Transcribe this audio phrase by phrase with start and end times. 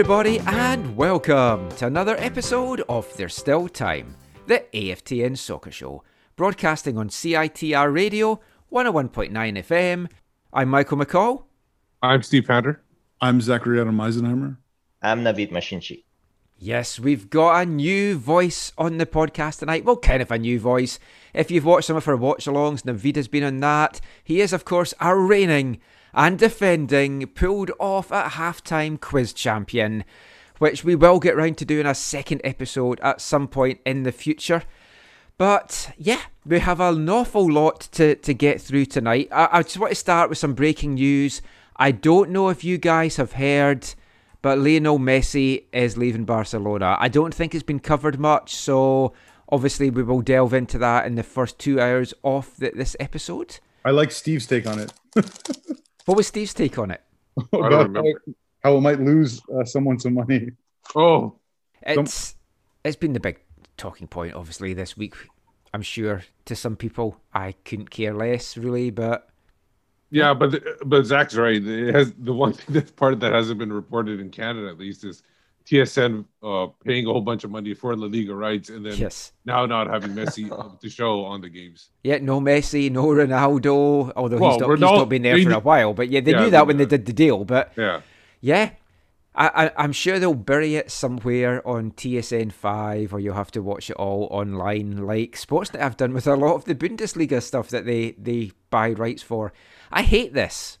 [0.00, 6.02] Everybody, and welcome to another episode of There's Still Time, the AFTN Soccer Show,
[6.36, 8.40] broadcasting on CITR Radio
[8.72, 10.08] 101.9 FM.
[10.54, 11.44] I'm Michael McColl.
[12.02, 12.80] I'm Steve Pander.
[13.20, 14.56] I'm Zachary Adam Eisenheimer.
[15.02, 16.04] I'm Navid Mashinchi.
[16.56, 19.84] Yes, we've got a new voice on the podcast tonight.
[19.84, 20.98] Well, kind of a new voice.
[21.34, 24.00] If you've watched some of our watch alongs, Navid has been on that.
[24.24, 25.78] He is, of course, our reigning
[26.14, 30.04] and defending, pulled off at halftime quiz champion,
[30.58, 34.12] which we will get round to doing a second episode at some point in the
[34.12, 34.62] future.
[35.38, 39.28] But yeah, we have an awful lot to, to get through tonight.
[39.32, 41.40] I, I just want to start with some breaking news.
[41.76, 43.94] I don't know if you guys have heard,
[44.42, 46.96] but Lionel Messi is leaving Barcelona.
[46.98, 49.14] I don't think it's been covered much, so
[49.48, 53.60] obviously we will delve into that in the first two hours of the, this episode.
[53.82, 54.92] I like Steve's take on it.
[56.04, 57.02] What was Steve's take on it?
[57.52, 58.02] About remember.
[58.02, 60.50] how, how it might lose uh, someone some money.
[60.94, 61.38] Oh,
[61.82, 62.34] It's
[62.84, 63.40] it's been the big
[63.76, 65.14] talking point, obviously, this week.
[65.72, 69.28] I'm sure to some people, I couldn't care less, really, but
[70.10, 71.62] yeah, but but Zach's right.
[71.64, 74.78] It has the one thing that's part of that hasn't been reported in Canada at
[74.78, 75.22] least is
[75.70, 79.32] TSN uh, paying a whole bunch of money for La Liga rights and then yes.
[79.44, 80.50] now not having Messi
[80.80, 81.90] to show on the games.
[82.02, 85.60] Yeah, no Messi, no Ronaldo, although Well, he's, not, he's not been there for a
[85.60, 85.94] while.
[85.94, 87.44] But yeah, they Yeah, knew that when they did the deal.
[87.44, 88.00] But Yeah,
[88.40, 88.70] yeah,
[89.32, 93.62] I, I, I'm sure they'll bury it somewhere on TSN 5 or you'll have to
[93.62, 97.68] watch it all online, like Sportsnet have done with a lot of the Bundesliga stuff
[97.68, 99.52] that they, they buy rights for.
[99.92, 100.78] I hate this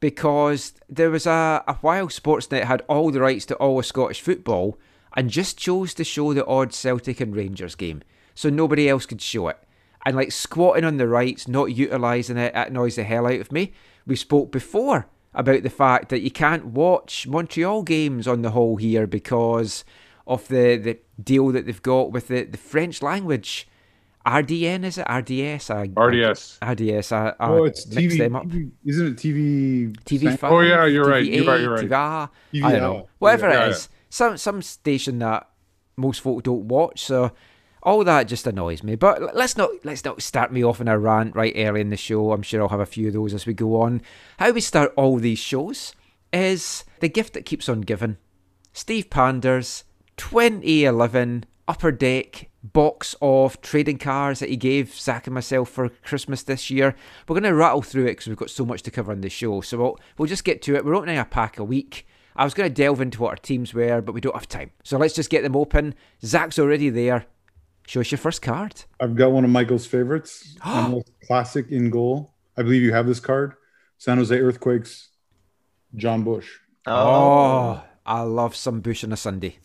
[0.00, 4.20] because there was a, a while Sportsnet had all the rights to all of Scottish
[4.20, 4.78] football
[5.16, 8.02] and just chose to show the odd Celtic and Rangers game
[8.34, 9.58] so nobody else could show it.
[10.04, 13.50] And like squatting on the rights, not utilising it, it annoys the hell out of
[13.50, 13.72] me.
[14.06, 18.76] We spoke before about the fact that you can't watch Montreal games on the whole
[18.76, 19.84] here because
[20.26, 23.68] of the, the deal that they've got with the, the French language.
[24.26, 25.06] RDN is it?
[25.08, 25.70] RDS?
[25.70, 26.58] I, RDS.
[26.60, 27.12] RDS.
[27.12, 28.46] I, I oh, it's mixed TV, them up.
[28.46, 29.96] TV Isn't it TV?
[30.00, 30.52] TV five.
[30.52, 31.84] Oh, yeah, you're right, you're TVA, right, you're right.
[31.84, 33.08] TV, TV I don't know.
[33.18, 33.78] Whatever Yeah, it yeah.
[34.10, 35.48] some some station that
[35.96, 37.04] most folk don't watch.
[37.04, 37.30] So
[37.84, 38.96] all that just annoys me.
[38.96, 41.96] But let's not let's not start me off in a rant right early in the
[41.96, 42.32] show.
[42.32, 44.02] I'm sure I'll have a few of those as we go on.
[44.38, 45.94] How we start all these shows
[46.32, 48.16] is the gift that keeps on giving.
[48.72, 49.84] Steve Panders,
[50.16, 56.42] 2011 Upper Deck box of trading cards that he gave Zach and myself for Christmas
[56.42, 56.94] this year.
[57.28, 59.30] We're going to rattle through it because we've got so much to cover on the
[59.30, 59.60] show.
[59.60, 60.84] So we'll, we'll just get to it.
[60.84, 62.06] We're opening a pack a week.
[62.34, 64.70] I was going to delve into what our teams were, but we don't have time.
[64.84, 65.94] So let's just get them open.
[66.22, 67.26] Zach's already there.
[67.86, 68.84] Show us your first card.
[69.00, 70.56] I've got one of Michael's favorites.
[71.26, 72.34] Classic in goal.
[72.56, 73.54] I believe you have this card.
[73.98, 75.08] San Jose Earthquakes.
[75.94, 76.48] Jon Busch.
[76.86, 79.58] Oh, oh I love some bush on a Sunday.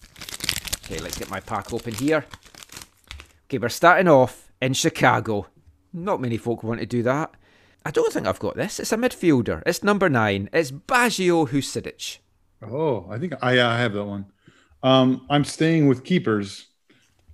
[0.86, 2.26] Okay, let's get my pack open here.
[3.52, 5.48] Okay, we're starting off in Chicago.
[5.92, 7.36] Not many folk want to do that.
[7.86, 8.80] I don't think I've got this.
[8.80, 9.62] It's a midfielder.
[9.66, 10.50] It's number nine.
[10.54, 12.20] It's Baggio Husidic.
[12.66, 14.28] Oh, I think I, I have that one.
[14.84, 16.68] Um, I'm staying with keepers.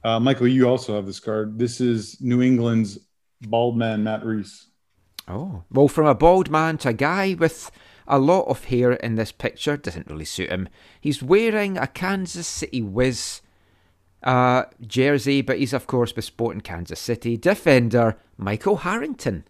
[0.03, 1.59] Uh, Michael, you also have this card.
[1.59, 2.97] This is New England's
[3.41, 4.69] bald man, Matt Reis.
[5.27, 7.69] Oh, well, from a bald man to a guy with
[8.07, 10.67] a lot of hair in this picture doesn't really suit him.
[10.99, 13.41] He's wearing a Kansas City Wiz
[14.23, 17.37] uh, jersey, but he's, of course, with Sporting Kansas City.
[17.37, 19.45] Defender Michael Harrington.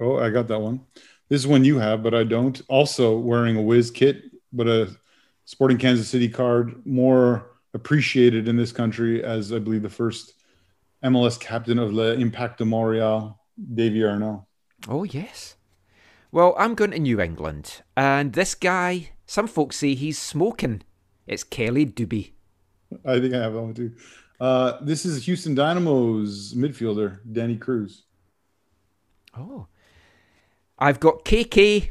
[0.00, 0.80] Oh, I got that one.
[1.28, 2.60] This is one you have, but I don't.
[2.68, 4.96] Also wearing a Wiz kit, but a
[5.44, 10.34] Sporting Kansas City card, more appreciated in this country as I believe the first
[11.04, 13.40] MLS captain of Le Impact de Montreal.
[13.74, 14.46] Davy Arnaud.
[14.88, 15.56] Oh, yes.
[16.30, 20.82] Well, I'm going to New England, and this guy, some folks say he's smoking.
[21.26, 22.32] It's Kheli Dube.
[23.04, 23.92] I think I have that one too.
[24.38, 28.04] Uh, this is Houston Dynamo's midfielder, Danny Cruz.
[29.36, 29.66] Oh.
[30.78, 31.90] I've got KK,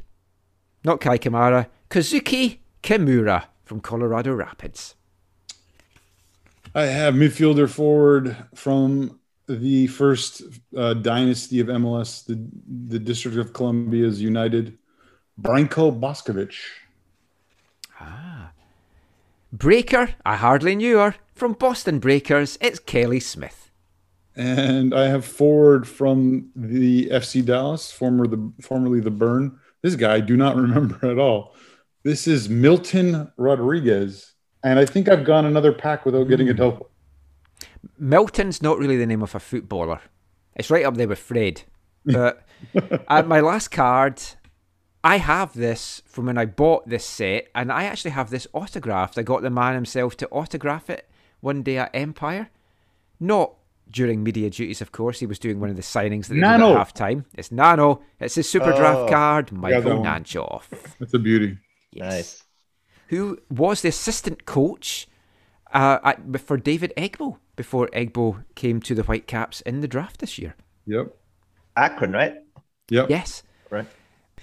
[0.83, 4.95] not Kei Kamara, Kosuke Kimura from Colorado Rapids.
[6.75, 10.41] I have midfielder forward from the first
[10.75, 12.39] uh, dynasty of MLS, the
[12.89, 14.77] the District of Columbia's United,
[15.41, 16.55] Branko Boskovic.
[19.57, 21.15] Breaker, I hardly knew her.
[21.33, 23.71] From Boston Breakers, it's Kelly Smith.
[24.35, 29.57] And I have forward from the FC Dallas, former the formerly the Burn.
[29.81, 31.55] This guy I do not remember at all.
[32.03, 36.57] This is Milton Rodriguez, and I think I've gone another pack without getting a hmm.
[36.57, 36.89] double.
[37.97, 40.01] Milton's not really the name of a footballer.
[40.57, 41.63] It's right up there with Fred.
[42.03, 42.45] But
[43.07, 44.21] at my last card,
[45.05, 49.17] I have this from when I bought this set, and I actually have this autographed.
[49.19, 51.07] I got the man himself to autograph it
[51.41, 52.49] one day at Empire.
[53.19, 53.53] Not
[53.89, 55.19] during media duties, of course.
[55.19, 56.71] He was doing one of the signings that they did Nano.
[56.71, 57.25] at half time.
[57.35, 58.01] It's Nano.
[58.19, 59.07] It's his super draft Oh.
[59.07, 60.05] card, Michael one.
[60.23, 60.69] Nanchoff.
[60.99, 61.59] That's a beauty.
[61.91, 62.11] Yes.
[62.13, 62.43] Nice.
[63.09, 65.07] Who was the assistant coach
[65.71, 70.39] uh, at, for David Egbo before Egbo came to the Whitecaps in the draft this
[70.39, 70.55] year?
[70.87, 71.15] Yep.
[71.77, 72.37] Akron, right?
[72.89, 73.09] Yep.
[73.11, 73.43] Yes.
[73.69, 73.85] Right.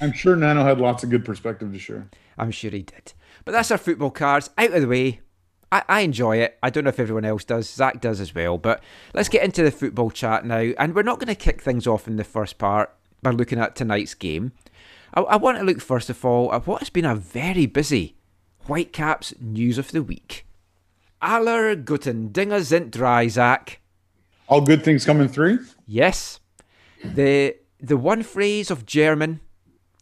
[0.02, 2.08] I'm sure Nano had lots of good perspective to share.
[2.36, 3.12] I'm sure he did.
[3.44, 5.20] But that's our football cards out of the way.
[5.70, 6.58] I, I enjoy it.
[6.60, 7.70] I don't know if everyone else does.
[7.70, 8.58] Zach does as well.
[8.58, 8.82] But
[9.14, 10.72] let's get into the football chat now.
[10.76, 13.76] And we're not going to kick things off in the first part by looking at
[13.76, 14.50] tonight's game.
[15.14, 18.16] I, I want to look first of all at what has been a very busy
[18.66, 20.46] Whitecaps news of the week.
[21.22, 23.78] Aller guten Dinge sind drei, Zach.
[24.48, 25.58] All good things come in three.
[25.86, 26.40] Yes.
[27.04, 29.40] The the one phrase of German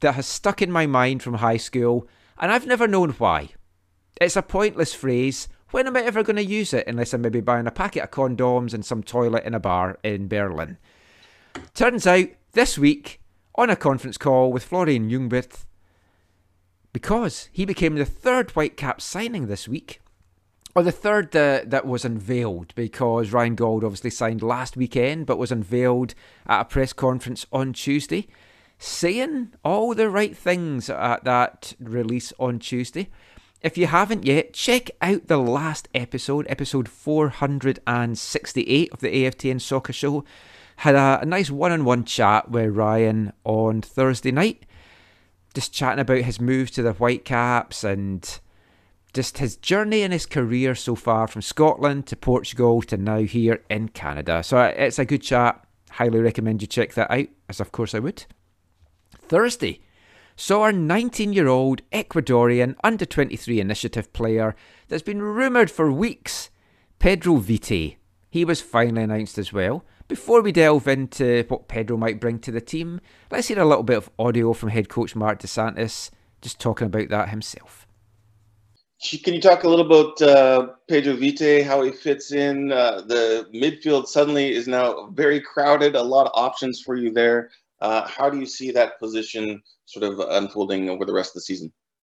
[0.01, 2.09] that has stuck in my mind from high school,
[2.39, 3.51] and I've never known why.
[4.21, 5.49] It's a pointless phrase.
[5.71, 8.11] When am I ever going to use it unless I'm maybe buying a packet of
[8.11, 10.79] condoms and some toilet in a bar in Berlin?
[11.75, 13.21] Turns out, this week,
[13.55, 15.65] on a conference call with Florian Jungwirth,
[16.93, 20.01] because he became the third Whitecap signing this week,
[20.75, 25.39] or the third uh, that was unveiled because Ryan Gauld obviously signed last weekend but
[25.39, 26.15] was unveiled
[26.47, 28.29] at a press conference on Tuesday,
[28.83, 33.11] saying all the right things at that release on Tuesday.
[33.61, 39.93] If you haven't yet, check out the last episode, episode 468 of the AFTN Soccer
[39.93, 40.25] Show.
[40.77, 44.65] Had a, nice one on one chat with Ryan on Thursday night,
[45.53, 48.41] just chatting about his move to the Whitecaps and
[49.13, 53.63] just his journey in his career so far from Scotland to Portugal to now here
[53.69, 54.43] in Canada.
[54.43, 55.63] So uh, it's a good chat.
[55.91, 58.25] Highly recommend you check that out, as of course I would.
[59.31, 59.79] Thursday
[60.35, 64.57] saw our 19 year old Ecuadorian under 23 initiative player
[64.89, 66.51] that's been rumoured for weeks,
[66.99, 67.97] Pedro Vite.
[68.29, 69.85] He was finally announced as well.
[70.09, 73.01] Before we delve into what Pedro might bring to the team,
[73.31, 76.11] let's hear a little bit of audio from head coach Marc Dos Santos
[76.43, 77.87] just talking about that himself.
[79.23, 82.73] Can you talk a little about uh, Pedro Vite, how he fits in?
[82.73, 87.51] Uh, the midfield suddenly is now very crowded, a lot of options for you there.
[87.81, 91.41] Uh, how do you see that position sort of unfolding over the rest of the
[91.41, 91.73] season?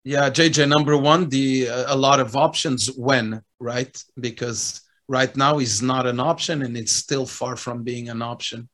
[0.03, 4.03] Yeah, JJ, number one, the uh, a lot of options when, right?
[4.19, 8.67] Because right now he's not an option and it's still far from being an option.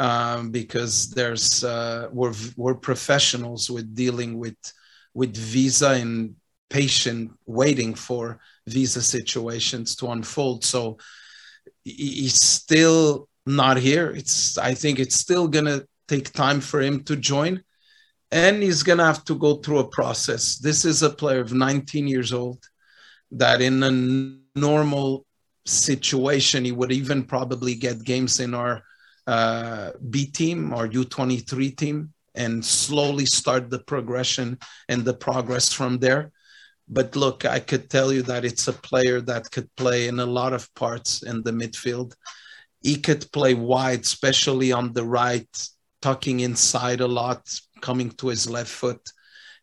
[0.00, 4.56] Um, because there's uh, we're we're professionals with dealing with
[5.12, 6.36] with visa and
[6.70, 8.38] patient waiting for
[8.68, 10.64] visa situations to unfold.
[10.64, 10.98] So
[11.82, 14.10] he- he's still not here.
[14.10, 17.62] It's I think it's still gonna take time for him to join
[18.30, 20.58] and he's going to have to go through a process.
[20.58, 22.62] This is a player of 19 years old
[23.32, 25.24] that, in a normal
[25.64, 28.82] situation, he would even probably get games in our
[29.26, 35.98] uh, B team or U23 team and slowly start the progression and the progress from
[35.98, 36.30] there.
[36.88, 40.26] But look, I could tell you that it's a player that could play in a
[40.26, 42.14] lot of parts in the midfield.
[42.82, 45.48] He could play wide, especially on the right,
[46.02, 49.12] tucking inside a lot, coming to his left foot.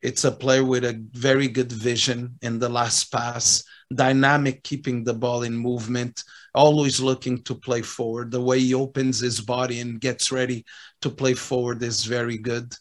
[0.01, 3.63] It's a player with a very good vision in the last pass,
[3.93, 6.23] dynamic, keeping the ball in movement,
[6.53, 8.31] always looking to play forward.
[8.31, 10.65] The way he opens his body and gets ready
[11.01, 12.73] to play forward is very good.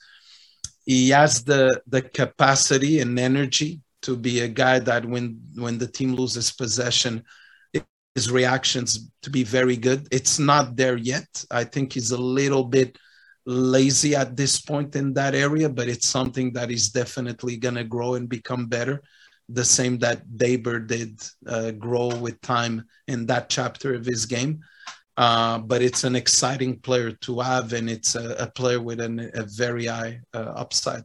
[0.85, 5.87] He has the the capacity and energy to be a guy that when when the
[5.87, 7.25] team loses possession,
[8.15, 10.07] his reactions to be very good.
[10.13, 11.45] It's not there yet.
[11.51, 12.97] I think he's a little bit
[13.47, 17.85] lazy at this point in that area, but it's something that is definitely going to
[17.85, 19.03] grow and become better.
[19.49, 24.61] The same that Deiber did uh, grow with time in that chapter of his game.
[25.17, 29.31] Uh, but it's an exciting player to have, and it's a, a player with an,
[29.35, 31.05] a very high uh, upside.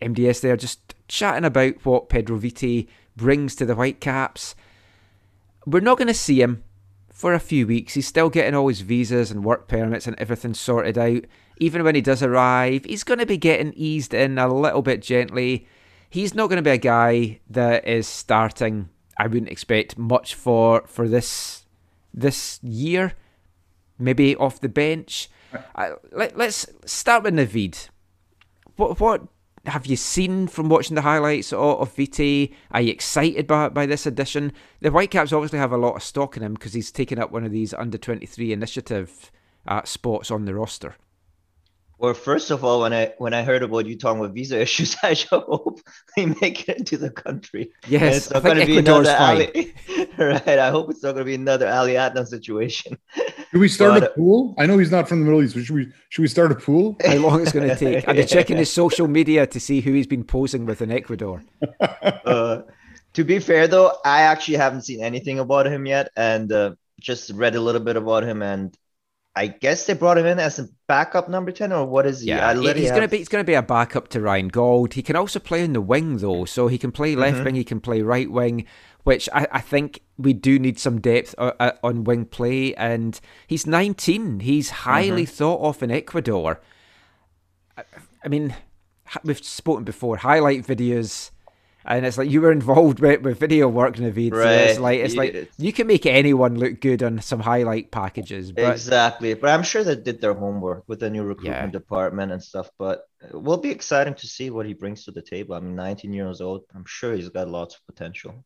[0.00, 4.54] MDS there just chatting about what Pedro Vite brings to the Whitecaps.
[5.66, 6.64] We're not going to see him
[7.22, 7.94] for a few weeks.
[7.94, 11.22] He's still getting all his visas and work permits and everything sorted out.
[11.58, 15.02] Even when he does arrive, he's going to be getting eased in a little bit
[15.02, 15.68] gently.
[16.10, 18.88] He's not going to be a guy that is starting.
[19.16, 21.64] I wouldn't expect much for for this
[22.12, 23.12] this year.
[24.00, 25.30] Maybe off the bench.
[26.10, 27.88] Let, us start with Navid.
[28.74, 29.28] What what
[29.66, 32.52] have you seen from watching the highlights of, Vite?
[32.70, 34.52] Are you excited by, by this addition?
[34.80, 37.44] The Whitecaps obviously have a lot of stock in him because he's taken up one
[37.44, 39.30] of these under 23 initiative
[39.66, 40.96] uh, spots on the roster.
[42.02, 44.96] Well, first of all, when I when I heard about you talking about visa issues,
[45.04, 45.80] I sure hope
[46.16, 47.70] they make it into the country.
[47.86, 49.72] Yes, and it's not going to be another Ali.
[50.18, 52.98] right, I hope it's not going to be another Ali Adnan situation.
[53.14, 54.56] Should we start but, a pool?
[54.58, 56.56] I know he's not from the Middle East, but should we should we start a
[56.56, 56.96] pool?
[57.06, 58.08] How long it's going to take?
[58.08, 61.44] Are they checking his social media to see who he's been posing with in Ecuador?
[61.80, 62.62] Uh,
[63.12, 67.30] to be fair, though, I actually haven't seen anything about him yet, and uh, just
[67.30, 68.76] read a little bit about him, and
[69.34, 72.28] I guess they brought him in as a backup number ten, or what is he?
[72.28, 72.94] Yeah, he's have...
[72.94, 74.92] gonna be he's gonna be a backup to Ryan Gauld.
[74.92, 77.44] He can also play in the wing though, so he can play left mm-hmm.
[77.44, 78.66] wing, he can play right wing,
[79.04, 82.74] which I, I think we do need some depth uh, uh, on wing play.
[82.74, 84.40] And he's 19.
[84.40, 85.34] He's highly mm-hmm.
[85.34, 86.60] thought of in Ecuador.
[87.76, 87.84] I,
[88.24, 88.54] I mean,
[89.24, 90.18] we've spoken before.
[90.18, 91.31] Highlight videos
[91.84, 94.32] and it's like you were involved with, with video work, Navid.
[94.32, 94.42] Right.
[94.42, 98.52] So it's like it's like you can make anyone look good on some highlight packages.
[98.52, 98.72] But...
[98.72, 101.78] Exactly, but I'm sure they did their homework with the new recruitment yeah.
[101.78, 102.70] department and stuff.
[102.78, 105.54] But it will be exciting to see what he brings to the table.
[105.54, 106.64] I mean, 19 years old.
[106.74, 108.44] I'm sure he's got lots of potential.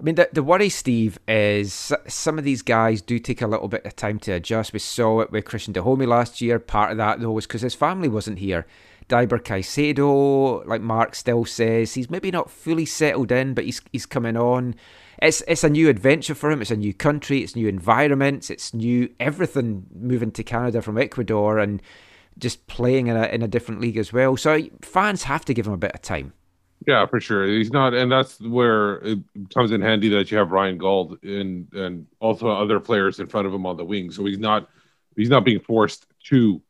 [0.00, 3.66] I mean, the, the worry, Steve, is some of these guys do take a little
[3.66, 4.72] bit of time to adjust.
[4.72, 6.60] We saw it with Cristian Dajome last year.
[6.60, 8.64] Part of that, though, was because his family wasn't here.
[9.08, 14.06] Deiber Caicedo, like Mark still says, he's maybe not fully settled in, but he's he's
[14.06, 14.74] coming on.
[15.20, 16.60] It's it's a new adventure for him.
[16.60, 17.42] It's a new country.
[17.42, 18.50] It's new environments.
[18.50, 19.86] It's new everything.
[19.94, 21.82] Moving to Canada from Ecuador and
[22.38, 24.36] just playing in a in a different league as well.
[24.36, 26.32] So fans have to give him a bit of time.
[26.86, 27.44] Yeah, for sure.
[27.44, 29.18] He's not, and that's where it
[29.52, 33.46] comes in handy that you have Ryan Gauld and and also other players in front
[33.46, 34.10] of him on the wing.
[34.10, 34.68] So he's not
[35.16, 36.62] he's not being forced to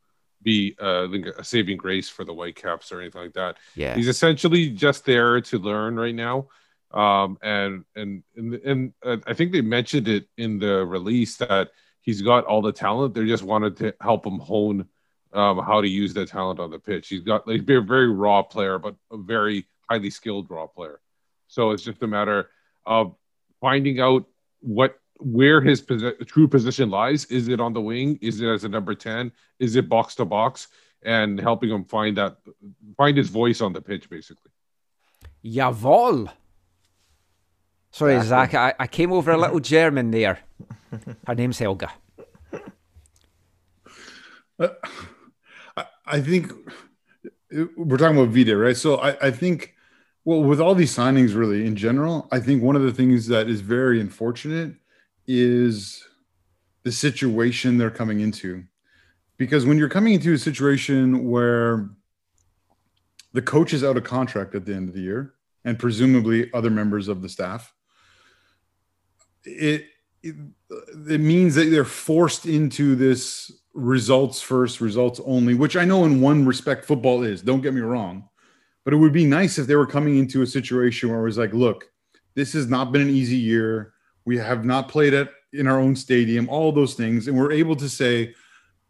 [0.49, 3.59] be uh, a saving grace for the Whitecaps or anything like that.
[3.75, 6.49] Yeah, he's essentially just there to learn right now.
[6.91, 11.69] Um, and and and, and uh, I think they mentioned it in the release that
[12.01, 13.15] he's got all the talent.
[13.15, 14.89] They just wanted to help him hone
[15.35, 17.09] um, how to use that talent on the pitch.
[17.09, 21.01] He's got like a very raw player, but a very highly skilled raw player.
[21.49, 22.49] So it's just a matter
[22.87, 23.15] of
[23.61, 24.25] finding out
[24.61, 27.25] what where his posi- true position lies.
[27.27, 28.19] Is it on the wing?
[28.21, 29.33] Is it as a number 10?
[29.59, 30.69] Is it box to box?
[31.03, 32.37] And helping him find that,
[32.97, 34.51] find his voice on the pitch, basically.
[35.45, 36.31] Jawohl.
[37.93, 38.53] Sorry, exactly.
[38.53, 40.41] Zach, I, I came over a little German there.
[41.27, 41.91] Her name's Helga.
[44.59, 44.69] Uh,
[46.05, 46.53] I think
[47.77, 48.77] we're talking about Vite, right?
[48.77, 49.75] So I, I think,
[50.25, 53.49] well, with all these signings, really in general, I think one of the things that
[53.49, 54.75] is very unfortunate
[55.29, 56.03] is
[56.83, 58.65] the situation they're coming into.
[59.37, 61.91] Because when you're coming into a situation where
[63.35, 66.71] the coach is out of contract at the end of the year, and presumably other
[66.71, 67.73] members of the staff,
[69.45, 69.85] it,
[70.23, 70.35] it,
[71.09, 76.21] it means that they're forced into this results first, results only, which I know in
[76.21, 77.43] one respect football is.
[77.43, 78.29] Don't get me wrong,
[78.85, 81.39] but it would be nice if they were coming into a situation where it was
[81.39, 81.91] like, look,
[82.35, 83.93] this has not been an easy year.
[84.29, 87.29] We have not played it in our own stadium, all those things.
[87.29, 88.35] And we're able to say,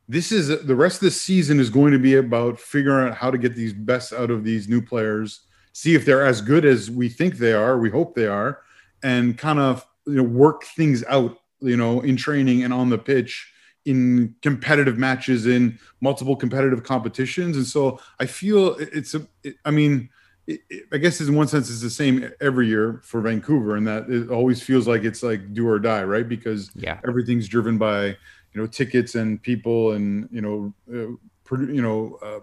[0.08, 3.30] this is the rest of the season is going to be about figuring out how
[3.30, 5.42] to get these best out of these new players,
[5.72, 8.62] see if they're as good as we think they are, we hope they are,
[9.04, 12.98] and kind of you know work things out, you know, in training and on the
[12.98, 13.52] pitch
[13.84, 17.56] in competitive matches in multiple competitive competitions.
[17.56, 20.10] And so I feel it's a, it, I mean,
[20.48, 23.86] it, it, I guess in one sense it's the same every year for Vancouver, and
[23.86, 26.26] that it always feels like it's like do or die, right?
[26.26, 28.16] Because yeah, everything's driven by you
[28.56, 32.40] know tickets and people, and you know, uh, you know, uh,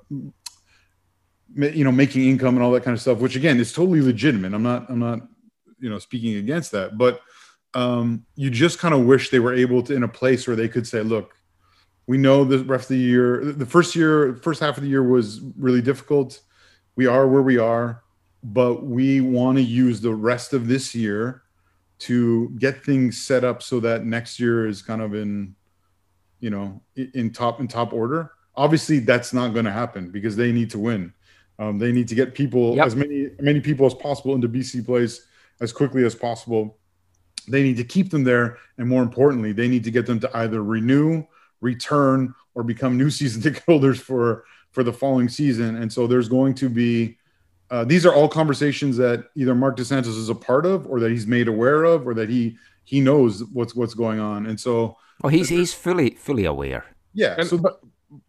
[1.56, 3.18] you know, making income and all that kind of stuff.
[3.18, 4.54] Which again is totally legitimate.
[4.54, 5.22] I'm not, I'm not,
[5.80, 7.22] you know, speaking against that, but
[7.74, 10.70] um, you just kind of wish they were able to in a place where they
[10.70, 11.34] could say, look,
[12.08, 15.04] We know the rest of the year, the first year, first half of the year
[15.04, 16.40] was really difficult.
[16.96, 18.04] We are where we are,
[18.44, 21.44] but we want to use the rest of this year
[21.98, 25.56] to get things set up so that next year is kind of in,
[26.40, 28.32] you know, in top in top order.
[28.56, 31.14] Obviously, that's not going to happen because they need to win.
[31.60, 32.86] Um, they need to get people Yep.
[32.86, 35.26] as many many people as possible into BC place
[35.62, 36.78] as quickly as possible.
[37.48, 40.38] They need to keep them there, and more importantly, they need to get them to
[40.38, 41.26] either renew,
[41.62, 44.46] return, or become new season ticket holders for
[44.76, 45.78] for the following season.
[45.78, 47.18] And so there's going to be
[47.72, 51.00] uh, these are all conversations that either Marc Dos Santos is a part of, or
[51.00, 54.46] that he's made aware of, or that he he knows what's what's going on.
[54.46, 56.86] And so oh, he's he's fully fully aware.
[57.16, 57.80] yeah, And- so but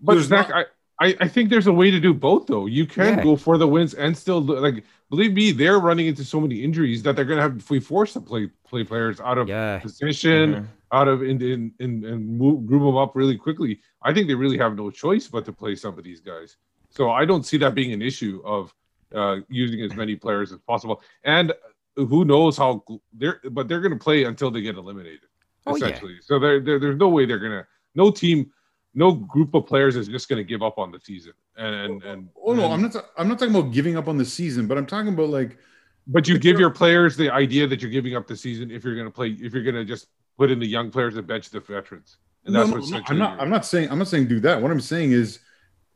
[0.00, 0.66] but There's Zach, not-
[1.00, 2.64] I, I I think there's a way to do both though.
[2.64, 3.24] You can Yeah.
[3.24, 7.02] go for the wins and still like believe me, they're running into so many injuries
[7.02, 9.78] that they're gonna have to we force to play play players out of Yeah.
[9.80, 10.66] position, Mhm.
[10.92, 13.80] Out of in in in and move, group them up really quickly.
[14.02, 16.56] I think they really have no choice but to play some of these guys.
[16.90, 18.72] So I don't see that being an issue of
[19.14, 21.02] uh, using as many players as possible.
[21.24, 21.52] And
[21.96, 25.20] who knows how they're but they're gonna play until they get eliminated
[25.66, 25.86] Oh, yeah.
[25.86, 26.16] essentially.
[26.22, 28.52] So there, there there's no way they're gonna no team
[28.94, 31.32] no group of players is just going to give up on the season.
[31.58, 32.92] And and, and oh no, and- I'm not.
[32.92, 35.58] ta- I'm not talking about giving up on the season, but I'm talking about like
[36.06, 38.94] But you give your players the idea that you're giving up the season if you're
[38.94, 41.50] going to play if you're going to just put in the young players and bench
[41.50, 42.16] the veterans.
[42.44, 43.40] And that's no, what no, I'm not.
[43.40, 43.90] I'm not saying.
[43.90, 44.62] I'm not saying do that.
[44.62, 45.40] What I'm saying is,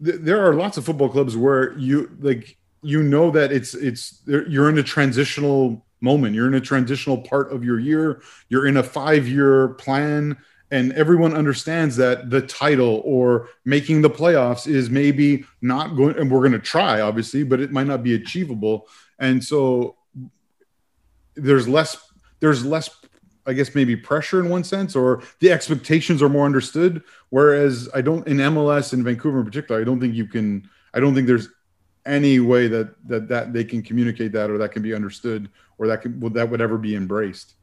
[0.05, 4.23] th- there are lots of football clubs where you like you know that it's it's
[4.27, 6.35] you're in a transitional moment.
[6.35, 8.23] You're in a transitional part of your year.
[8.49, 10.37] You're in a five year plan,
[10.73, 16.19] and everyone understands that the title or making the playoffs is maybe not going.
[16.19, 18.89] And we're going to try, obviously, but it might not be achievable.
[19.21, 19.97] And so
[21.35, 21.97] there's less.
[22.41, 22.89] There's less
[23.47, 27.03] I guess maybe pressure in one sense, or the expectations are more understood.
[27.31, 30.69] Whereas I don't in MLS in Vancouver in particular, I don't think you can.
[30.93, 31.49] I don't think there's
[32.07, 35.87] any way that that that they can communicate that or that can be understood or
[35.87, 37.55] that can would that would ever be embraced.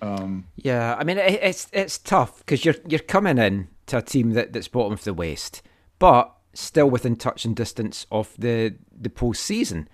[0.00, 4.02] Um, Yeah, I mean it, it's it's tough because you're you're coming in to a
[4.02, 5.62] team that, that's bottom of the West,
[5.98, 9.86] but still within touch and distance of the the postseason.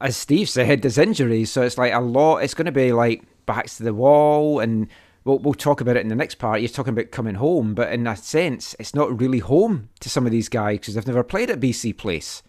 [0.00, 2.38] As Steve said, there's injuries, so it's like a lot.
[2.38, 4.88] It's going to be like backs to the wall, and
[5.24, 6.60] we'll we'll talk about it in the next part.
[6.60, 10.26] You're talking about coming home, but in a sense, it's not really home to some
[10.26, 12.42] of these guys because they've never played at BC Place.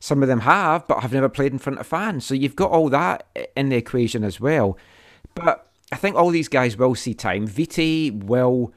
[0.00, 2.26] Some of them have, but have never played in front of fans.
[2.26, 3.26] So you've got all that
[3.56, 4.76] in the equation as well.
[5.36, 7.46] But I think all these guys will see time.
[7.46, 8.72] Vite will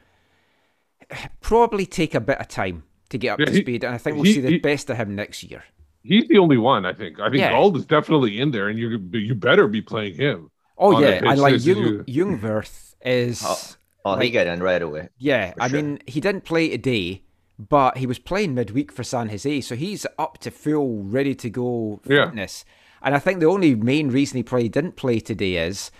[1.40, 3.98] probably take a bit of time to get up Yeah, to he- speed, and I
[3.98, 5.64] think we'll he- see the he- best of him next year.
[6.02, 6.86] he's the only one.
[6.86, 7.18] I think.
[7.18, 7.50] I think Yeah.
[7.52, 10.50] Gauld is definitely in there, and you you better be playing him.
[10.78, 12.14] Oh yeah, and like Jung, is.
[12.16, 13.58] Jungwirth is Oh,
[14.04, 15.08] Oh, he got in right away.
[15.18, 15.52] yeah.
[15.58, 15.82] I sure.
[15.82, 17.22] mean, he didn't play today,
[17.58, 21.50] but he was playing midweek for San Jose, so he's up to full, ready to
[21.50, 22.26] go Yeah.
[22.26, 22.64] fitness.
[23.02, 25.90] And I think the only main reason he probably didn't play today is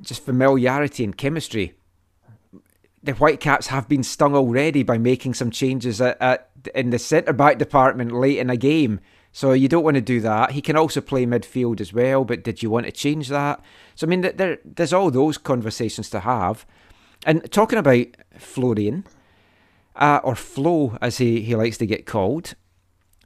[0.00, 1.74] just familiarity and chemistry.
[3.02, 7.32] The Whitecaps have been stung already by making some changes at, at in the centre
[7.34, 8.98] back department late in a game.
[9.34, 10.52] So you don't want to do that.
[10.52, 13.60] He can also play midfield as well, but did you want to change that?
[13.96, 16.64] So I mean, there, there's all those conversations to have.
[17.26, 18.06] And talking about
[18.38, 19.04] Florian,
[19.96, 22.54] uh, or Flo as he, he likes to get called,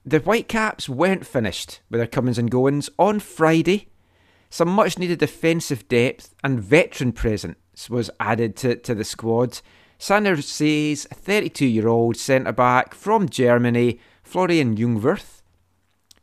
[0.02, 3.88] the Whitecaps weren't finished with their comings and goings on Friday.
[4.48, 9.60] Some much needed defensive depth and veteran presence was added to, to the squad.
[9.98, 15.37] San Jose's 32 year old centre back from Germany, Florian Jungwirth.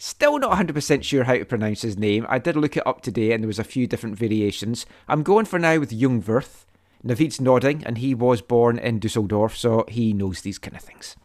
[0.06, 2.28] Still not 100% sure how to pronounce his name.
[2.30, 4.86] I did look it up today and there was a few different variations.
[5.08, 6.66] I'm going for now with Jungwirth.
[7.02, 11.16] Navid's nodding and he was born in Dusseldorf, so he knows these kind of things.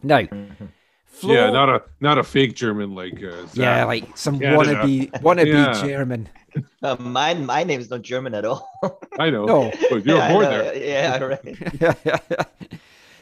[0.00, 0.28] Now,
[1.06, 4.76] Flo, Yeah, not a not a fake German like uh, yeah, like some Canada.
[4.84, 5.82] wannabe wannabe Yeah.
[5.84, 6.28] German.
[6.84, 8.70] Uh, mine, my name is not German at all.
[9.18, 9.44] I know.
[9.44, 9.72] No.
[9.90, 10.76] but you're Yeah, born there.
[10.78, 11.18] Yeah,
[11.98, 12.46] right.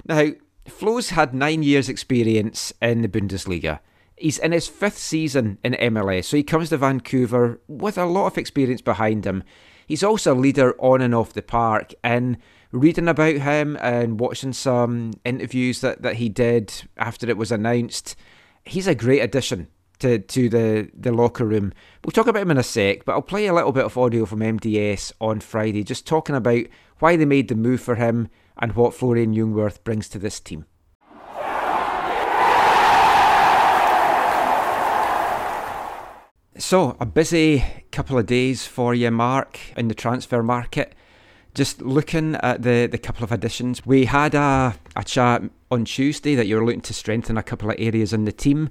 [0.06, 0.32] now,
[0.66, 3.80] Flo's had nine years' experience in the Bundesliga.
[4.22, 8.26] He's in his fifth season in MLS, so he comes to Vancouver with a lot
[8.26, 9.42] of experience behind him.
[9.84, 12.38] He's also a leader on and off the park, and
[12.70, 18.14] reading about him and watching some interviews that, that he did after it was announced,
[18.64, 19.66] he's a great addition
[19.98, 21.72] to, to the, the locker room.
[22.04, 24.24] We'll talk about him in a sec, but I'll play a little bit of audio
[24.24, 26.66] from MDS on Friday, just talking about
[27.00, 30.66] why they made the move for him and what Florian Jungwirth brings to this team.
[36.58, 40.94] So, a busy couple of days for you, Mark, in the transfer market.
[41.54, 46.34] Just looking at the, the couple of additions, we had a, a chat on Tuesday
[46.34, 48.68] that you're looking to strengthen a couple of areas in the team.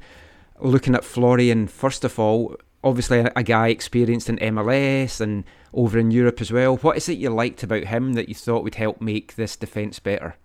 [0.59, 5.97] Looking at Florian, first of all, obviously a, a guy experienced in MLS and over
[5.97, 6.77] in Europe as well.
[6.77, 9.97] What is it you liked about him that you thought would help make this defence
[9.97, 10.35] better?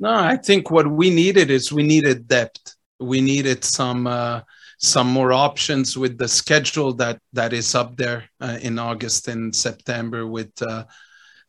[0.00, 2.74] No, I think what we needed is we needed depth.
[2.98, 4.40] We needed some uh,
[4.80, 9.54] some more options with the schedule that that is up there uh, in August and
[9.54, 10.84] September with uh,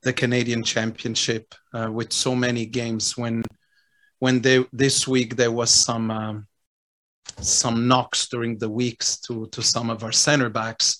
[0.04, 3.18] the Canadian Championship uh, with so many games.
[3.18, 3.44] When
[4.20, 6.48] when they this week there was some um,
[7.40, 11.00] some knocks during the weeks to to some of our center backs,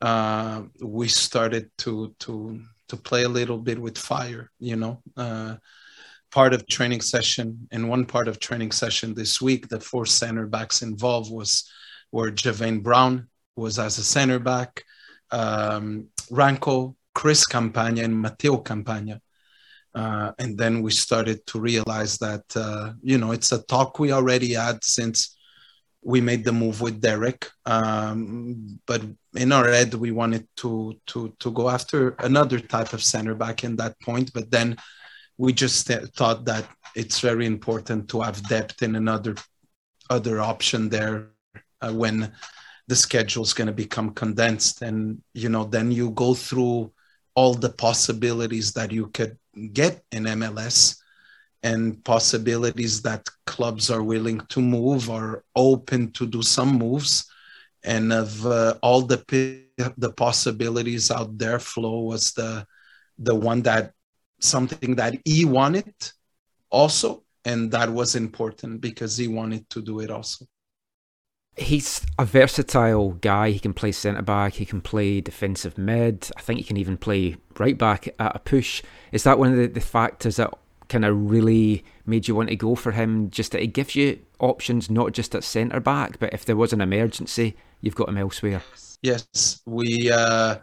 [0.00, 4.48] uh, we started to to to play a little bit with fire.
[4.60, 5.56] You know uh,
[6.34, 10.46] part of training session and one part of training session this week the four center
[10.46, 11.70] backs involved was
[12.10, 14.82] where Javain Brown was as a center back
[15.30, 19.20] um, Ranko Chris Campagna and Matteo Campagna.
[19.94, 24.10] Uh, and then we started to realize that uh, you know it's a talk we
[24.10, 25.36] already had since
[26.02, 27.48] we made the move with Derek.
[27.64, 29.02] Um, but
[29.34, 33.62] in our head we wanted to to to go after another type of center back
[33.62, 34.32] in that point.
[34.34, 34.76] But then
[35.38, 39.34] we just thought that it's very important to have depth in another
[40.10, 41.28] other option there
[41.80, 42.30] uh, when
[42.86, 44.82] the schedule is going to become condensed.
[44.82, 46.92] And you know then you go through
[47.34, 49.36] all the possibilities that you could
[49.72, 50.98] get in MLS
[51.62, 57.24] and possibilities that clubs are willing to move or open to do some moves.
[57.82, 59.18] And of uh, all the
[59.98, 62.66] the possibilities out there Flo was the
[63.18, 63.92] the one that
[64.44, 65.94] something that he wanted
[66.70, 70.46] also and that was important because he wanted to do it also.
[71.56, 73.50] He's a versatile guy.
[73.50, 76.30] He can play centre back he can play defensive mid.
[76.36, 78.82] I think he can even play right back at a push.
[79.12, 80.52] Is that one of the, the factors that
[80.88, 83.30] kind of really made you want to go for him?
[83.30, 86.72] Just that he gives you options not just at centre back but if there was
[86.72, 88.62] an emergency you've got him elsewhere.
[89.02, 90.56] Yes we uh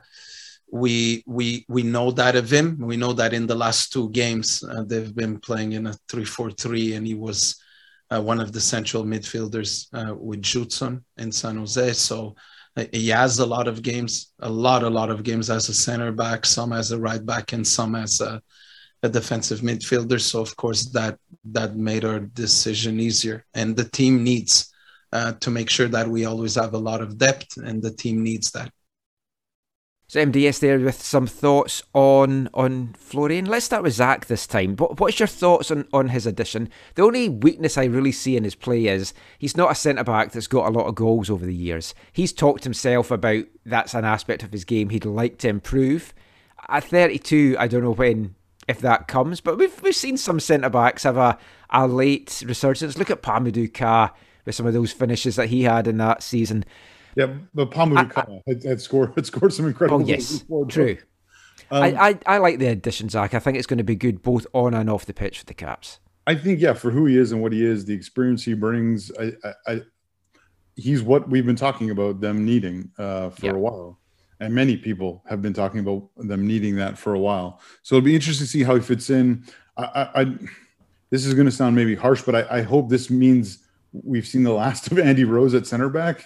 [0.72, 2.78] we we we know that of him.
[2.80, 6.96] We know that in the last two games uh, they've been playing in a three-four-three,
[6.96, 7.62] and he was
[8.10, 11.94] uh, one of the central midfielders uh, with Judson in San Jose.
[11.94, 12.36] So
[12.78, 15.74] uh, he has a lot of games, a lot, a lot of games as a
[15.74, 18.42] center back, some as a right back, and some as a,
[19.04, 20.22] a defensive midfielder.
[20.22, 21.20] So of course that
[21.52, 24.72] that made our decision easier, and the team needs
[25.12, 28.24] uh, to make sure that we always have a lot of depth, and the team
[28.24, 28.72] needs that.
[30.12, 33.46] So MDS there with some thoughts on on Florian.
[33.46, 34.76] Let's start with Zach this time.
[34.76, 36.68] What, what's your thoughts on, on his addition?
[36.96, 40.34] The only weakness I really see in his play is he's not a centre back
[40.34, 41.96] that's got a lot of goals over the years.
[42.12, 46.14] He's talked himself about that's an aspect of his game he'd like to improve.
[46.68, 48.36] At 32, I don't know when
[48.68, 51.38] if that comes, but we've we've seen some centre backs have a,
[51.70, 52.98] a late resurgence.
[52.98, 54.12] Look at Pa-Modou Kah
[54.44, 56.66] with some of those finishes that he had in that season.
[57.16, 60.04] Yeah, but Pamu had, had scored had scored some incredible.
[60.04, 60.98] Oh yes, true.
[61.70, 63.34] Um, I, I, I like the addition, Zach.
[63.34, 65.54] I think it's going to be good both on and off the pitch for the
[65.54, 66.00] Caps.
[66.28, 69.12] I think yeah, for who he is and what he is, the experience he brings,
[69.18, 69.82] I, I, I
[70.76, 74.00] he's what we've been talking about them needing uh, for a while,
[74.40, 77.62] and many people have been talking about them needing that for a while.
[77.84, 79.46] So it'll be interesting to see how he fits in.
[79.78, 80.36] I, I, I
[81.10, 83.60] this is going to sound maybe harsh, but I, I hope this means
[83.92, 86.26] we've seen the last of Andy Rose at center back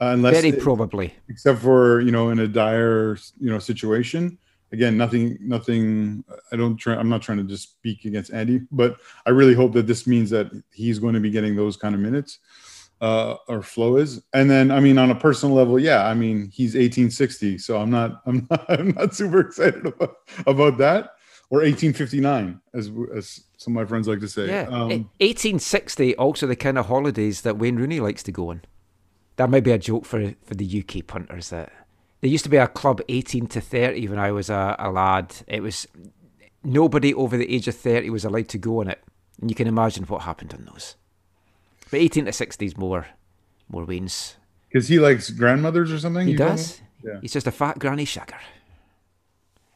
[0.00, 4.38] unless very probably, except for you know in a dire you know situation.
[4.72, 6.24] Again, nothing, nothing.
[6.50, 6.96] I don't try.
[6.96, 10.30] I'm not trying to just speak against Andy, but I really hope that this means
[10.30, 12.40] that he's going to be getting those kind of minutes,
[13.00, 14.20] uh, or Flo is.
[14.32, 17.90] And then, I mean, on a personal level, yeah, I mean, he's 1860, so I'm
[17.90, 21.10] not, I'm not, I'm not super excited about about that.
[21.50, 24.48] Or 1859, as as some of my friends like to say.
[24.48, 24.88] Yeah, um,
[25.20, 28.62] 1860, also the kind of holidays that Wayne Rooney likes to go on
[29.36, 31.50] that might be a joke for for the UK punters.
[31.50, 31.72] That
[32.20, 35.34] there used to be a club eighteen to thirty when I was a, a lad.
[35.46, 35.86] It was
[36.62, 39.02] nobody over the age of thirty was allowed to go on it,
[39.40, 40.96] and you can imagine what happened on those.
[41.90, 43.06] But eighteen to sixty is more
[43.68, 44.36] more Wayne's.
[44.68, 46.26] Because he likes grandmothers or something.
[46.26, 46.80] He does.
[47.04, 47.20] Yeah.
[47.20, 48.40] He's just a fat granny shagger.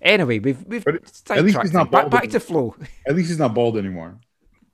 [0.01, 2.75] Anyway, we've we've at least he's not back, back to Flo.
[3.07, 4.19] At least he's not bald anymore.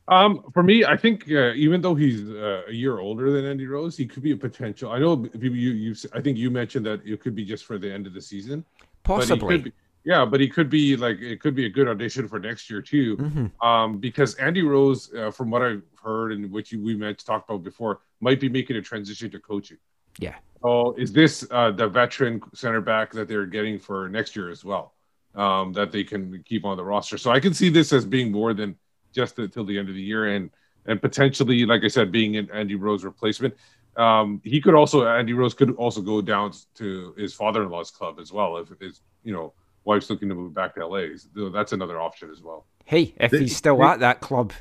[0.07, 3.67] Um, for me, I think uh, even though he's uh, a year older than Andy
[3.67, 4.93] Rose, he could be a potential.
[4.93, 7.93] I know you, you, I think you mentioned that it could be just for the
[7.93, 8.65] end of the season.
[9.03, 9.59] Possibly.
[9.59, 9.73] Be,
[10.05, 12.83] yeah, but he could be like it could be a good audition for next year
[12.83, 13.17] too.
[13.17, 13.67] Mm-hmm.
[13.67, 17.25] Um, because Andy Rose, uh, from what I've heard and what you we meant to
[17.25, 19.79] talk about before, might be making a transition to coaching.
[20.19, 20.35] Yeah.
[20.63, 24.65] So is this uh, the veteran center back that they're getting for next year as
[24.65, 24.95] well?
[25.35, 27.19] um, that they can keep on the roster.
[27.19, 28.77] So I can see this as being more than
[29.15, 30.51] just until the end of the year, and
[30.87, 33.55] and potentially, like I said, being an Andy Rose replacement.
[33.97, 38.33] Um, he could also Andy Rose could also go down to his father-in-law's club as
[38.33, 39.53] well if his you know
[39.85, 41.07] wife's looking to move back to LA.
[41.17, 42.67] So that's another option as well.
[42.85, 44.53] Hey, if They- he's still they- at that club,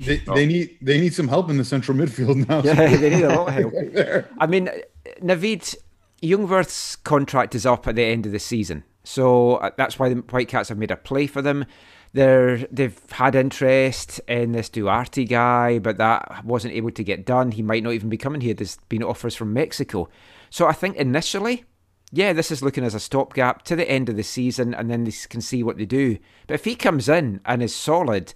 [0.00, 0.34] They, Oh.
[0.34, 2.62] they need they need some help in the central midfield now.
[2.62, 3.72] Yeah, they need a lot of help.
[3.92, 4.28] there.
[4.38, 4.70] I mean,
[5.20, 5.74] Navid
[6.22, 10.20] Jungwirth's contract is up at the end of the season, so uh, that's why the
[10.22, 11.64] Whitecaps have made a play for them.
[12.12, 17.52] They're they've had interest in this Duarte guy, but that wasn't able to get done.
[17.52, 18.54] He might not even be coming here.
[18.54, 20.08] There's been offers from Mexico,
[20.50, 21.64] so I think initially,
[22.10, 25.04] yeah, this is looking as a stopgap to the end of the season, and then
[25.04, 26.18] they can see what they do.
[26.46, 28.32] But if he comes in and is solid,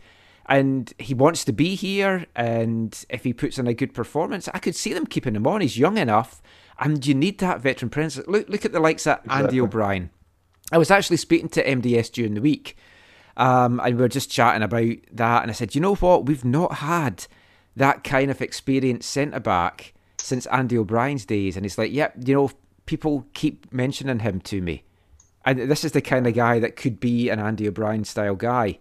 [0.46, 4.58] and he wants to be here, and if he puts in a good performance, I
[4.58, 5.60] could see them keeping him on.
[5.60, 6.42] He's young enough,
[6.78, 8.26] and you need that veteran presence.
[8.26, 9.60] Look, look at the likes of Andy Exactly.
[9.60, 10.10] O'Brien.
[10.70, 12.76] I was actually speaking to MDS during the week,
[13.36, 16.44] um, and we were just chatting about that, and I said, you know what, we've
[16.44, 17.26] not had
[17.76, 22.34] that kind of experienced centre back since Andy O'Brien's days, and he's like, yep, you
[22.34, 22.50] know,
[22.86, 24.84] people keep mentioning him to me,
[25.44, 28.78] and this is the kind of guy that could be an Andy O'Brien style guy.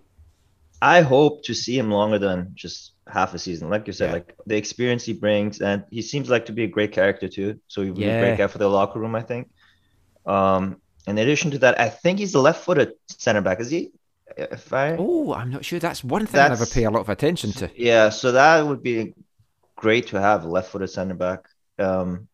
[0.82, 3.70] I hope to see him longer than just half a season.
[3.70, 4.14] Like you said, Yeah.
[4.14, 7.60] like the experience he brings, and he seems like to be a great character too.
[7.68, 8.18] So he would be Yeah.
[8.18, 9.50] a great guy for the locker room, I think.
[10.26, 13.60] Um, in addition to that, I think he's a left-footed center back.
[13.60, 13.92] Is he?
[14.38, 15.80] If I Oh, I'm not sure.
[15.80, 17.70] That's one thing I never pay a lot of attention to.
[17.76, 19.14] yeah, so that would be
[19.76, 21.46] great to have a left-footed center back.
[21.80, 22.28] Um,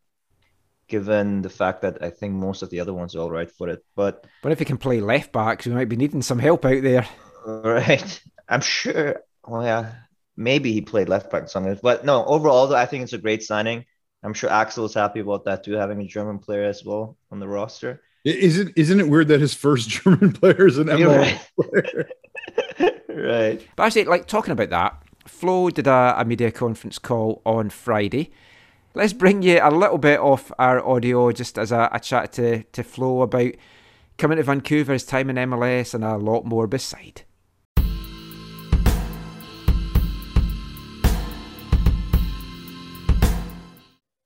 [0.88, 4.26] given the fact that I think most of the other ones are all right-footed, but
[4.42, 7.08] But if he can play left backs, we might be needing some help out there.
[7.46, 8.22] Right.
[8.50, 9.22] I'm sure.
[9.46, 9.94] Oh yeah,
[10.36, 11.80] maybe he played left back sometimes.
[11.82, 13.86] But no, overall, though, I think it's a great signing.
[14.24, 17.40] I'm sure Axel is happy about that too, having a German player as well on
[17.40, 18.02] the roster.
[18.28, 22.10] Isn't isn't it weird that his first German player is an You're MLS player?
[23.10, 23.68] right.
[23.76, 28.32] But actually, like talking about that, Flo did a, a media conference call on Friday.
[28.94, 32.63] Let's bring you a little bit off our audio just as a, a chat to,
[32.63, 33.52] to Flo about
[34.18, 37.22] coming to Vancouver, his time in MLS, and a lot more beside.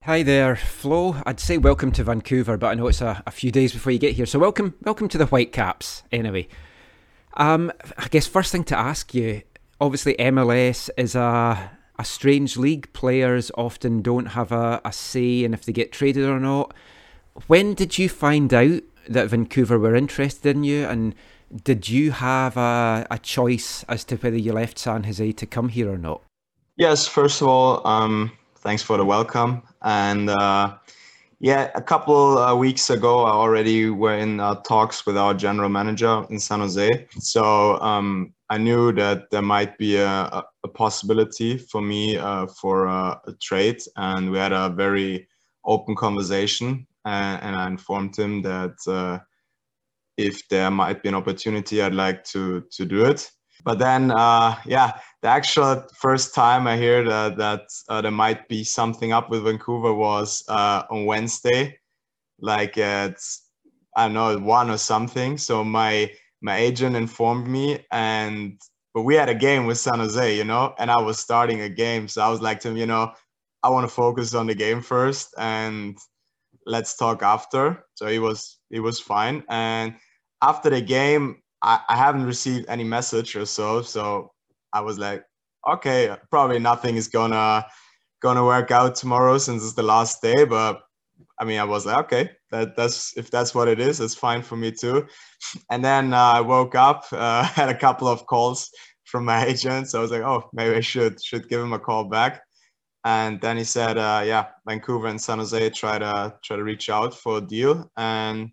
[0.05, 1.21] Hi there, Flo.
[1.27, 3.99] I'd say welcome to Vancouver, but I know it's a, a few days before you
[3.99, 6.01] get here, so welcome, welcome to the Whitecaps.
[6.11, 6.47] Anyway,
[7.35, 9.43] um, I guess first thing to ask you,
[9.79, 12.91] obviously MLS is a a strange league.
[12.93, 16.73] Players often don't have a, a say in if they get traded or not.
[17.45, 21.13] When did you find out that Vancouver were interested in you, and
[21.63, 25.69] did you have a, a choice as to whether you left San Jose to come
[25.69, 26.23] here or not?
[26.75, 29.63] Yes, first of all, um, thanks for the welcome.
[29.81, 30.77] And uh,
[31.39, 35.69] yeah, a couple uh, weeks ago, I already were in uh, talks with our general
[35.69, 37.07] manager in San Jose.
[37.19, 42.85] So um, I knew that there might be a, a, possibility for me uh, for
[42.85, 43.81] a, a trade.
[43.95, 45.27] And we had a very
[45.65, 46.85] open conversation.
[47.05, 49.19] And, and I informed him that uh,
[50.17, 53.31] if there might be an opportunity, I'd like to, to do it.
[53.63, 58.47] But then, uh, yeah, the actual first time I heard uh, that uh, there might
[58.47, 61.77] be something up with Vancouver was uh, on Wednesday,
[62.39, 63.17] like at
[63.95, 65.37] I don't know one or something.
[65.37, 68.59] So my my agent informed me, and
[68.93, 71.69] but we had a game with San Jose, you know, and I was starting a
[71.69, 73.13] game, so I was like to you know,
[73.63, 75.97] I want to focus on the game first, and
[76.65, 77.85] let's talk after.
[77.95, 79.95] So he was he was fine, and
[80.41, 84.31] after the game, I, I haven't received any message or so, so
[84.73, 85.23] I was like,
[85.69, 87.65] okay, probably nothing is gonna
[88.21, 90.43] gonna work out tomorrow since it's the last day.
[90.45, 90.81] But
[91.39, 94.41] I mean, I was like, okay, that that's if that's what it is, it's fine
[94.41, 95.07] for me too.
[95.71, 98.69] And then uh, I woke up, uh, had a couple of calls
[99.05, 101.79] from my agent, so I was like, oh, maybe I should should give him a
[101.79, 102.41] call back.
[103.03, 106.89] And then he said, uh, yeah, Vancouver and San Jose try to try to reach
[106.89, 108.51] out for a deal, and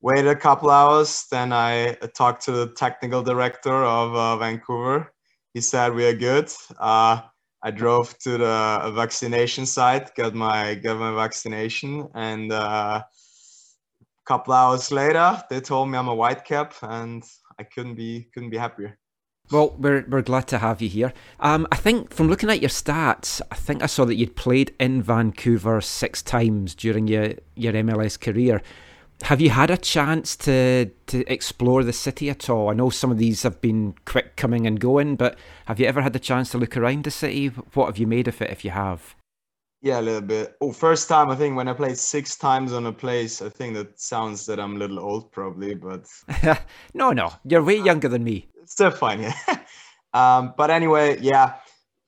[0.00, 1.26] waited a couple hours.
[1.30, 5.12] Then I talked to the technical director of uh, Vancouver.
[5.54, 6.50] He said we are good.
[6.78, 7.22] Uh,
[7.62, 14.54] I drove to the vaccination site, got my got my vaccination, and uh, a couple
[14.54, 17.24] hours later, they told me I'm a white cap, and
[17.58, 18.96] I couldn't be couldn't be happier.
[19.50, 21.12] Well, we're we're glad to have you here.
[21.40, 24.74] Um, I think from looking at your stats, I think I saw that you'd played
[24.78, 28.62] in Vancouver six times during your, your MLS career.
[29.22, 32.70] Have you had a chance to to explore the city at all?
[32.70, 36.02] I know some of these have been quick coming and going, but have you ever
[36.02, 37.48] had the chance to look around the city?
[37.48, 39.16] What have you made of it if you have?
[39.80, 40.56] Yeah, a little bit.
[40.60, 43.40] Oh, first time I think when I played six times on a place.
[43.40, 46.06] I think that sounds that I'm a little old, probably, but
[46.94, 48.48] no, no, you're way younger than me.
[48.64, 49.22] still fine.
[49.22, 49.34] Yeah.
[50.14, 51.56] um, but anyway, yeah.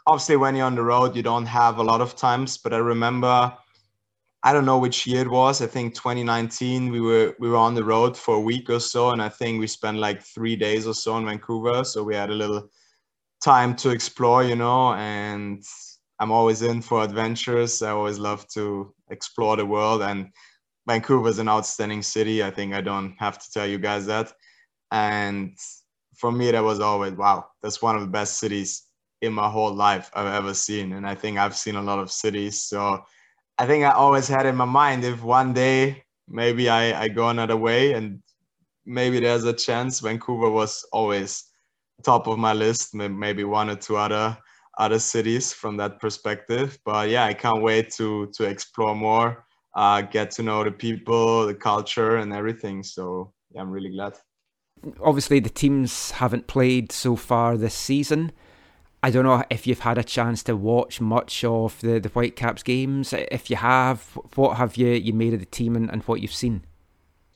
[0.07, 2.57] Obviously, when you're on the road, you don't have a lot of times.
[2.59, 3.57] But I remember,
[4.43, 5.61] I don't know which year it was.
[5.61, 6.91] I think 2019.
[6.91, 9.61] We were we were on the road for a week or so, and I think
[9.61, 11.85] we spent like three days or so in Vancouver.
[11.85, 12.71] So we had a little
[13.45, 15.63] time to explore, you know, and
[16.19, 17.83] I'm always in for adventures.
[17.83, 20.31] I always love to explore the world, and
[20.87, 22.43] Vancouver is an outstanding city.
[22.43, 24.33] I think I don't have to tell you guys that.
[24.91, 25.57] And
[26.17, 27.47] for me, that was always wow.
[27.63, 28.85] That's one of the best cities
[29.21, 32.11] in my whole life I've ever seen, and I think I've seen a lot of
[32.11, 32.63] cities.
[32.63, 33.05] So
[33.61, 37.29] I think I always had in my mind if one day maybe I, I go
[37.29, 38.23] another way and
[38.87, 40.01] maybe there's a chance.
[40.01, 41.45] Vancouver was always
[42.03, 44.39] top of my list, maybe one or two other
[44.79, 46.79] other cities from that perspective.
[46.87, 49.45] But yeah, I can't wait to to explore more,
[49.77, 52.83] uh, get to know the people, the culture, and everything.
[52.83, 54.15] So yeah, I'm really glad.
[55.03, 58.33] Obviously, the teams haven't played so far this season.
[59.03, 62.63] I don't know if you've had a chance to watch much of the, the Whitecaps
[62.63, 63.13] games.
[63.13, 64.03] If you have,
[64.35, 66.65] what have you, you made of the team and, and what you've seen?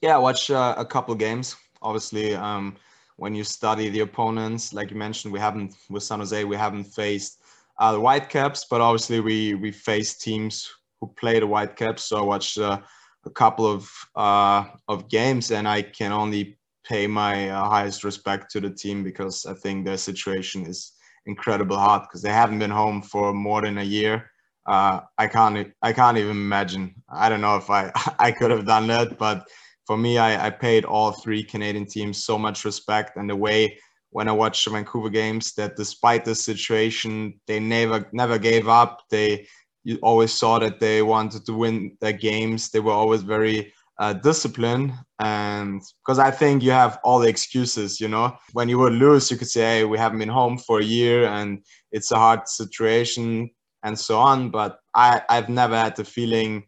[0.03, 1.57] Yeah, I watched uh, a couple games.
[1.81, 2.77] Obviously, um,
[3.16, 6.85] when you study the opponents, like you mentioned, we haven't with San Jose, we haven't
[6.85, 7.40] faced
[7.79, 12.05] uh, the Whitecaps, but obviously we we faced teams who play the Whitecaps.
[12.05, 12.81] So I watched uh,
[13.24, 18.50] a couple of uh, of games, and I can only pay my uh, highest respect
[18.50, 20.92] to the team because I think their situation is
[21.26, 24.30] incredible hard because they haven't been home for more than a year.
[24.66, 26.94] Uh, I can't I can't even imagine.
[27.12, 29.46] I don't know if I I could have done that, but
[29.87, 33.78] for me, I, I paid all three Canadian teams so much respect and the way
[34.10, 39.02] when I watched the Vancouver games that despite the situation, they never never gave up.
[39.10, 39.46] They
[39.82, 42.70] you always saw that they wanted to win their games.
[42.70, 48.00] They were always very uh, disciplined, and because I think you have all the excuses,
[48.00, 50.80] you know, when you would lose, you could say, "Hey, we haven't been home for
[50.80, 53.50] a year, and it's a hard situation,"
[53.85, 54.50] and so on.
[54.50, 56.64] But I I've never had the feeling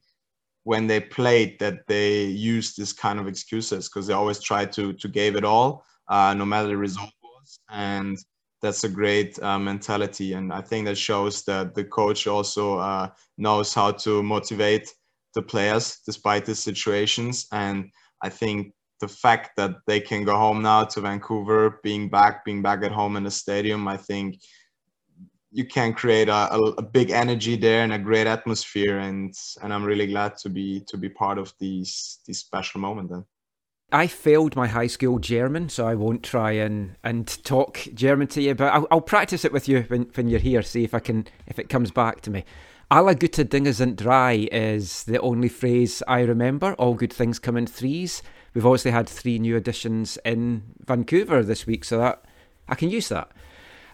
[0.64, 4.92] when they played that they used this kind of excuses because they always tried to
[4.94, 8.16] to give it all, uh, no matter the result was, and
[8.62, 10.32] that's a great uh, mentality.
[10.32, 14.92] And I think that shows that the coach also uh, knows how to motivate
[15.36, 17.46] the players despite the situations.
[17.52, 17.90] And
[18.22, 22.62] I think the fact that they can go home now to Vancouver, being back, being
[22.62, 24.40] back at home in the stadium, I think
[25.52, 29.72] you can create a, a, a, big energy there and a great atmosphere and and
[29.72, 33.24] I'm really glad to be to be part of these these special moment then.
[33.92, 38.42] I failed my high school German, so I won't try and, and talk German to
[38.42, 40.98] you, but I'll, I'll practice it with you when, when you're here, see if I
[40.98, 42.44] can if it comes back to me.
[42.88, 46.74] Alle gute Dinge sind dry is the only phrase I remember.
[46.74, 48.22] All good things come in threes.
[48.54, 52.24] We've obviously had three new additions in Vancouver this week, so that
[52.68, 53.32] I can use that.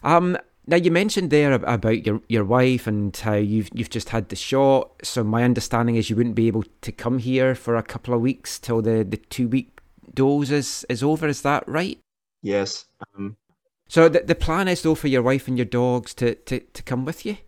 [0.02, 4.28] Um, now you mentioned there about your your wife and how you've you've just had
[4.28, 4.90] the shot.
[5.02, 8.20] So my understanding is you wouldn't be able to come here for a couple of
[8.20, 9.80] weeks till the, the two week
[10.12, 11.26] dose is, is over.
[11.26, 11.98] Is that right?
[12.42, 12.84] Yes.
[13.16, 13.36] Um,
[13.88, 16.82] so the the plan is though for your wife and your dogs to, to, to
[16.82, 17.38] come with you.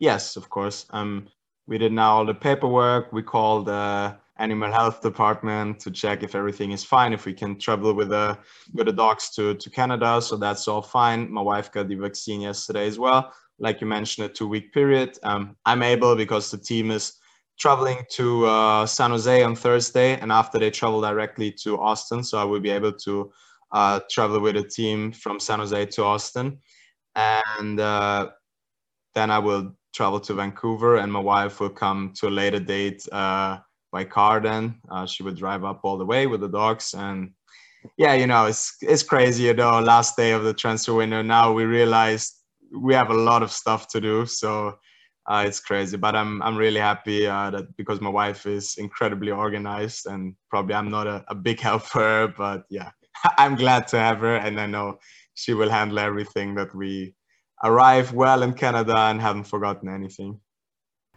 [0.00, 0.86] Yes, of course.
[0.90, 1.28] Um,
[1.68, 3.12] we did now all the paperwork.
[3.12, 7.58] We called the animal health department to check if everything is fine, if we can
[7.58, 8.38] travel with the
[8.74, 10.20] with the dogs to to Canada.
[10.22, 11.30] So that's all fine.
[11.30, 13.32] My wife got the vaccine yesterday as well.
[13.58, 15.18] Like you mentioned, a two week period.
[15.22, 17.12] Um, I'm able because the team is
[17.58, 22.38] traveling to uh, San Jose on Thursday, and after they travel directly to Austin, so
[22.38, 23.30] I will be able to
[23.72, 26.58] uh, travel with a team from San Jose to Austin,
[27.14, 28.30] and uh,
[29.14, 33.06] then I will travel to Vancouver, and my wife will come to a later date
[33.12, 33.58] uh,
[33.92, 34.40] by car.
[34.40, 37.32] Then uh, she would drive up all the way with the dogs, and
[37.96, 39.44] yeah, you know, it's it's crazy.
[39.44, 41.22] You know, last day of the transfer window.
[41.22, 42.34] Now we realized
[42.72, 44.78] we have a lot of stuff to do, so
[45.26, 45.96] uh, it's crazy.
[45.96, 50.74] But I'm I'm really happy uh, that because my wife is incredibly organized, and probably
[50.74, 52.90] I'm not a, a big helper, but yeah,
[53.38, 54.98] I'm glad to have her, and I know
[55.34, 57.14] she will handle everything that we
[57.62, 60.40] arrive well in Canada and haven't forgotten anything.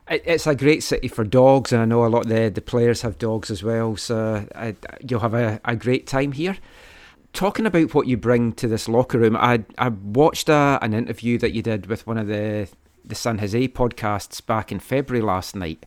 [0.09, 3.03] It's a great city for dogs, and I know a lot of the, the players
[3.03, 4.75] have dogs as well, so I,
[5.07, 6.57] you'll have a, a great time here.
[7.31, 11.37] Talking about what you bring to this locker room, I I watched a, an interview
[11.37, 12.67] that you did with one of the
[13.05, 15.85] the San Jose podcasts back in February last night,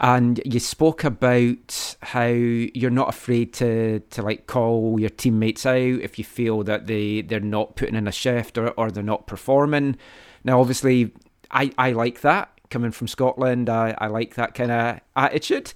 [0.00, 5.76] and you spoke about how you're not afraid to to like call your teammates out
[5.76, 9.26] if you feel that they they're not putting in a shift or or they're not
[9.26, 9.96] performing.
[10.44, 11.12] Now, obviously,
[11.50, 13.68] I I like that coming from Scotland.
[13.68, 15.72] I, I like that kind of attitude.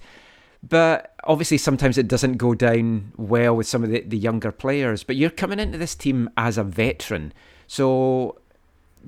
[0.67, 5.03] But obviously, sometimes it doesn't go down well with some of the, the younger players.
[5.03, 7.33] But you're coming into this team as a veteran.
[7.67, 8.39] So,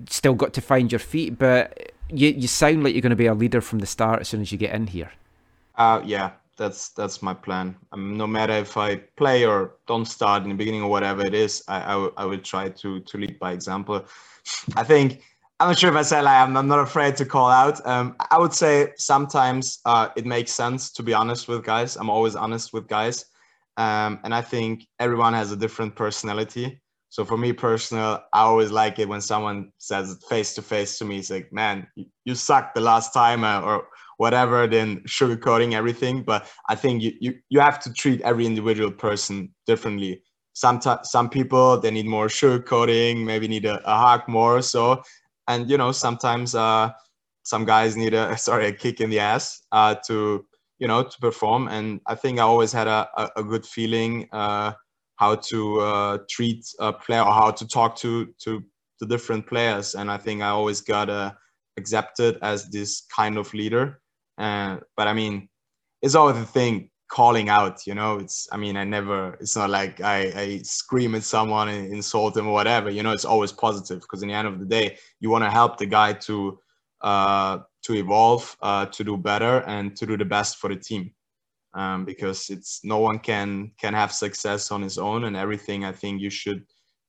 [0.10, 1.40] still got to find your feet.
[1.40, 4.30] But you, you sound like you're going to be a leader from the start as
[4.30, 5.12] soon as you get in here.
[5.76, 7.76] Uh, yeah, that's that's my plan.
[7.92, 11.34] Um, no matter if I play or don't start in the beginning or whatever it
[11.34, 14.06] is, I, I, w- I will try to to lead by example.
[14.76, 15.22] I think
[15.60, 17.86] I'm not sure if I said like I'm, I'm not afraid to call out.
[17.86, 21.98] Um, I would say sometimes uh, it makes sense to be honest with guys.
[21.98, 23.26] I'm always honest with guys,
[23.78, 26.80] um, and I think everyone has a different personality.
[27.16, 31.06] So for me personal, I always like it when someone says face to face to
[31.06, 31.20] me.
[31.20, 31.88] It's like, man,
[32.26, 33.88] you, sucked the last time, uh, or
[34.18, 36.24] whatever than sugarcoating everything.
[36.24, 40.24] But I think you, you, you have to treat every individual person differently.
[40.52, 44.62] Some, some people, they need more sugarcoating, maybe need a, a hug more.
[44.62, 45.02] So,
[45.48, 46.92] and you know, sometimes uh,
[47.44, 50.46] some guys need a, sorry, a kick in the ass uh, to,
[50.80, 51.70] you know, to perform.
[51.70, 54.74] And I think I always had a, a, a good feeling uh,
[55.16, 58.64] how to uh, treat a player or how to talk to, to,
[59.00, 59.96] to different players.
[59.96, 61.32] And I think I always got uh,
[61.78, 64.02] accepted as this kind of leader.
[64.38, 65.50] Uh, but I mean,
[66.02, 69.70] it's always the thing calling out, you know, it's, I mean, I never, it's not
[69.70, 73.52] like I, I scream at someone and insult them or whatever, you know, it's always
[73.52, 76.60] positive because in the end of the day, you want to help the guy to,
[77.02, 81.12] uh, to evolve, uh, to do better and to do the best for the team.
[81.76, 85.92] Um, because it's no one can can have success on his own and everything I
[85.92, 86.64] think you should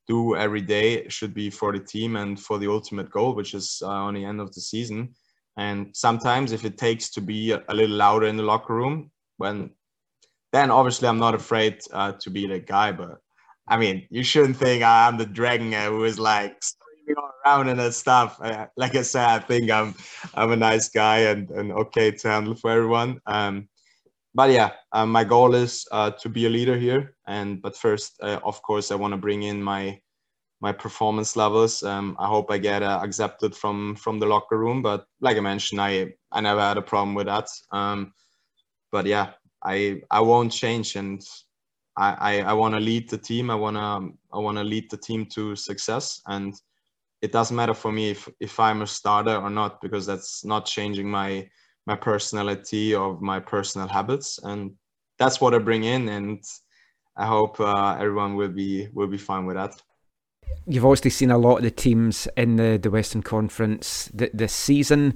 [0.07, 3.83] do every day should be for the team and for the ultimate goal, which is
[3.83, 5.15] uh, on the end of the season.
[5.57, 9.71] And sometimes, if it takes to be a, little louder in the locker room, when
[10.53, 12.93] then obviously I'm not afraid uh, to be the guy.
[12.93, 13.19] But
[13.67, 17.95] I mean, you shouldn't think I'm the dragon who is like screaming around and that
[17.95, 18.39] stuff.
[18.41, 19.95] Uh, like I said, I think I'm
[20.35, 23.21] I'm a nice guy and, and okay to handle for everyone.
[23.27, 23.69] Um,
[24.37, 27.17] but yeah, um, my goal is uh, to be a leader here.
[27.27, 29.99] And but first, uh, of course, I want to bring in my
[30.61, 31.83] my performance levels.
[31.83, 34.83] Um, I hope I get uh, accepted from from the locker room.
[34.83, 37.49] But like I mentioned, I I never had a problem with that.
[37.73, 38.13] Um,
[38.93, 39.33] but yeah,
[39.65, 41.23] I I won't change, and
[41.97, 43.51] I I, I want to lead the team.
[43.51, 44.01] I wanna
[44.35, 46.55] I wanna lead the team to success, and
[47.23, 50.67] it doesn't matter for me if if I'm a starter or not because that's not
[50.67, 51.49] changing my
[51.87, 54.73] my personality of my personal habits, and
[55.19, 56.43] that's what I bring in, and
[57.17, 59.81] I hope uh, everyone will be will be fine with that
[60.67, 64.53] you've obviously seen a lot of the teams in the, the Western Conference th- this
[64.53, 65.15] season.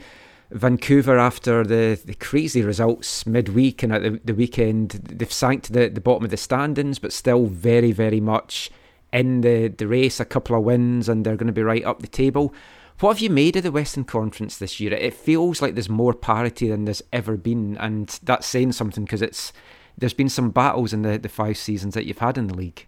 [0.52, 5.72] Vancouver, after the, the crazy results midweek and at the, the weekend, they've sank to
[5.72, 8.70] the, the bottom of the standings, but still very, very much
[9.12, 10.18] in the, the race.
[10.18, 12.52] A couple of wins, and they're going to be right up the table.
[13.00, 14.92] What have you made of the Western Conference this year?
[14.92, 19.22] It feels like there's more parity than there's ever been, and that's saying something because
[19.22, 19.54] it's
[19.96, 22.86] there's been some battles in the, the five seasons that you've had in the league.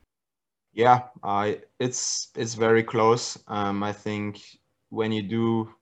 [0.74, 3.38] Yeah, uh, it's it's very close.
[3.48, 4.42] Um, I think
[4.90, 5.72] when you do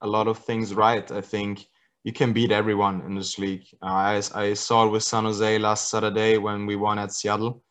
[0.00, 1.66] a lot of things right, I think
[2.04, 3.66] you can beat everyone in this league.
[3.82, 7.64] Uh, I, I saw it with San Jose last Saturday when we won at Seattle,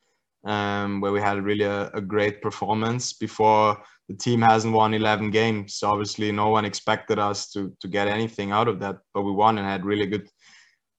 [0.43, 3.77] um, where we had really a, a, great performance before
[4.07, 5.75] the team hasn't won 11 games.
[5.75, 9.31] So obviously no one expected us to to get anything out of that, but we
[9.31, 10.29] won and had really good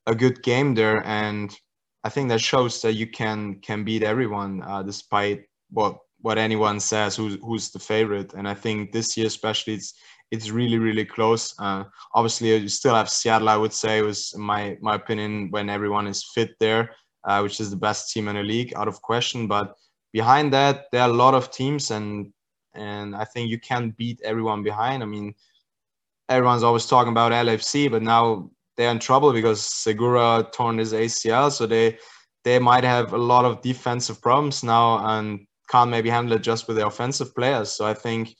[0.06, 1.04] a good game there.
[1.06, 1.56] And
[2.04, 6.80] I think that shows that you can can beat everyone uh, despite what what anyone
[6.80, 8.34] says who's who's the favorite.
[8.34, 9.94] And I think this year especially it's
[10.32, 11.54] it's really really close.
[11.58, 11.84] Uh,
[12.14, 13.48] obviously you still have Seattle.
[13.48, 16.90] I would say was my my opinion when everyone is fit there,
[17.24, 19.46] uh, which is the best team in the league out of question.
[19.46, 19.74] But
[20.12, 22.32] behind that there are a lot of teams and
[22.76, 25.02] and I think you can't beat everyone behind.
[25.02, 25.34] I mean
[26.28, 31.50] everyone's always talking about LAFC, but now they're in trouble because Segura torn his ACL,
[31.50, 31.98] so they
[32.44, 36.68] they might have a lot of defensive problems now and can't maybe handle it just
[36.68, 37.72] with the offensive players.
[37.72, 38.34] So I think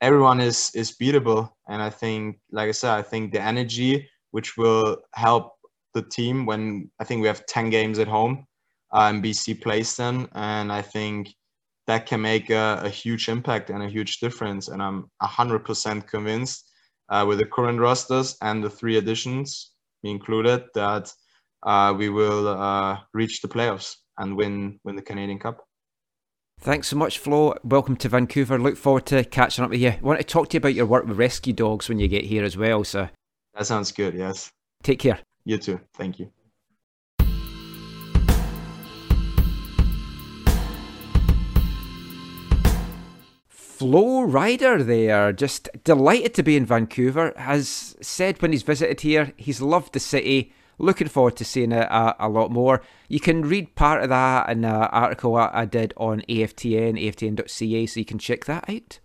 [0.00, 4.56] everyone is is beatable, and I think, like I said, I think the energy which
[4.56, 5.54] will help
[5.92, 8.46] the team when I think we have ten games at home,
[8.92, 11.34] uh, and BC Place them, and I think
[11.90, 14.68] that can make a, a huge impact and a huge difference.
[14.68, 16.70] And I'm hundred percent convinced
[17.08, 19.72] uh, with the current rosters and the three additions
[20.04, 21.12] included that
[21.64, 25.64] uh, we will uh, reach the playoffs and win win the Canadian Cup.
[26.60, 27.54] Thanks so much, Flo.
[27.64, 28.58] Welcome to Vancouver.
[28.58, 29.88] Look forward to catching up with you.
[29.88, 32.24] I want to talk to you about your work with rescue dogs when you get
[32.24, 32.84] here as well.
[32.84, 33.08] So
[33.54, 34.14] that sounds good.
[34.14, 34.52] Yes.
[34.82, 35.18] Take care.
[35.44, 35.80] You too.
[35.94, 36.30] Thank you.
[43.80, 47.32] Flo Rider there, just delighted to be in Vancouver.
[47.38, 50.52] Has said when he's visited here, he's loved the city.
[50.76, 52.82] Looking forward to seeing it a, a lot more.
[53.08, 57.86] You can read part of that in an article I, I did on AFTN, aftn.ca,
[57.86, 58.98] so you can check that out.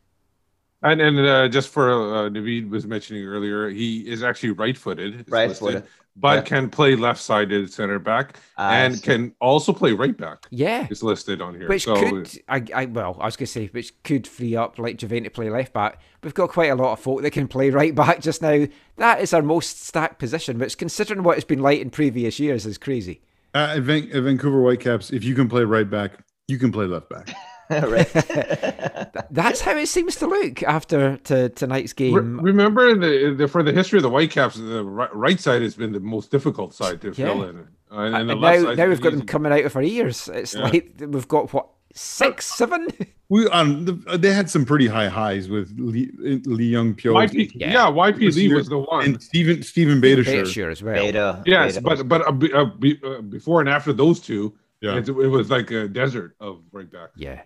[0.86, 5.76] And and uh, just for uh, Naveed was mentioning earlier, he is actually right-footed, Right-footed.
[5.76, 6.42] listed, but Yeah.
[6.44, 9.02] can play left-sided center back I and see.
[9.02, 10.46] can also play right back.
[10.52, 10.86] Yeah.
[10.90, 11.68] It's listed on here.
[11.68, 14.78] Which so could, I, I, well, I was going to say, which could free up
[14.78, 16.00] like Javain to play left back.
[16.24, 18.68] We've got quite a lot of folk that can play right back just now.
[18.98, 22.66] That is our most stacked position, which considering what it's been like in previous years
[22.68, 23.22] is crazy.
[23.56, 27.10] Uh, Van- at Vancouver Whitecaps, if you can play right back, you can play left
[27.10, 27.34] back.
[27.70, 28.07] right.
[29.32, 32.39] That's how it seems to look after to, tonight's Re- game.
[32.39, 35.99] remember the, the for the history of the Whitecaps, the right side has been the
[35.99, 39.11] most difficult side to fill in, uh, and, and the and now, now we've got
[39.13, 40.30] them coming out of our ears.
[40.34, 40.61] It's Yeah.
[40.63, 42.88] like we've got what six, seven.
[43.28, 47.53] We um, the, they had some pretty high highs with Lee, Lee Young Pyo YP,
[47.55, 47.72] Yeah.
[47.72, 47.86] yeah.
[47.88, 49.03] YP This Lee was the one.
[49.03, 50.93] and Stephen Stephen Beta Beta as well.
[50.93, 51.41] Beta.
[51.47, 52.03] yes, beta.
[52.03, 52.22] but but
[52.53, 54.97] uh, uh, be, uh, before and after those two, Yeah.
[54.97, 57.09] it, it was like a desert of right back.
[57.16, 57.41] Yeah.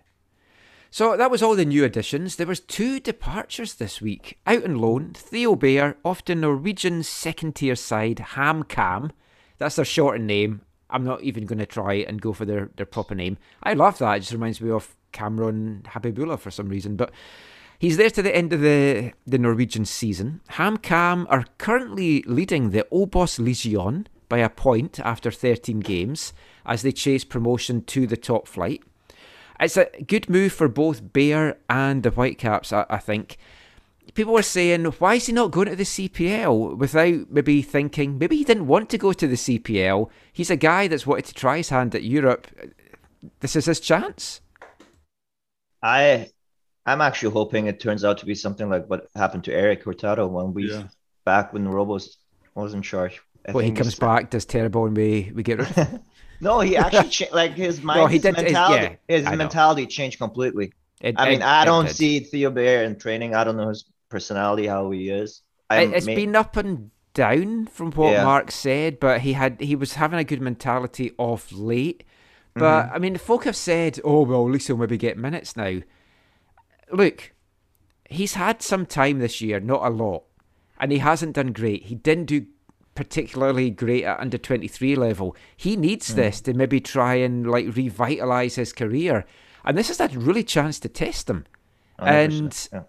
[0.92, 2.34] So that was all the new additions.
[2.34, 4.38] There was two departures this week.
[4.44, 9.12] Out on loan, Theo Bair off to Norwegian second tier side HamKam.
[9.58, 10.62] That's their shortened name.
[10.90, 13.38] I'm not even going to try and go for their, their proper name.
[13.62, 14.16] I love that.
[14.16, 16.96] It just reminds me of Kamron Habibullah for some reason.
[16.96, 17.12] But
[17.78, 20.40] he's there to the end of the, the Norwegian season.
[20.50, 26.32] HamKam are currently leading the OBOS-ligaen by a point after 13 games
[26.66, 28.82] as they chase promotion to the top flight.
[29.60, 33.36] It's a good move for both Bair and the Whitecaps, I, I think.
[34.14, 38.36] People were saying, why is he not going to the CPL without maybe thinking, maybe
[38.36, 40.08] he didn't want to go to the CPL.
[40.32, 42.46] He's a guy that's wanted to try his hand at Europe.
[43.40, 44.40] This is his chance.
[45.82, 46.30] I
[46.86, 50.26] I'm actually hoping it turns out to be something like what happened to Eric Hurtado
[50.26, 50.84] when we Yeah.
[51.24, 52.16] back when the Robos
[52.54, 53.20] was in charge.
[53.46, 56.00] I Well, he comes back, does terrible, and we, we get rid of him.
[56.40, 59.30] No, he actually cha- like his mind, No, he his did- mentality, yeah, his I
[59.32, 59.36] know.
[59.36, 60.72] mentality changed completely.
[61.00, 63.34] It- I mean, it- I don't see Theo Bair in training.
[63.34, 65.42] I don't know his personality, how he is.
[65.68, 68.24] I It, has been up and down from what Yeah.
[68.24, 72.04] Mark said, but he had he was having a good mentality off late.
[72.54, 72.94] But Mm-hmm.
[72.94, 75.80] I mean, folk have said, "Oh well, at least he'll maybe get minutes now."
[76.92, 77.32] Look,
[78.08, 80.24] he's had some time this year, not a lot,
[80.78, 81.84] and he hasn't done great.
[81.84, 82.46] He didn't do
[82.94, 85.36] particularly great at under twenty three level.
[85.56, 86.14] He needs Mm.
[86.16, 89.24] this to maybe try and like revitalize his career,
[89.64, 91.44] and this is a really chance to test him.
[91.98, 92.82] 100%, And yeah.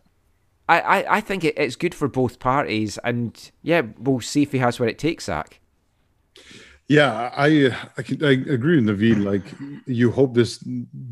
[0.69, 4.51] I, I, I think it, it's good for both parties, and yeah, we'll see if
[4.53, 5.59] he has what it takes, Zach.
[6.87, 9.23] Yeah, I I, can, I agree with Naveed.
[9.23, 9.43] Like,
[9.85, 10.57] you hope this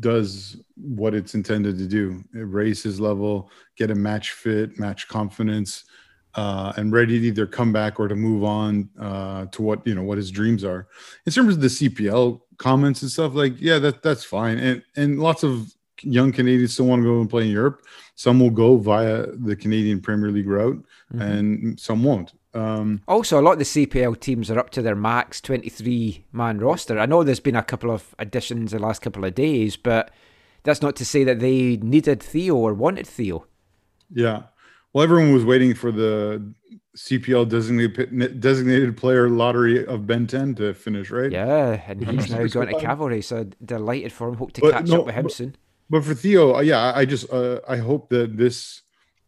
[0.00, 5.84] does what it's intended to do: raise his level, get a match fit, match confidence,
[6.34, 9.94] uh, and ready to either come back or to move on uh, to what you
[9.94, 10.86] know what his dreams are.
[11.26, 14.58] In terms of the CPL comments and stuff, like yeah, that that's fine.
[14.58, 17.82] And and lots of young Canadians still want to go and play in Europe.
[18.14, 22.32] Some will go via the Canadian Premier League route, and some won't.
[22.52, 26.58] Um, Also, a lot of the CPL teams are up to their max 23 man
[26.58, 26.98] roster.
[26.98, 30.10] I know there's been a couple of additions the last couple of days, but
[30.64, 33.46] that's not to say that they needed Theo or wanted Theo.
[34.12, 34.42] Yeah.
[34.92, 36.52] Well, everyone was waiting for the
[36.96, 41.30] CPL designated designated player lottery of Ben 10 to finish, right?
[41.30, 44.34] Yeah, and he's now going to cavalry, so delighted for him.
[44.34, 45.56] Hope to But catch no, up with him but- soon.
[45.88, 48.82] But for Theo, uh, yeah, I I just uh, I hope that this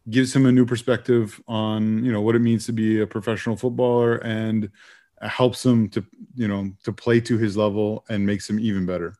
[0.09, 3.57] gives him a new perspective on you know what it means to be a professional
[3.57, 4.69] footballer and
[5.21, 6.05] helps him to
[6.35, 9.15] you know to play to his level and makes him even better.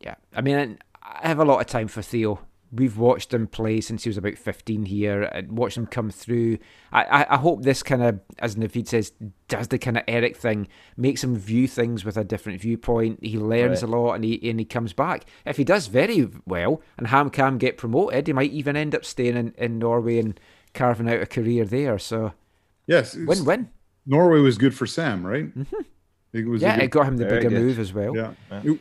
[0.00, 2.40] Yeah, I mean, I have a lot of time for Theo.
[2.72, 6.58] We've watched him play since he was about 15 here and watched him come through.
[6.92, 9.12] I, I, I hope this kind of, as Naveed says,
[9.48, 13.18] does the kind of Eric thing, makes him view things with a different viewpoint.
[13.24, 13.90] He learns Right.
[13.90, 15.24] a lot and he, and he comes back.
[15.44, 19.36] If he does very well and HamKam get promoted, he might even end up staying
[19.36, 20.38] in, in Norway and
[20.72, 21.98] carving out a career there.
[21.98, 22.34] So
[22.86, 23.68] Yes, it's- win win.
[24.06, 25.46] Norway was good for Sam, right?
[25.58, 25.82] Mm-hmm.
[26.32, 28.14] It was Yeah, it got him the bigger move as well.
[28.16, 28.32] yeah.
[28.52, 28.62] Yeah.
[28.64, 28.80] It-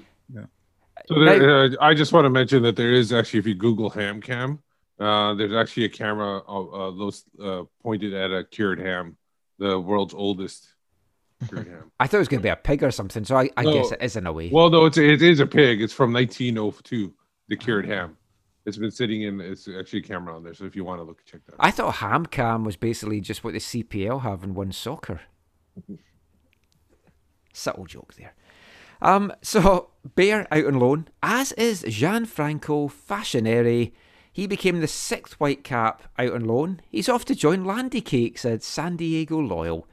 [1.09, 3.89] So there, uh, I just want to mention that there is actually, if you Google
[3.89, 4.59] ham cam,
[4.99, 9.17] uh, there's actually a camera uh, uh, those uh, pointed at a cured ham,
[9.57, 10.67] the world's oldest
[11.47, 11.91] cured ham.
[11.99, 13.73] I thought it was going to be a pig or something, so I, I No.
[13.73, 14.51] guess it is in a way.
[14.53, 15.81] Well, no, it's it is a pig.
[15.81, 17.11] It's from 1902.
[17.47, 18.15] The cured ham.
[18.67, 19.41] It's been sitting in.
[19.41, 20.53] It's actually a camera on there.
[20.53, 21.53] So if you want to look, check that.
[21.53, 21.59] out.
[21.59, 25.21] I thought ham cam was basically just what the CPL have in OneSoccer.
[27.53, 28.35] Subtle joke there.
[29.01, 33.91] Um, so Bair out on loan, as is Gianfranco Facchineri.
[34.31, 36.81] He became the sixth Whitecap out on loan.
[36.89, 39.87] He's off to join Landy Cakes at San Diego Loyal.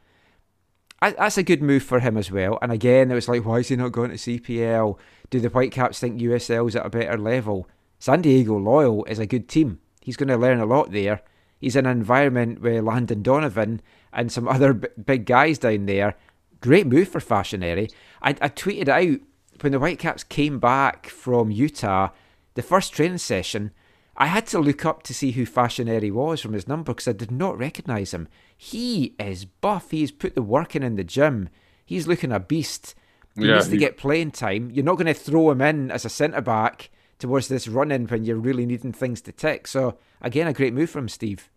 [1.01, 2.59] That's a good move for him as well.
[2.63, 4.99] And again, it was like, why is he not going to CPL?
[5.31, 7.69] Do the Whitecaps think USL's at a better level?
[7.99, 9.81] San Diego Loyal is a good team.
[10.01, 11.23] He's going to learn a lot there.
[11.59, 13.81] He's in an environment with Landon Donovan
[14.13, 16.17] and some other b- big guys down there.
[16.61, 17.91] Great move for Facchineri.
[18.23, 19.21] I, I tweeted out
[19.61, 22.11] when the Whitecaps came back from Utah,
[22.55, 23.73] the first training session,
[24.17, 27.13] I had to look up to see who Facchineri was from his number because I
[27.13, 28.29] did not recognise him.
[28.57, 29.91] He is buff.
[29.91, 31.49] He's put the work in in the gym.
[31.85, 32.95] He's looking a beast.
[33.37, 34.71] He Yeah, needs to he- get playing time.
[34.71, 36.89] You're not going to throw him in as a centre back
[37.19, 39.67] towards this run in when you're really needing things to tick.
[39.67, 41.51] So again, a great move from Steve.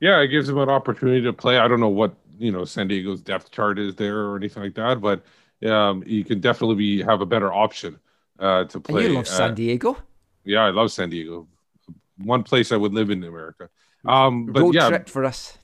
[0.00, 1.56] Yeah, it gives him an opportunity to play.
[1.56, 4.74] I don't know what you know San Diego's depth chart is there or anything like
[4.74, 5.24] that, but
[5.68, 7.98] um, you can definitely be have a better option
[8.38, 9.02] uh, to And play.
[9.04, 9.96] you love San Diego.
[10.44, 11.48] yeah, I love San Diego.
[12.18, 13.68] One place I would live in America.
[14.06, 15.58] Um, but Road yeah, trip for us.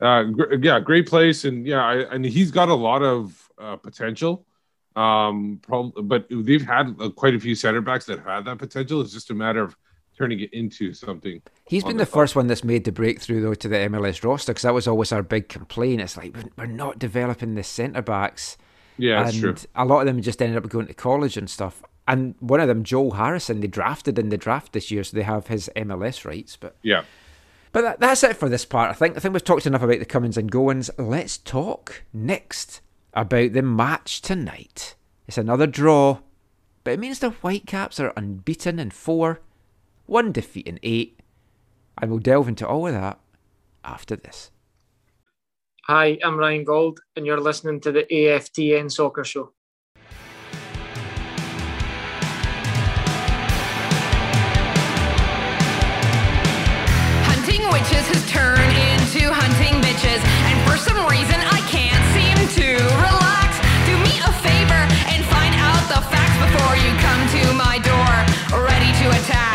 [0.00, 3.76] uh, gr- yeah, great place, and yeah, I, and he's got a lot of uh,
[3.76, 4.44] potential.
[4.94, 9.00] Um, prob- but they've had uh, quite a few center backs that had that potential.
[9.02, 9.76] It's just a matter of
[10.18, 11.40] turning it into something.
[11.68, 14.62] He's been the first one that's made the breakthrough though to the MLS roster because
[14.62, 16.00] that was always our big complaint.
[16.00, 18.56] It's like we're- not developing the centre backs.
[18.98, 19.54] Yeah, that's and true.
[19.74, 21.82] a lot of them just ended up going to college and stuff.
[22.08, 25.24] And one of them, Joel Harrison, they drafted in the draft this year, so they
[25.24, 26.56] have his MLS rights.
[26.56, 27.02] But Yeah.
[27.72, 28.90] but that, that's it for this part.
[28.90, 30.88] I think I think we've talked enough about the comings and goings.
[30.98, 32.80] Let's talk next
[33.12, 34.94] about the match tonight.
[35.26, 36.20] It's another draw,
[36.84, 39.40] but it means the Whitecaps are unbeaten in four,
[40.06, 41.20] one defeat in eight,
[42.00, 43.18] and we'll delve into all of that
[43.84, 44.50] after this.
[45.84, 49.52] Hi, I'm Ryan Gauld, and you're listening to the AFTN Soccer Show.
[57.22, 62.82] Hunting witches has turned into hunting bitches, and for some reason I can't seem to
[63.06, 63.62] relax.
[63.86, 64.82] Do me a favor
[65.14, 68.10] and find out the facts before you come to my door,
[68.66, 69.45] ready to attack.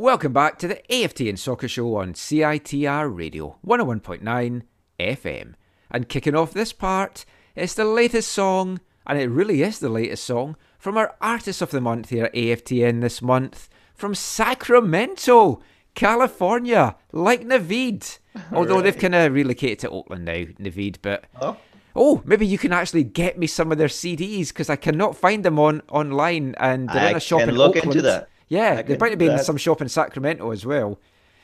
[0.00, 4.62] Welcome back to the AFTN Soccer Show on CITR Radio 101.9
[4.98, 5.54] FM.
[5.90, 10.24] And kicking off this part, it's the latest song, and it really is the latest
[10.24, 15.60] song, from our Artist of the Month here at AFTN this month, from Sacramento,
[15.94, 18.20] California, like Navid.
[18.54, 21.26] Although they've kind of relocated to Oakland now, Navid, but.
[21.42, 21.58] Oh.
[21.94, 25.44] Oh, maybe you can actually get me some of their CDs because I cannot find
[25.44, 28.30] them on online, and they're in a shop can in look into that.
[28.50, 30.98] Yeah, they're about to be in some shop in Sacramento as well.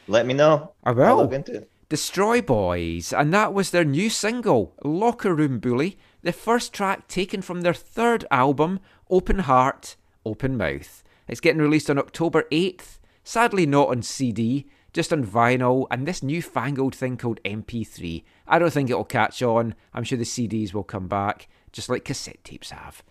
[0.09, 0.72] Let me know.
[0.84, 1.16] I I'll will.
[1.18, 1.70] look into it.
[1.88, 7.42] Destroy Boys, and that was their new single, Locker Room Bully, the first track taken
[7.42, 9.94] from their third album, Open Heart,
[10.24, 11.04] Open Mouth.
[11.28, 16.24] It's getting released on October 8th, sadly not on CD, just on vinyl, and this
[16.24, 18.24] newfangled thing called MP3.
[18.48, 19.76] I don't think it'll catch on.
[19.94, 23.04] I'm sure the CDs will come back, just like cassette tapes have.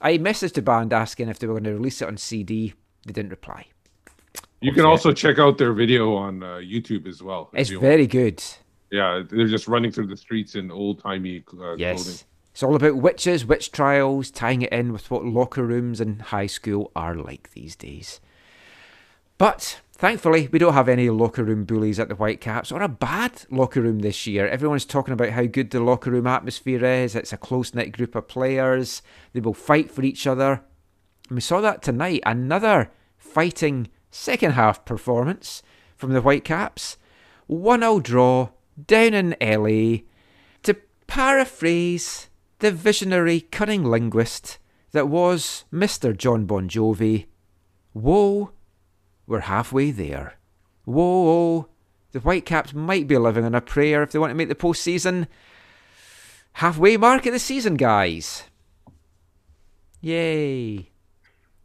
[0.00, 2.74] I messaged the band asking if they were going to release it on CD.
[3.06, 3.66] They didn't reply.
[4.60, 7.48] You can also check out their video on uh, YouTube as well.
[7.52, 8.42] It's very good.
[8.90, 9.22] yeah.
[9.28, 12.02] They're just running through the streets in old timey uh, Yes.
[12.02, 12.20] clothing.
[12.52, 16.48] It's all about witches, witch trials, tying it in with what locker rooms in high
[16.48, 18.20] school are like these days.
[19.36, 23.42] But thankfully, we don't have any locker room bullies at the Whitecaps or a bad
[23.50, 24.48] locker room this year.
[24.48, 27.14] Everyone's talking about how good the locker room atmosphere is.
[27.14, 29.02] It's a close knit group of players.
[29.32, 30.62] They will fight for each other.
[31.30, 32.22] We saw that tonight.
[32.24, 35.62] Another fighting second half performance
[35.96, 36.96] from the Whitecaps.
[37.46, 38.50] 1 0 draw
[38.86, 40.04] down in LA.
[40.62, 40.76] To
[41.06, 44.58] paraphrase the visionary, cunning linguist
[44.92, 46.16] that was Mr.
[46.16, 47.26] John Bon Jovi,
[47.92, 48.52] whoa,
[49.26, 50.38] we're halfway there.
[50.84, 51.68] Whoa,
[52.12, 55.26] the Whitecaps might be living on a prayer if they want to make the postseason.
[56.54, 58.44] Halfway mark of the season, guys.
[60.00, 60.90] Yay.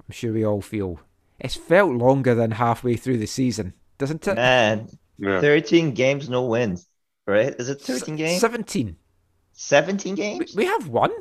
[0.08, 1.00] I'm sure we all feel.
[1.40, 4.36] It's felt longer than halfway through the season, doesn't it?
[4.36, 4.88] Man,
[5.18, 5.42] Yeah.
[5.42, 6.88] 13 games, no wins.
[7.26, 7.56] Right?
[7.58, 8.42] Is it 13 games?
[8.42, 8.98] 17.
[9.54, 10.56] 17 games?
[10.56, 11.12] we have one.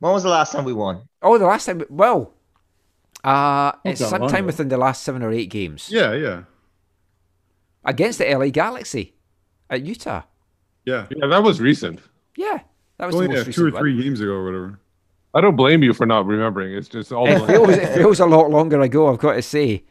[0.00, 1.08] When was the last time we won?
[1.22, 1.82] Oh, the last time.
[1.88, 2.34] Well,
[3.24, 6.44] uh, it's sometime within the last seven or eight games Yeah, yeah,
[7.84, 9.14] against the LA Galaxy
[9.70, 10.22] at Utah.
[10.84, 11.06] yeah.
[11.10, 12.00] Yeah, that was recent.
[12.36, 12.60] Yeah,
[12.98, 13.82] that was Only the yeah, most two or recent one.
[13.82, 14.80] three games ago or whatever.
[15.34, 16.74] I don't blame you for not remembering.
[16.74, 17.26] It's just all.
[17.26, 19.84] It feels, it feels a lot longer ago, I've got to say.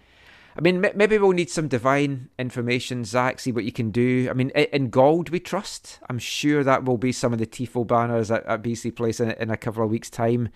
[0.55, 4.27] I mean, m- maybe we'll need some divine information, Zach, see what you can do.
[4.29, 5.99] I mean, i- in Gauld, we trust.
[6.09, 9.31] I'm sure that will be some of the TIFO banners at, at BC Place in,
[9.31, 10.49] in a couple of weeks' time.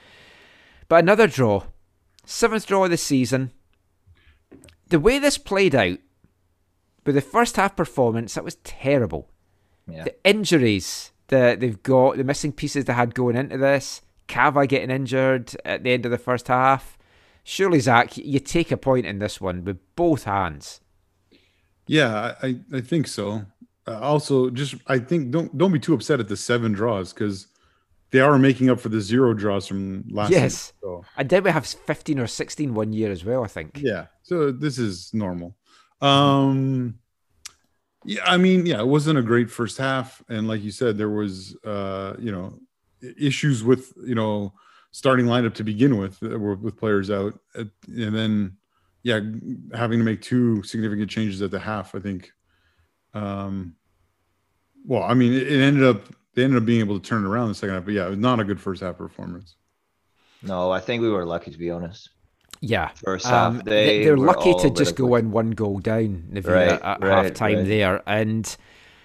[0.89, 1.63] But another draw.
[2.25, 3.51] Seventh draw of the season.
[4.89, 5.97] The way this played out,
[7.05, 9.29] with the first half performance, that was terrible.
[9.87, 10.03] Yeah.
[10.03, 14.91] The injuries that they've got, the missing pieces they had going into this, Cava getting
[14.91, 16.97] injured at the end of the first half.
[17.43, 20.81] Surely, Zach, you take a point in this one with both hands.
[21.87, 23.45] Yeah, I, I, think so.
[23.87, 27.47] Uh, also, just I think don't don't be too upset at the seven draws because
[28.09, 30.31] they are making up for the zero draws from last.
[30.31, 30.53] yes.
[30.55, 31.05] season, so.
[31.17, 33.79] And then we have 15 or 16 one year as well, I think.
[33.83, 34.07] Yeah.
[34.23, 35.55] So this is normal.
[36.01, 36.97] Um
[38.05, 40.23] yeah, I mean, yeah, it wasn't a great first half.
[40.29, 42.59] And like you said, there was uh, you know,
[43.17, 44.53] issues with, you know,
[44.91, 47.39] starting lineup to begin with uh, with with players out.
[47.57, 48.57] Uh, And then
[49.03, 49.19] yeah,
[49.73, 52.31] having to make two significant changes at the half, I think.
[53.13, 53.75] Um
[54.87, 57.27] well, I mean, it, it ended up they ended up being able to turn it
[57.27, 59.55] around in the second half, but yeah, it was not a good first half performance.
[60.41, 62.09] No, I think we were lucky to be honest.
[62.61, 62.89] Yeah.
[63.03, 66.47] First Um, half, they, they they're lucky to just go in one goal down Navia
[66.47, 67.67] Right, at right, half time right.
[67.67, 68.03] there.
[68.05, 68.55] And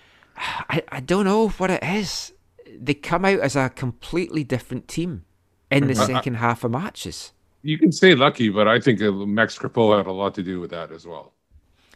[0.36, 2.32] I, I don't know what it is.
[2.78, 5.24] They come out as a completely different team
[5.70, 6.06] in the Mhm.
[6.06, 7.32] second half of matches.
[7.62, 10.60] You can say lucky, but I think uh, Max Crepeau had a lot to do
[10.60, 11.32] with that as well.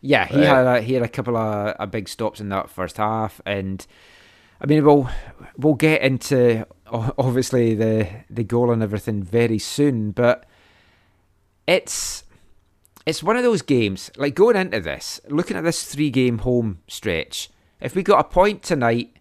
[0.03, 0.45] Yeah, he Right.
[0.47, 3.87] had a, he had a couple of, of big stops in that first half, and
[4.61, 5.09] I mean we'll
[5.57, 10.45] we'll get into obviously the the goal and everything very soon, but
[11.67, 12.25] it's
[13.07, 16.81] it's one of those games like going into this, looking at this three game home
[16.89, 17.51] stretch.
[17.81, 19.14] If we got a point tonight,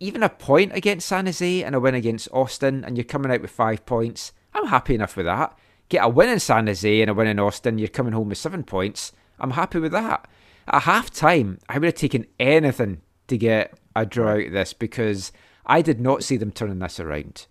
[0.00, 3.40] even a point against San Jose and a win against Austin, and you're coming out
[3.40, 5.56] with five points, I'm happy enough with that.
[5.88, 8.38] Get a win in San Jose and a win in Austin, you're coming home with
[8.38, 9.12] seven points.
[9.38, 10.26] I'm happy with that.
[10.68, 14.72] At half time, I would have taken anything to get a draw out of this
[14.72, 15.32] because
[15.64, 17.46] I did not see them turning this around.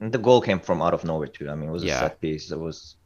[0.00, 1.48] And the goal came from out of nowhere too.
[1.48, 1.96] I mean, it was Yeah.
[1.96, 2.50] a set piece.
[2.52, 2.96] It was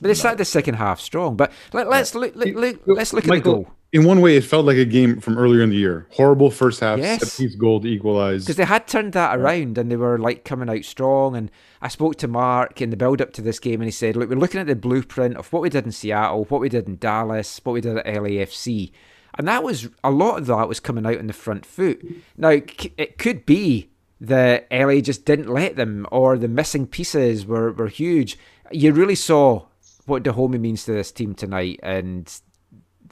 [0.00, 1.36] But they started the second half strong.
[1.36, 4.42] But let, us look, look, look, let's look at the goal in one way, it
[4.42, 6.06] felt like a game from earlier in the year.
[6.10, 7.20] Horrible first half, Yes.
[7.20, 8.42] set piece goal to equalize.
[8.44, 11.36] because they had turned that around and they were like coming out strong.
[11.36, 11.48] And
[11.80, 14.28] I spoke to Mark in the build up to this game, and he said, "Look,
[14.28, 16.96] we're looking at the blueprint of what we did in Seattle, what we did in
[16.96, 18.90] Dallas, what we did at LAFC."
[19.38, 22.04] And that was a lot of that was coming out on the front foot.
[22.36, 23.90] Now it could be
[24.20, 28.38] that LA just didn't let them, or the missing pieces were, were huge.
[28.72, 29.66] You really saw
[30.06, 32.28] what Dajome means to this team tonight, and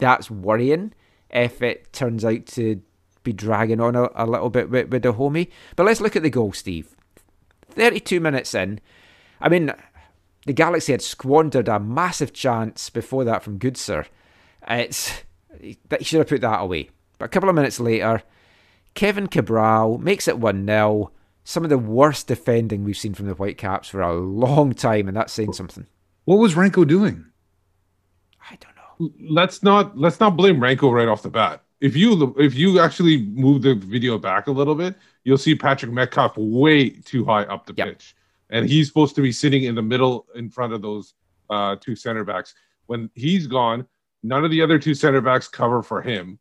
[0.02, 0.92] that's worrying
[1.30, 2.82] if it turns out to
[3.22, 5.48] be dragging on a, a little bit with, with homie.
[5.76, 6.96] But let's look at the goal, Steve.
[7.70, 8.80] 32 minutes in.
[9.40, 9.72] I mean,
[10.44, 14.06] the Galaxy had squandered a massive chance before that from Grandsir.
[14.68, 15.22] It's
[15.88, 16.90] that he should have put that away.
[17.18, 18.22] But a couple of minutes later,
[18.94, 21.12] Kevin Cabral makes it 1 0.
[21.44, 25.16] Some of the worst defending we've seen from the Whitecaps for a long time, and
[25.16, 25.86] that's saying something.
[26.24, 27.26] what was Ranko doing?
[29.00, 29.34] I don't know.
[29.34, 31.62] let's not let's not blame Ranko right off the bat.
[31.80, 35.92] If you if you actually move the video back a little bit, you'll see Patrick
[35.92, 37.86] Metcalf way too high up the Yep.
[37.88, 38.14] pitch,
[38.50, 41.14] and he's supposed to be sitting in the middle in front of those
[41.50, 42.54] uh, two center backs.
[42.86, 43.86] When he's gone,
[44.22, 46.38] none of the other two center backs cover for him.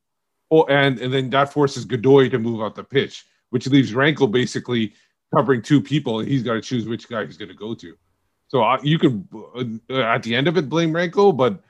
[0.52, 4.30] Oh, and and then that forces Godoy to move out the pitch, which leaves Ranko
[4.32, 4.94] basically
[5.34, 7.96] covering two people, and he's got to choose which guy he's going to go to.
[8.48, 9.26] So uh, you could
[9.90, 11.64] uh, at the end of it blame Ranko, but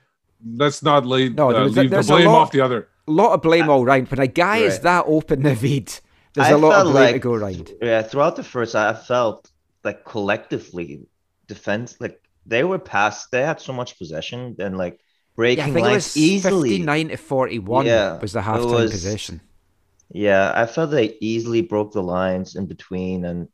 [0.44, 2.60] let's not lay No, uh, there was- leave the there's a blame lot- off the
[2.60, 2.88] other.
[3.08, 4.08] A lot of blame all round.
[4.08, 6.00] When a guy is that open, Navid,
[6.34, 7.70] there's I a lot of blame to go around.
[7.82, 8.02] yeah.
[8.02, 9.50] Throughout the first, I felt
[9.84, 11.06] like collectively,
[11.48, 13.30] defense like they were past.
[13.32, 15.00] They had so much possession and like
[15.34, 16.68] breaking Yeah, I think it lines was easily.
[16.70, 19.40] 59 to 41 Yeah, was the it halftime was- possession.
[20.14, 23.48] Yeah, I felt they easily broke the lines in between, and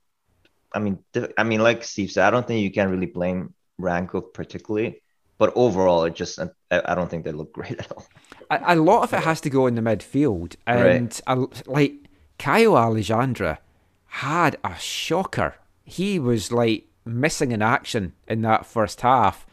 [0.74, 0.98] I mean,
[1.38, 5.00] I mean, like Steve said, I don't think you can really blame Ranko particularly,
[5.38, 8.06] but overall, it just I, I don't think they look great at all.
[8.50, 10.56] A, a lot of it has to go in the midfield.
[10.66, 11.94] And a, like
[12.38, 13.58] Caio Alexandre
[14.06, 15.54] had a shocker.
[15.84, 19.46] He was like missing in action in that first half,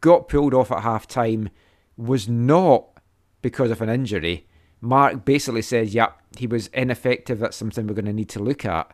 [0.00, 1.50] got pulled off at half time,
[1.96, 2.86] was not
[3.42, 4.46] because of an injury.
[4.80, 7.38] Mark basically said, yep, he was ineffective.
[7.38, 8.90] That's something we're going to need to look at.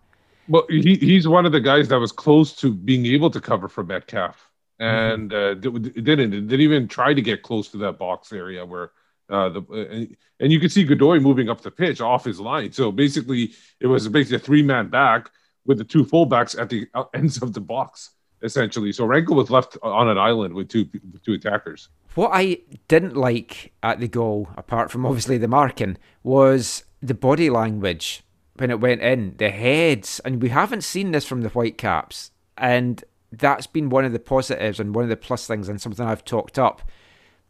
[0.49, 3.69] Well, he, he's one of the guys that was close to being able to cover
[3.69, 4.50] for Metcalf,
[4.81, 8.33] and uh, d- d- didn't It didn't even try to get close to that box
[8.33, 8.93] area where
[9.29, 12.73] uh, the and, and you could see Godoy moving up the pitch off his line.
[12.73, 15.31] So basically, it was basically a three man back
[15.67, 18.11] with the two fullbacks at the ends of the box,
[18.43, 18.93] essentially.
[18.93, 21.91] So Ranko was left on an island with two with two attackers.
[22.15, 22.59] What I
[22.89, 28.23] didn't like at the goal, apart from obviously the marking, was the body language
[28.57, 33.05] when it went in, the heads, and we haven't seen this from the Whitecaps, and
[33.33, 36.25] that's been one of the positives and one of the plus things, and something I've
[36.25, 36.83] talked up.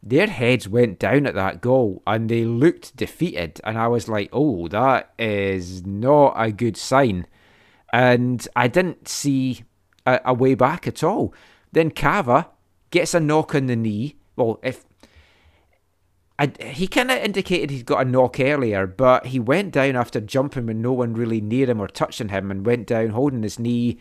[0.03, 4.29] Their heads went down at that goal, and they looked defeated, and I was like,
[4.33, 7.27] "Oh, that is not a good sign."
[7.93, 9.63] And I didn't see
[10.05, 11.33] a, a way back at all.
[11.71, 12.49] Then Cava
[12.89, 14.15] gets a knock on the knee.
[14.35, 14.85] Well, if
[16.39, 20.19] I, he kind of indicated he'd got a knock earlier, but he went down after
[20.19, 23.59] jumping with no one really near him or touching him, and went down holding his
[23.59, 23.99] knee.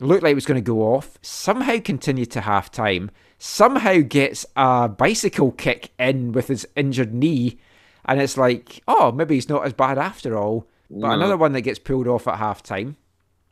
[0.00, 1.18] Looked like it was going to go off.
[1.22, 3.10] Somehow continued to half time.
[3.38, 7.58] Somehow gets a bicycle kick in with his injured knee,
[8.04, 10.66] and it's like, oh, maybe he's not as bad after all.
[10.90, 11.10] But No.
[11.12, 12.96] another one that gets pulled off at half time.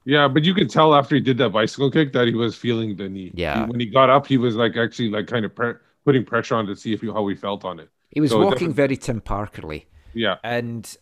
[0.04, 2.96] Yeah, but you could tell after he did that bicycle kick that he was feeling
[2.96, 3.30] the knee.
[3.34, 3.64] Yeah.
[3.66, 5.74] He- when he got up, he was like actually like kind of pre-
[6.04, 7.90] putting pressure on to see if he, how he felt on it.
[8.10, 9.84] He was So walking very Tim Parkerly.
[10.14, 10.36] Yeah.
[10.42, 10.96] And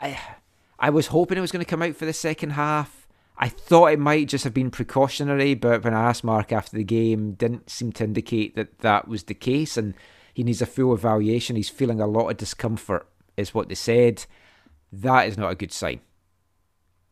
[0.00, 0.18] I
[0.78, 2.99] I was hoping it was going to come out for the second half.
[3.42, 6.84] I thought it might just have been precautionary, but when I asked Mark after the
[6.84, 9.94] game, didn't seem to indicate that that was the case, and
[10.34, 11.56] he needs a full evaluation.
[11.56, 14.26] He's feeling a lot of discomfort, is what they said.
[14.92, 16.00] That is not a good sign.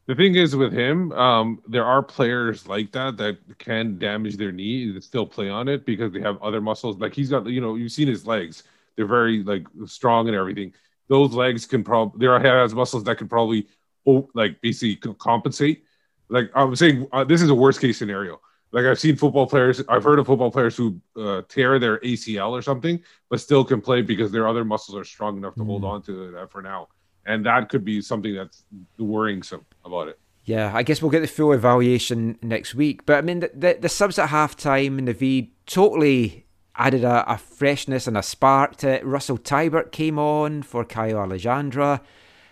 [0.06, 4.52] The thing is with him, um, there are players like that that can damage their
[4.52, 6.98] knee and still play on it because they have other muscles.
[6.98, 8.64] Like he's got, you know, you've seen his legs;
[8.96, 10.74] they're very like strong and everything.
[11.08, 13.66] Those legs can probably there are has muscles that can probably
[14.06, 15.84] oh, like basically compensate.
[16.28, 18.40] Like I'm saying, uh, this is a worst case scenario.
[18.70, 22.50] Like I've seen football players, I've heard of football players who uh, tear their ACL
[22.50, 25.84] or something, but still can play because their other muscles are strong enough to hold
[25.84, 26.88] on to that for now.
[27.24, 28.64] And that could be something that's
[28.98, 30.18] worrying some about it.
[30.44, 33.04] Yeah, I guess we'll get the full evaluation next week.
[33.04, 37.30] But I mean, the, the, the subs at halftime and the V totally added a,
[37.30, 39.04] a freshness and a spark to it.
[39.04, 42.00] Russell Teibert came on for Caio Alexandre.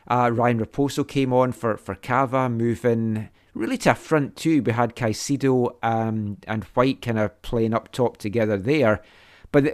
[0.08, 4.62] Uh, Ryan Raposo came on for, for Cava, moving really to a front two.
[4.62, 9.02] We had Caicedo um, and White kind of playing up top together there.
[9.52, 9.66] But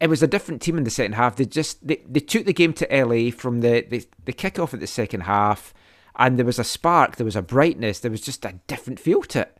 [0.00, 1.36] it, was a different team in the second half.
[1.36, 4.80] They just they, they took the game to LA from the, the, the kick-off at
[4.80, 5.72] the second half
[6.16, 9.22] and there was a spark, there was a brightness, there was just a different feel
[9.22, 9.59] to it.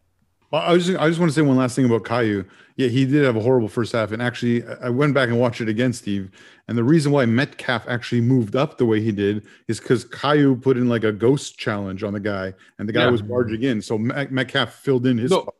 [0.50, 2.44] Well, I was just, I just want to say one last thing about Caio.
[2.76, 5.38] Yeah, he did have a horrible first half, and actually, I I went back and
[5.38, 6.30] watched it again, Steve.
[6.66, 10.54] And the reason why Metcalf actually moved up the way he did is because Caio
[10.56, 13.10] put in like a ghost challenge on the guy, and the guy Yeah.
[13.10, 13.80] was barging in.
[13.82, 15.30] So Metcalf filled in his.
[15.30, 15.54] No, spot.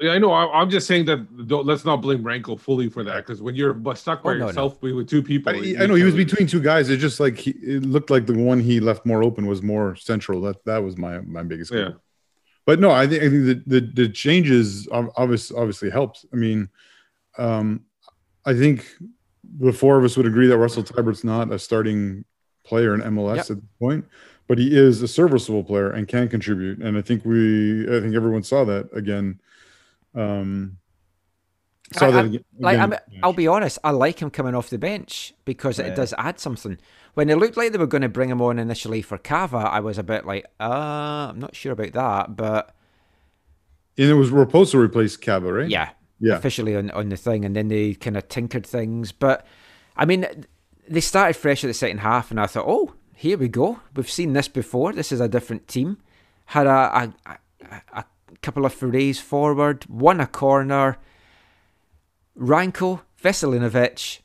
[0.00, 0.30] yeah, I know.
[0.32, 3.54] I, I'm just saying that don't, let's not blame Ranko fully for that because when
[3.56, 4.46] you're stuck oh, by Oh, no, no.
[4.48, 6.88] yourself with two people, I, you I know he was can't- between two guys.
[6.90, 9.96] It just like he, it looked like the one he left more open was more
[9.96, 10.40] central.
[10.42, 11.72] That that was my my biggest.
[11.72, 11.78] Yeah.
[11.84, 12.02] complaint.
[12.66, 16.26] But no, I think I think the the, the changes obviously obviously helped.
[16.32, 16.68] I mean,
[17.38, 17.84] um,
[18.44, 18.86] I think
[19.58, 22.24] the four of us would agree that Russell Teibert's not a starting
[22.64, 23.50] player in MLS Yep.
[23.50, 24.04] at this point,
[24.48, 26.82] but he is a serviceable player and can contribute.
[26.82, 29.40] And I think we, I think everyone saw that again.
[30.14, 30.78] Um,
[31.92, 34.78] saw I, I, again, like, I'm, I'll be honest, I like him coming off the
[34.78, 35.86] bench because Yeah.
[35.86, 36.78] it does add something.
[37.14, 39.80] When it looked like they were going to bring him on initially for Cava, I
[39.80, 42.74] was a bit like, uh, I'm not sure about that, but
[43.98, 45.68] and it was Raposo replaced Cava, right?
[45.70, 46.34] yeah, Yeah.
[46.36, 49.12] officially on, on the thing, and then they kind of tinkered things.
[49.12, 49.46] But
[49.96, 50.26] I mean,
[50.88, 53.80] they started fresh at the second half, and I thought, oh, here we go.
[53.94, 54.92] We've seen this before.
[54.92, 55.96] This is a different team.
[56.46, 56.70] Had a
[57.26, 57.38] a,
[57.70, 58.04] a, a
[58.42, 60.98] couple of forays forward, won a corner.
[62.38, 64.20] Ranko Veselinovic,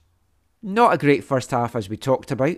[0.62, 2.57] not a great first half as we talked about.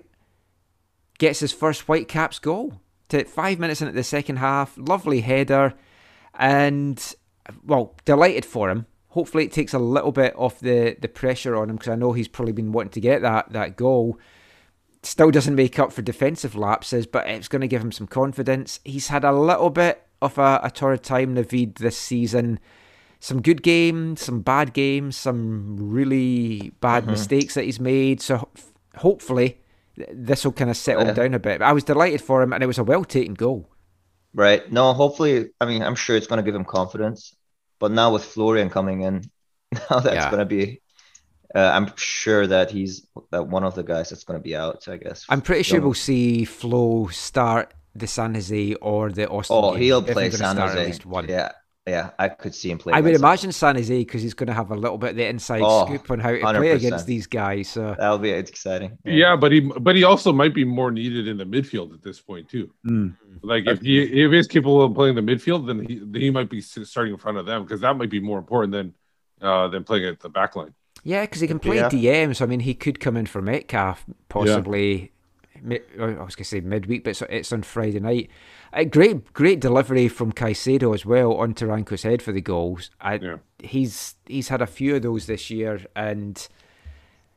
[1.20, 4.74] Gets his first Whitecaps goal to five minutes into the second half.
[4.78, 5.74] Lovely header,
[6.34, 7.16] and
[7.66, 8.88] well, delighted for him.
[9.10, 12.14] Hopefully, it takes a little bit off the, the pressure on him because I know
[12.14, 14.20] he's probably been wanting to get that that goal.
[15.04, 18.80] Still doesn't make up for defensive lapses, but it's going to give him some confidence.
[18.86, 22.60] He's had a little bit of a, a torrid time, Navid, this season.
[23.24, 28.20] Some good games, some bad games, some really bad mistakes that he's made.
[28.22, 28.50] So
[28.98, 29.62] hopefully,
[30.12, 31.14] this will kind of settle Yeah.
[31.14, 31.62] down a bit.
[31.62, 33.70] I was delighted for him, and it was a well taken goal.
[34.34, 34.70] Right.
[34.70, 37.34] No, hopefully, I mean, I'm sure it's going to give him confidence.
[37.80, 39.24] But now with Florian coming in,
[39.90, 40.30] now that's Yeah.
[40.30, 40.82] going to be,
[41.56, 44.88] uh, I'm sure that he's that one of the guys that's going to be out,
[44.90, 45.26] I guess.
[45.30, 49.56] I'm pretty sure Don't- we'll see Flo start the San Jose or the Austin.
[49.58, 50.78] Oh, game, he'll play San Jose.
[50.78, 51.30] At least one.
[51.30, 51.52] Yeah,
[51.88, 52.94] yeah, I could see him play.
[52.94, 55.26] I would imagine San Jose because he's going to have a little bit of the
[55.26, 56.76] inside Oh, scoop on how to play 100%.
[56.76, 57.68] against these guys.
[57.70, 58.98] So that'll be exciting.
[59.04, 62.20] Yeah, but he but he also might be more needed in the midfield at this
[62.22, 62.70] point too.
[62.88, 63.16] Mm.
[63.42, 66.62] Like if he if he's capable of playing the midfield, then he he might be
[66.62, 68.94] starting in front of them because that might be more important than
[69.42, 70.74] uh than playing at the back line.
[71.04, 71.90] yeah, because he can play Yeah.
[71.90, 72.36] DM.
[72.36, 75.12] So I mean, he could come in for Metcalf possibly.
[75.72, 78.30] I was going to say midweek, but it's, on Friday night.
[78.74, 82.90] A great, great delivery from Caicedo as well onto Ranko's head for the goals.
[83.00, 83.38] I, Yeah.
[83.60, 86.46] He's he's had a few of those this year, and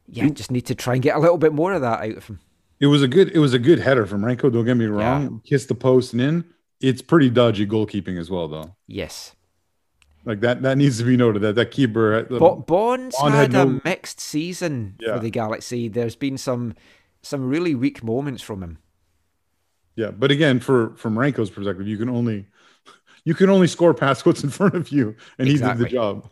[0.08, 2.26] yeah, just need to try and get a little bit more of that out of
[2.26, 2.40] him.
[2.80, 3.30] It was a good.
[3.30, 4.52] It was a good header from Ranko.
[4.52, 5.40] Don't get me wrong.
[5.44, 6.44] Kissed the post and in.
[6.80, 8.74] It's pretty dodgy goalkeeping as well, though.
[8.86, 9.34] Yes.
[10.26, 10.62] Like that.
[10.62, 11.40] That needs to be noted.
[11.42, 12.22] That that keeper.
[12.28, 15.14] the- But um, Bonds Bond had, had a mixed season Yeah.
[15.14, 15.88] for the Galaxy.
[15.88, 16.74] There's been some
[17.26, 18.78] some really weak moments from him.
[19.96, 22.46] Yeah, but again, for from Ranko's perspective, you can only
[23.24, 26.28] you can only score past what's in front of you, and he did the job.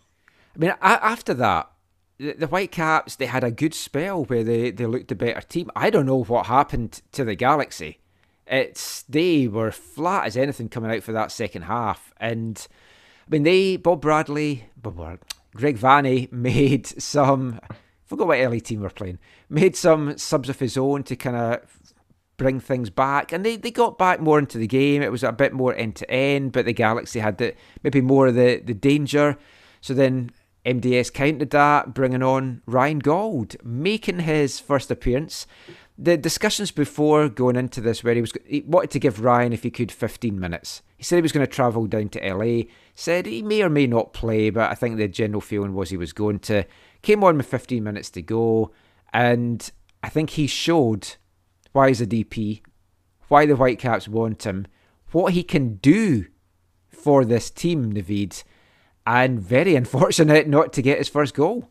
[0.54, 1.70] I mean, after that,
[2.18, 5.70] the, the Whitecaps they had a good spell where they, they looked a better team.
[5.74, 7.98] I don't know what happened to the Galaxy.
[8.46, 12.66] It's they were flat as anything coming out for that second half, and
[13.26, 15.20] I mean they Bob Bradley, Bob
[15.54, 17.60] Greg Vanney made some.
[18.04, 19.18] Forgot what LA team were playing.
[19.48, 21.60] Made some subs of his own to kind of
[22.36, 25.02] bring things back, and they, they got back more into the game.
[25.02, 28.28] It was a bit more end to end, but the Galaxy had the maybe more
[28.28, 29.38] of the the danger.
[29.80, 30.30] So then
[30.64, 35.46] MDS countered that, bringing on Ryan Gauld, making his first appearance.
[35.96, 39.62] The discussions before going into this, where he was he wanted to give Ryan, if
[39.62, 40.82] he could, 15 minutes.
[40.96, 42.64] He said he was going to travel down to LA.
[42.94, 45.96] Said he may or may not play, but I think the general feeling was he
[45.96, 46.64] was going to.
[47.04, 48.70] Came on with 15 minutes to go,
[49.12, 49.70] and
[50.02, 51.16] I think he showed
[51.72, 52.62] why he's a DP,
[53.28, 54.66] why the Whitecaps want him,
[55.12, 56.24] what he can do
[56.88, 58.42] for this team, Naveed,
[59.06, 61.68] and very unfortunate not to get his first goal.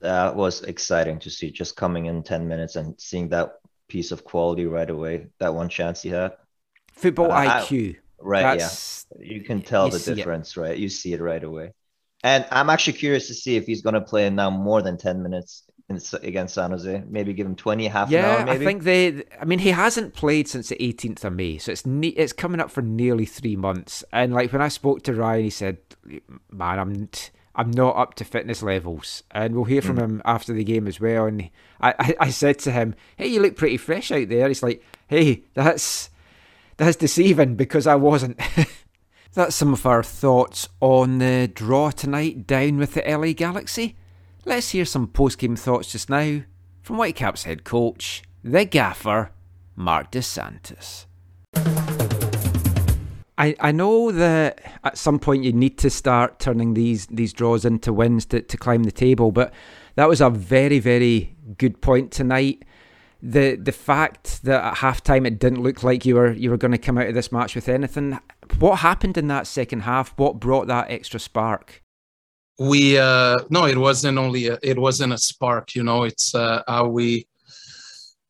[0.00, 3.52] That was exciting to see just coming in 10 minutes and seeing that
[3.86, 5.28] piece of quality right away.
[5.38, 6.32] That one chance he had.
[6.92, 7.98] Football Uh, I- IQ.
[8.18, 9.32] Right, That's- yeah.
[9.32, 10.14] You can tell you the see it.
[10.16, 10.76] difference, right?
[10.76, 11.72] You see it right away.
[12.24, 15.22] And I'm actually curious to see if he's going to play now more than 10
[15.22, 17.02] minutes in, against San Jose.
[17.08, 18.64] Maybe give him 20, half an hour, maybe.
[18.64, 19.24] I think they.
[19.40, 22.60] I mean, he hasn't played since the 18th of May, so it's ne- it's coming
[22.60, 24.04] up for nearly three months.
[24.12, 25.78] And like when I spoke to Ryan, he said,
[26.50, 27.08] "Man, I'm
[27.56, 30.02] I'm not up to fitness levels." And we'll hear from Mm.
[30.02, 31.26] him after the game as well.
[31.26, 31.50] And
[31.80, 34.80] I, I I said to him, "Hey, you look pretty fresh out there." He's like,
[35.08, 36.08] "Hey, that's
[36.76, 38.38] that's deceiving because I wasn't."
[39.34, 43.96] That's some of our thoughts on the draw tonight down with the LA Galaxy.
[44.44, 46.42] Let's hear some post game thoughts just now
[46.82, 49.30] from Whitecaps head coach, the gaffer,
[49.74, 51.06] Marc Dos Santos.
[53.38, 57.64] I, I know that at some point you need to start turning these, these draws
[57.64, 59.54] into wins to, to climb the table, but
[59.94, 62.64] that was a very, very good point tonight.
[63.24, 66.72] The the fact that at halftime it didn't look like you were you were going
[66.72, 68.18] to come out of this match with anything.
[68.58, 70.12] What happened in that second half?
[70.16, 71.82] What brought that extra spark?
[72.58, 76.62] we uh no it wasn't only a, it wasn't a spark you know it's uh
[76.68, 77.26] how we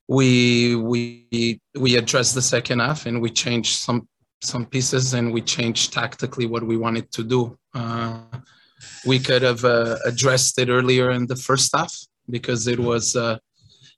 [0.09, 4.09] we we we addressed the second half and we changed some
[4.41, 8.19] some pieces and we changed tactically what we wanted to do uh
[9.07, 11.95] we could have uh, addressed it earlier in the first half
[12.31, 13.37] because it was uh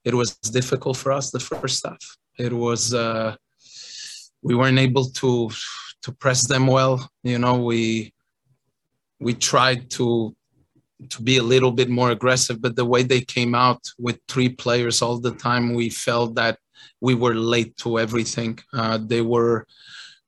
[0.05, 3.35] it was difficult for us the first half it was uh
[4.43, 5.51] we weren't able to
[6.05, 8.13] to press them well you know we
[9.27, 10.35] we tried to
[11.13, 14.49] to be a little bit more aggressive but the way they came out with three
[14.49, 16.57] players all the time we felt that
[17.05, 18.59] we were late to everything.
[18.73, 19.67] Uh, they were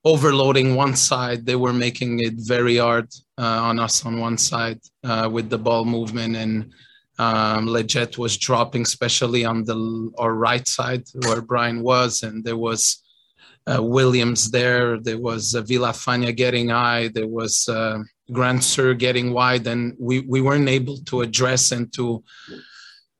[0.05, 1.43] overloading one side.
[1.43, 3.07] They were making it very hard
[3.37, 6.35] uh, on us on one side uh, with the ball movement.
[6.35, 6.71] And
[7.17, 12.21] um, Lletget was dropping especially on the our right side where Brian was.
[12.21, 13.01] And there was
[13.67, 14.97] uh, Williams there.
[14.99, 17.09] There was uh, Villafaña getting high.
[17.09, 17.99] There was uh,
[18.31, 22.23] Grandsir getting wide, and we, we weren't able to address and to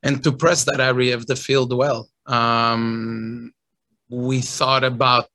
[0.03, 2.07] and to press that area of the field well.
[2.27, 3.51] Um,
[4.09, 5.29] we thought about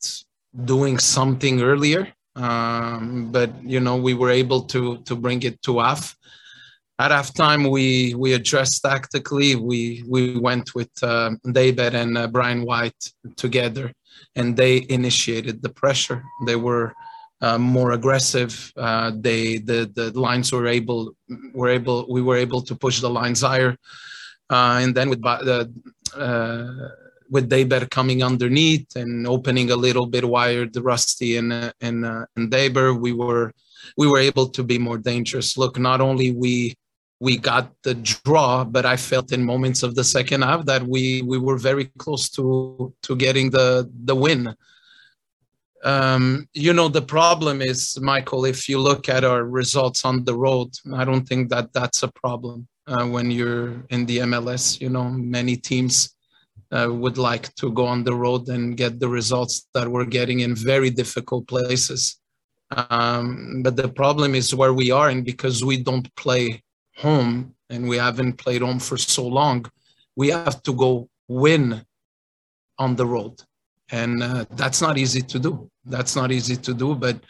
[0.64, 5.80] doing something earlier, um, but you know we were able to to bring it to
[5.80, 6.16] half.
[6.98, 9.56] At halftime, we we addressed tactically.
[9.56, 13.92] We we went with uh, David and uh, Brian White together
[14.34, 16.24] and they initiated the pressure.
[16.46, 16.94] They were
[17.40, 18.72] uh, more aggressive.
[18.76, 21.14] Uh, they the the lines were able
[21.52, 23.76] were able we were able to push the lines higher,
[24.50, 25.66] uh, and then with uh,
[26.16, 26.66] uh,
[27.30, 32.04] with Deiber coming underneath and opening a little bit wired Rusty and and
[32.36, 33.52] and Deiber, we were
[33.96, 35.58] we were able to be more dangerous.
[35.58, 36.74] Look, not only we
[37.22, 41.22] we got the draw, but I felt in moments of the second half that we
[41.22, 44.42] we were very close to to getting the the win.
[45.84, 50.36] Um, you know, the problem is, Michael, if you look at our results on the
[50.46, 50.70] road,
[51.00, 54.80] I don't think that that's a problem uh, when you're in the MLS.
[54.80, 55.08] You know,
[55.38, 56.16] many teams
[56.76, 60.40] uh, would like to go on the road and get the results that we're getting
[60.40, 62.18] in very difficult places.
[62.72, 66.62] Um, but the problem is where we are, and because we don't play
[66.96, 69.64] home and we haven't played home for so long,
[70.16, 71.84] we have to go win
[72.78, 73.40] on the road.
[73.90, 75.70] And uh, that's not easy to do.
[75.84, 76.94] That's not easy to do.
[76.94, 77.20] But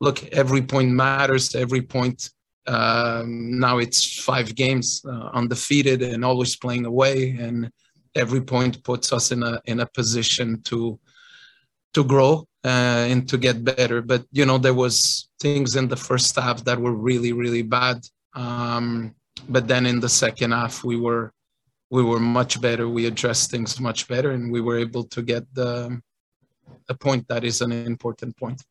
[0.00, 1.54] look, every point matters.
[1.54, 2.30] Every point.
[2.66, 7.68] Um, now it's five games uh, undefeated and always playing away, and
[8.14, 10.98] every point puts us in a in a position to
[11.94, 14.00] to grow uh, and to get better.
[14.00, 17.98] But you know, there was things in the first half that were really really bad.
[18.34, 19.14] Um,
[19.48, 21.32] but then in the second half, we were
[21.90, 22.88] we were much better.
[22.88, 26.00] We addressed things much better, and we were able to get the
[26.88, 28.62] a point that is an important point.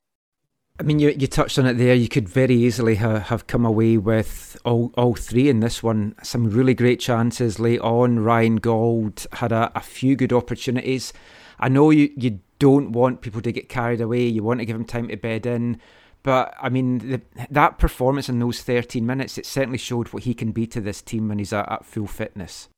[0.79, 1.93] I mean, you you touched on it there.
[1.93, 6.15] You could very easily ha- have come away with all all three in this one.
[6.23, 8.19] Some really great chances late on.
[8.19, 11.13] Ryan Gauld had a, a few good opportunities.
[11.59, 14.25] I know you, you don't want people to get carried away.
[14.25, 15.79] You want to give them time to bed in.
[16.23, 20.33] But I mean, the, that performance in those 13 minutes, it certainly showed what he
[20.33, 22.69] can be to this team when he's at, at full fitness.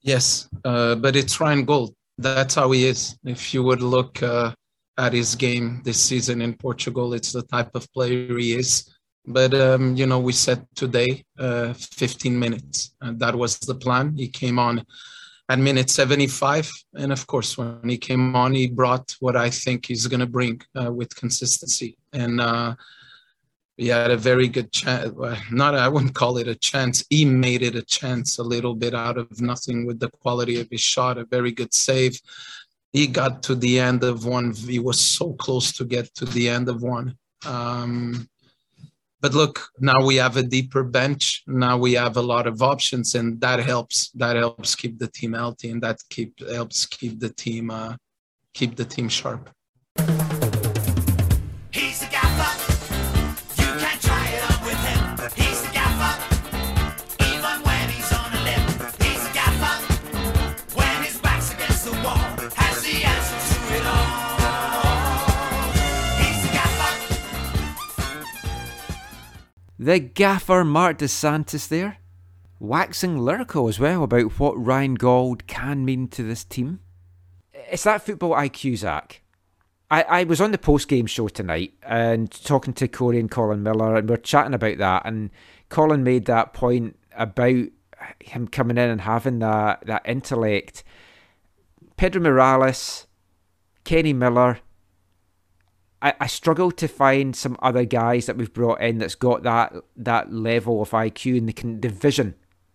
[0.00, 1.90] Yes, uh, but it's Ryan Gauld.
[2.18, 3.16] That's how he is.
[3.24, 4.52] If you would look uh,
[4.98, 8.92] at his game this season in Portugal, it's the type of player he is.
[9.26, 14.16] But um, you know, we said today, uh, 15 minutes, and that was the plan.
[14.16, 14.84] He came on
[15.52, 19.84] at minute 75, and of course, when he came on, he brought what I think
[19.84, 21.98] he's going to bring uh, with consistency.
[22.14, 22.74] And uh,
[23.76, 25.12] he had a very good chance.
[25.50, 27.04] Not, I wouldn't call it a chance.
[27.10, 30.68] He made it a chance a little bit out of nothing with the quality of
[30.70, 31.18] his shot.
[31.18, 32.18] A very good save.
[32.94, 34.54] He got to the end of one.
[34.54, 37.18] He was so close to get to the end of one.
[37.44, 38.26] Um,
[39.22, 41.44] but look, now we have a deeper bench.
[41.46, 44.10] Now we have a lot of options, and that helps.
[44.10, 47.94] That helps keep the team healthy, and that keep helps keep the team uh,
[48.52, 49.48] keep the team sharp.
[69.82, 71.98] The gaffer Marc Dos Santos there,
[72.60, 76.78] waxing lyrical as well about what Ryan Gauld can mean to this team.
[77.52, 79.22] It's that football IQ, Zach.
[79.90, 83.64] I, I was on the post game show tonight and talking to Corey and Colin
[83.64, 85.02] Miller, and we are chatting about that.
[85.04, 85.30] And
[85.68, 87.66] Colin made that point about
[88.20, 90.84] him coming in and having that, that intellect.
[91.96, 93.08] Pedro Morales,
[93.82, 94.60] Kenny Miller.
[96.02, 99.72] I, I struggle to find some other guys that we've brought in that's got that
[99.96, 102.34] that level of IQ and they can the vision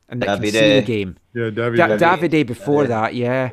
[0.09, 1.17] and that can see the game.
[1.33, 1.99] Yeah, Davide.
[1.99, 2.87] Da- Davide before Yeah.
[2.87, 3.49] that, yeah.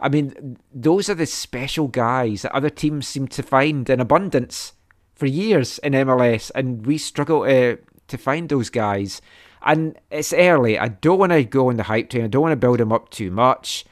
[0.00, 4.74] I mean, those are the special guys that other teams seem to find in abundance
[5.16, 9.20] for years in MLS, and we struggle to to find those guys.
[9.60, 10.78] And it's early.
[10.78, 12.24] I don't want to go on the hype train.
[12.24, 13.84] I don't want to build him up too much.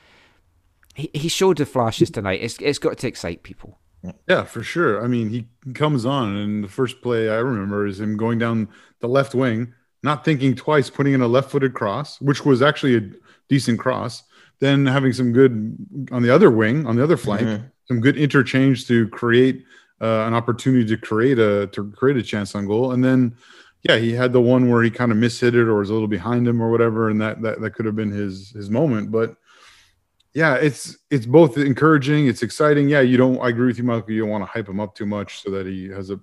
[0.94, 2.40] He he showed the flashes tonight.
[2.40, 3.78] It's it's got to excite people.
[4.28, 5.02] Yeah, for sure.
[5.02, 8.68] I mean, he comes on, and the first play I remember is him going down
[9.00, 12.96] the left wing, not thinking twice, putting in a left footed cross, which was actually
[12.96, 13.10] a
[13.48, 14.22] decent cross.
[14.60, 15.76] Then having some good
[16.12, 17.70] on the other wing, on the other flank, Mhm.
[17.88, 19.64] some good interchange to create
[20.00, 22.92] uh, an opportunity to create a to create a chance on goal.
[22.92, 23.34] And then,
[23.82, 26.06] yeah, he had the one where he kind of mishit it or was a little
[26.08, 29.10] behind him or whatever, and that that, that could have been his his moment.
[29.10, 29.36] But
[30.36, 32.90] yeah, it's it's both encouraging, it's exciting.
[32.90, 33.40] Yeah, you don't.
[33.40, 34.10] I agree with you, Michael.
[34.10, 36.20] You don't want to hype him up too much so that he has a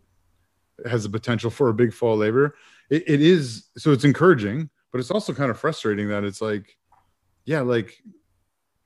[0.85, 2.55] has the potential for a big fall labor.
[2.91, 6.77] It, it is so it's encouraging, but it's also kind of frustrating that it's like,
[7.45, 8.03] yeah, like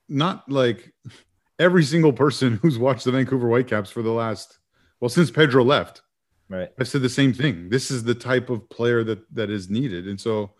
[0.08, 0.94] not like
[1.58, 4.60] every single person who's watched the Vancouver Whitecaps for the last
[5.00, 6.00] well since Pedro left.
[6.48, 6.70] Right.
[6.80, 7.68] I've said the same thing.
[7.68, 10.52] This is the type of player that that is needed, and so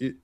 [0.00, 0.16] it,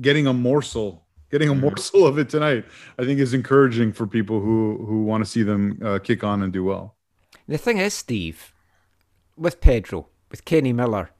[0.00, 2.64] getting a morsel, getting a morsel of it tonight,
[2.98, 6.42] I think is encouraging for people who who want to see them uh, kick on
[6.42, 6.96] and do well.
[7.46, 8.52] The thing is, Steve,
[9.36, 11.10] with Pedro, with Kenny Miller,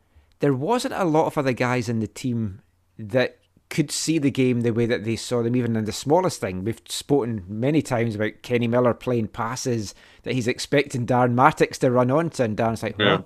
[0.41, 2.61] there wasn't a lot of other guys in the team
[2.99, 3.39] that
[3.71, 6.65] could see the game the way that they saw them, even in the smallest thing.
[6.65, 11.91] We've spoken many times about Kenny Miller playing passes that he's expecting Darren Mattocks to
[11.91, 13.23] run onto, and Darren's like, Yeah.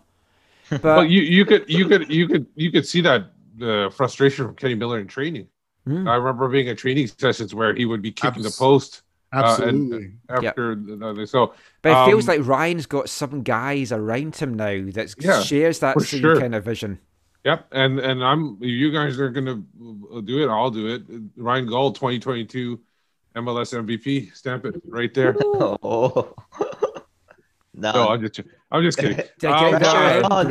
[0.68, 3.30] "Huh?" But you you could you could you could you could see that
[3.60, 5.48] uh, frustration from Kenny Miller in training.
[5.86, 6.06] Hmm.
[6.08, 9.02] I remember being at training sessions where he would be kicking Abs- the post.
[9.32, 10.12] uh, and Absolutely.
[10.28, 14.84] after the, so, But it feels um, like Ryan's got some guys around him now
[14.92, 16.38] that Yeah, shares that same sure.
[16.38, 16.98] kind of vision.
[17.44, 19.56] Yep, and and I'm you guys are gonna
[20.22, 20.48] do it.
[20.48, 21.02] I'll do it.
[21.36, 22.78] Ryan Gauld, 2022
[23.34, 25.34] MLS MVP, stamp it right there.
[25.40, 26.34] Oh.
[27.74, 27.92] no.
[27.92, 28.40] No, I'm just
[28.70, 29.16] I'm just kidding.
[29.40, 29.74] Take Um,
[30.30, 30.44] uh,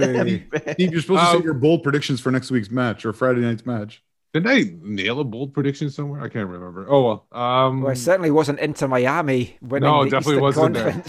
[0.73, 3.41] Steve, you're supposed to Um, say your bold predictions for next week's match or Friday
[3.41, 4.03] night's match.
[4.33, 6.21] Did I nail a bold prediction somewhere?
[6.21, 6.85] I can't remember.
[6.89, 7.41] Oh well.
[7.41, 11.03] Um, Well, it certainly wasn't into Miami winning No, the definitely Eastern wasn't there.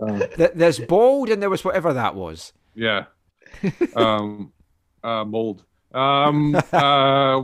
[0.00, 2.52] Um, Th- There's bold and there was whatever that was.
[2.74, 3.06] Yeah.
[3.94, 4.52] um,
[5.04, 5.64] uh, mold.
[5.92, 7.42] Um, uh,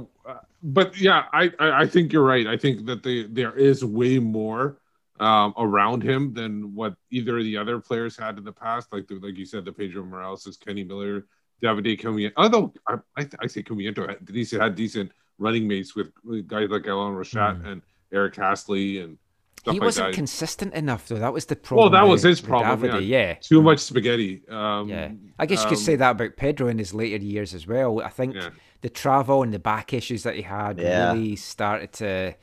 [0.63, 2.47] but yeah, I, I, I think you're right.
[2.47, 4.79] I think that the, there is way more
[5.19, 8.93] um, around him than what either of the other players had in the past.
[8.93, 11.27] Like the, like you said, the Pedro Morales, Kenny Miller,
[11.63, 12.33] Davide Chiumiento.
[12.37, 16.69] Although I, I, I say Comiento had decent, had decent running mates with, with guys
[16.71, 17.83] like Alain Rochat and
[18.13, 19.19] Eric Hassli and
[19.59, 20.15] stuff he like wasn't that.
[20.15, 21.17] consistent enough, though.
[21.19, 21.85] That was the problem.
[21.85, 22.09] well, problem.
[22.09, 22.91] that was his with problem.
[22.91, 23.19] Davide, yeah.
[23.29, 23.35] yeah.
[23.35, 24.43] Too much spaghetti.
[24.49, 27.55] Um, Yeah, I guess you could um, say that about Pedro in his later years
[27.55, 28.01] as well.
[28.03, 28.51] I think Yeah.
[28.81, 31.13] the travel and the back issues that he had Yeah.
[31.13, 32.35] really started to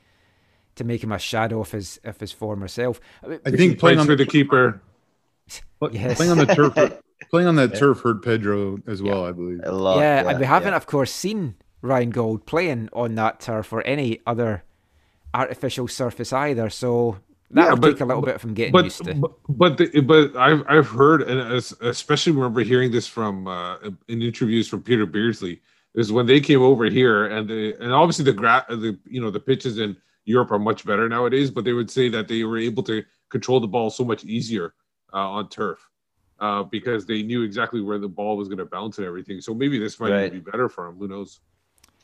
[0.76, 3.00] to make him a shadow of his of his former self.
[3.24, 4.82] I mean, I think playing plays on for the the keeper.
[5.92, 6.18] Yes.
[6.18, 6.74] playing on the turf,
[7.30, 9.60] playing on that turf hurt Pedro as well, I believe.
[9.64, 10.00] A lot.
[10.00, 10.78] yeah, and we haven't, yeah.
[10.78, 14.64] of course, seen Ryan Gauld playing on that turf or any other
[15.34, 16.70] artificial surface either.
[16.70, 17.18] So
[17.52, 19.14] that Yeah, would but- take a little bit from getting but used to.
[19.16, 23.78] but but, the, but I've I've heard and es- especially remember hearing this from uh,
[24.08, 25.62] in interviews from Peter Beardsley
[25.96, 29.32] is when they came over here and the and obviously the gra- the you know
[29.32, 29.96] the pitches in
[30.26, 33.60] Europe are much better nowadays, but they would say that they were able to control
[33.62, 34.74] the ball so much easier
[35.14, 35.80] uh, on turf.
[36.40, 39.42] Uh, because they knew exactly where the ball was going to bounce and everything.
[39.42, 40.32] So maybe this might Right.
[40.32, 40.96] be better for him.
[40.98, 41.40] Who knows?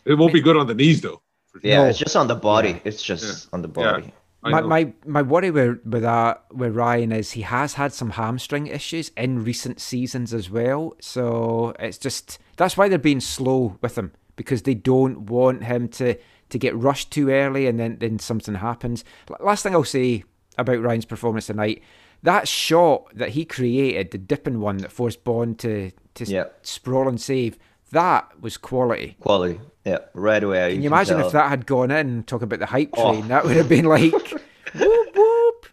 [0.05, 1.22] It won't be good on the knees though.
[1.51, 1.61] sure.
[1.64, 1.89] Yeah, No.
[1.89, 2.81] it's just on the body.
[2.84, 4.11] It's just on the body.
[4.45, 4.68] I my, know.
[4.68, 9.11] my my worry with with that with Ryan is he has had some hamstring issues
[9.15, 10.95] in recent seasons as well.
[10.99, 15.88] So it's just that's why they're being slow with him because they don't want him
[15.89, 16.15] to
[16.49, 19.05] to get rushed too early and then then something happens.
[19.30, 20.23] L- Last thing I'll say
[20.57, 21.81] about Ryan's performance tonight,
[22.23, 26.45] that shot that he created, the dipping one that forced Bond to to Yeah.
[26.61, 27.57] sprawl and save,
[27.91, 29.15] that was quality.
[29.19, 29.59] Quality.
[29.85, 30.73] Yeah, right away.
[30.73, 31.27] Can you imagine tell.
[31.27, 32.23] if that had gone in?
[32.23, 33.11] Talk about the hype Oh.
[33.13, 33.27] train.
[33.27, 34.11] That would have been like
[34.75, 35.65] whoop whoop.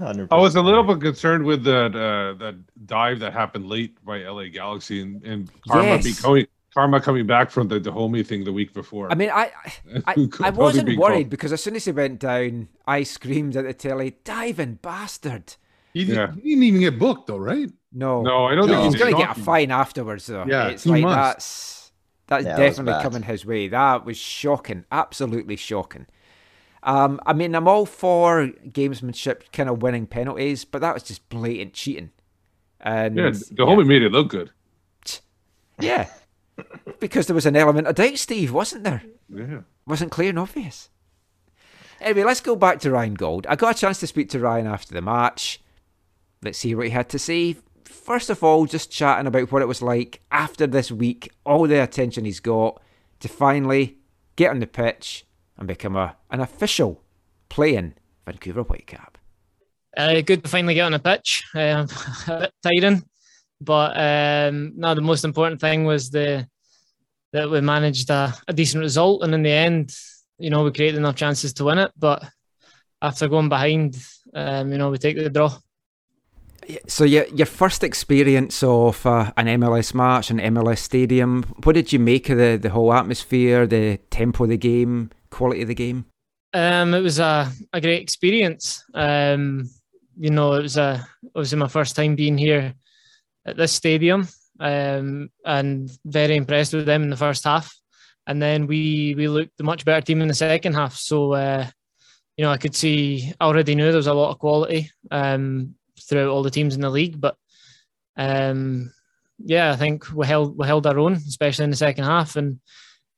[0.00, 0.28] 100%.
[0.30, 2.54] I was a little bit concerned with that uh, that
[2.86, 6.16] dive that happened late by LA Galaxy and, and Karma Yes.
[6.16, 9.10] becoming Karma coming back from the Dajome thing the week before.
[9.10, 9.50] I mean, I
[10.06, 13.56] I, I wasn't be worried called- because as soon as he went down, I screamed
[13.56, 15.56] at the telly, "Diving bastard!"
[15.92, 16.32] He, did, Yeah.
[16.34, 17.68] he didn't even get booked though, right?
[17.92, 18.74] No, no, I don't No.
[18.74, 20.44] think he's he's going to get a fine afterwards, though.
[20.46, 21.16] Yeah, it's he like must.
[21.16, 21.92] that's
[22.28, 23.02] that's Yeah, definitely bad.
[23.02, 23.66] coming his way.
[23.66, 26.06] That was shocking, absolutely shocking.
[26.84, 31.28] Um, I mean, I'm all for gamesmanship, kind of winning penalties, but that was just
[31.28, 32.10] blatant cheating.
[32.80, 34.52] And Yeah, Dahomey made it look good.
[35.80, 36.08] yeah,
[36.98, 39.02] because there was an element of doubt, Steve, wasn't there?
[39.28, 39.60] Yeah.
[39.86, 40.88] wasn't clear and obvious.
[42.00, 43.46] Anyway, let's go back to Ryan Gauld.
[43.46, 45.60] I got a chance to speak to Ryan after the match.
[46.42, 47.56] Let's see what he had to say.
[47.84, 51.82] First of all, just chatting about what it was like after this week, all the
[51.82, 52.80] attention he's got
[53.20, 53.98] to finally
[54.36, 55.26] get on the pitch
[55.58, 57.02] and become a, an official
[57.50, 59.14] playing Vancouver Whitecap.
[59.96, 61.44] Uh, good to finally get on the pitch.
[61.54, 61.86] Um,
[62.28, 63.04] a bit tiring,
[63.60, 66.46] but um, no, the most important thing was the
[67.32, 69.94] that we managed a, a decent result, and in the end,
[70.38, 71.92] you know, we created enough chances to win it.
[71.96, 72.24] But
[73.02, 73.96] after going behind,
[74.34, 75.56] um, you know, we take the draw.
[76.86, 81.92] So your your first experience of uh, an MLS match, an MLS stadium, what did
[81.92, 85.74] you make of the, the whole atmosphere, the tempo of the game, quality of the
[85.74, 86.06] game?
[86.52, 88.84] Um, it was a, a great experience.
[88.94, 89.70] Um,
[90.18, 92.74] you know, it was a obviously my first time being here
[93.50, 94.28] at this stadium,
[94.58, 97.74] um, and very impressed with them in the first half.
[98.26, 100.96] And then we we looked a much better team in the second half.
[100.96, 101.66] So uh,
[102.36, 105.74] you know, I could see I already knew there was a lot of quality um,
[106.08, 107.36] throughout all the teams in the league, but
[108.16, 108.92] um,
[109.38, 112.36] yeah, I think we held we held our own, especially in the second half.
[112.36, 112.60] And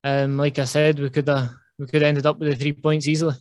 [0.05, 2.73] um, like I said, we could have we could have ended up with the three
[2.73, 3.35] points easily.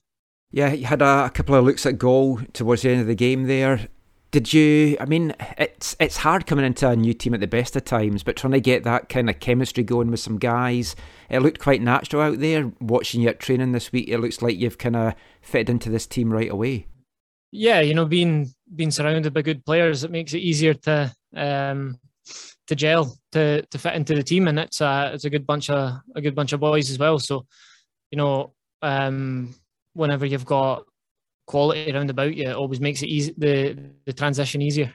[0.52, 3.46] Yeah, you had a couple of looks at goal towards the end of the game
[3.46, 3.88] there.
[4.32, 4.96] Did you?
[5.00, 8.24] I mean, it's it's hard coming into a new team at the best of times,
[8.24, 10.96] but trying to get that kind of chemistry going with some guys.
[11.30, 12.72] It looked quite natural out there.
[12.80, 16.08] Watching you at training this week, it looks like you've kind of fitted into this
[16.08, 16.88] team right away.
[17.52, 22.00] Yeah, you know, being being surrounded by good players, it makes it easier to um,
[22.68, 25.70] to gel to to fit into the team, and it's a it's a good bunch
[25.70, 27.20] of a good bunch of boys as well.
[27.20, 27.46] So,
[28.12, 29.54] you know, um,
[29.92, 30.86] whenever you've got
[31.48, 34.94] quality around about you, it always makes it easy the the transition easier.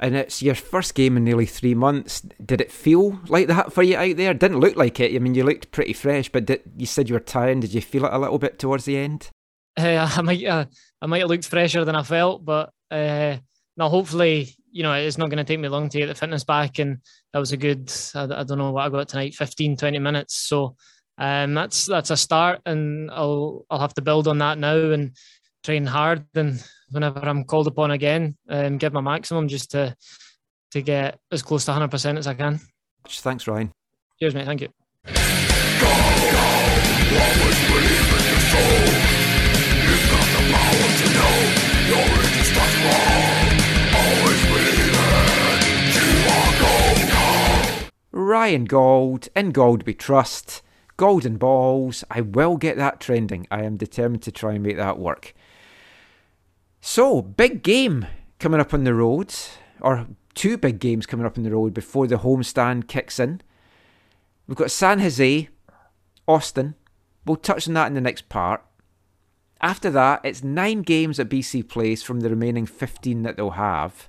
[0.00, 2.20] And it's your first game in nearly three months.
[2.44, 4.32] Did it feel like that for you out there?
[4.32, 5.14] Didn't look like it.
[5.14, 7.60] I mean, you looked pretty fresh, but did, you said you were tired.
[7.60, 9.30] Did you feel it a little bit towards the end?
[9.76, 10.66] Uh, I might uh,
[11.02, 13.36] I might have looked fresher than I felt, but uh,
[13.76, 16.44] now hopefully you know it's not going to take me long to get the fitness
[16.44, 16.98] back, and
[17.32, 17.92] that was a good.
[18.14, 20.36] I, I don't know what I got tonight, 15, 20 minutes.
[20.36, 20.76] So
[21.18, 25.16] um, that's that's a start, and I'll I'll have to build on that now and
[25.62, 26.26] train hard.
[26.34, 29.96] And whenever I'm called upon again, um, give my maximum just to
[30.72, 32.60] to get as close to 100 percent as I can.
[33.06, 33.72] Thanks, Ryan.
[34.20, 34.46] Cheers, mate.
[34.46, 34.68] Thank you.
[48.12, 50.62] Ryan Gauld, in Gold we trust.
[50.96, 52.04] Golden balls.
[52.10, 53.46] I will get that trending.
[53.50, 55.32] I am determined to try and make that work.
[56.80, 58.06] So, big game
[58.38, 59.34] coming up on the road,
[59.80, 63.40] or two big games coming up on the road before the homestand kicks in.
[64.46, 65.48] We've got San Jose,
[66.26, 66.74] Austin.
[67.26, 68.64] We'll touch on that in the next part.
[69.60, 74.08] After that, it's nine games at BC Place from the remaining 15 that they'll have.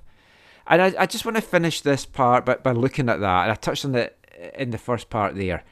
[0.66, 3.42] And I, I just want to finish this part by, by looking at that.
[3.42, 4.16] And I touched on it
[4.56, 5.64] in the first part there.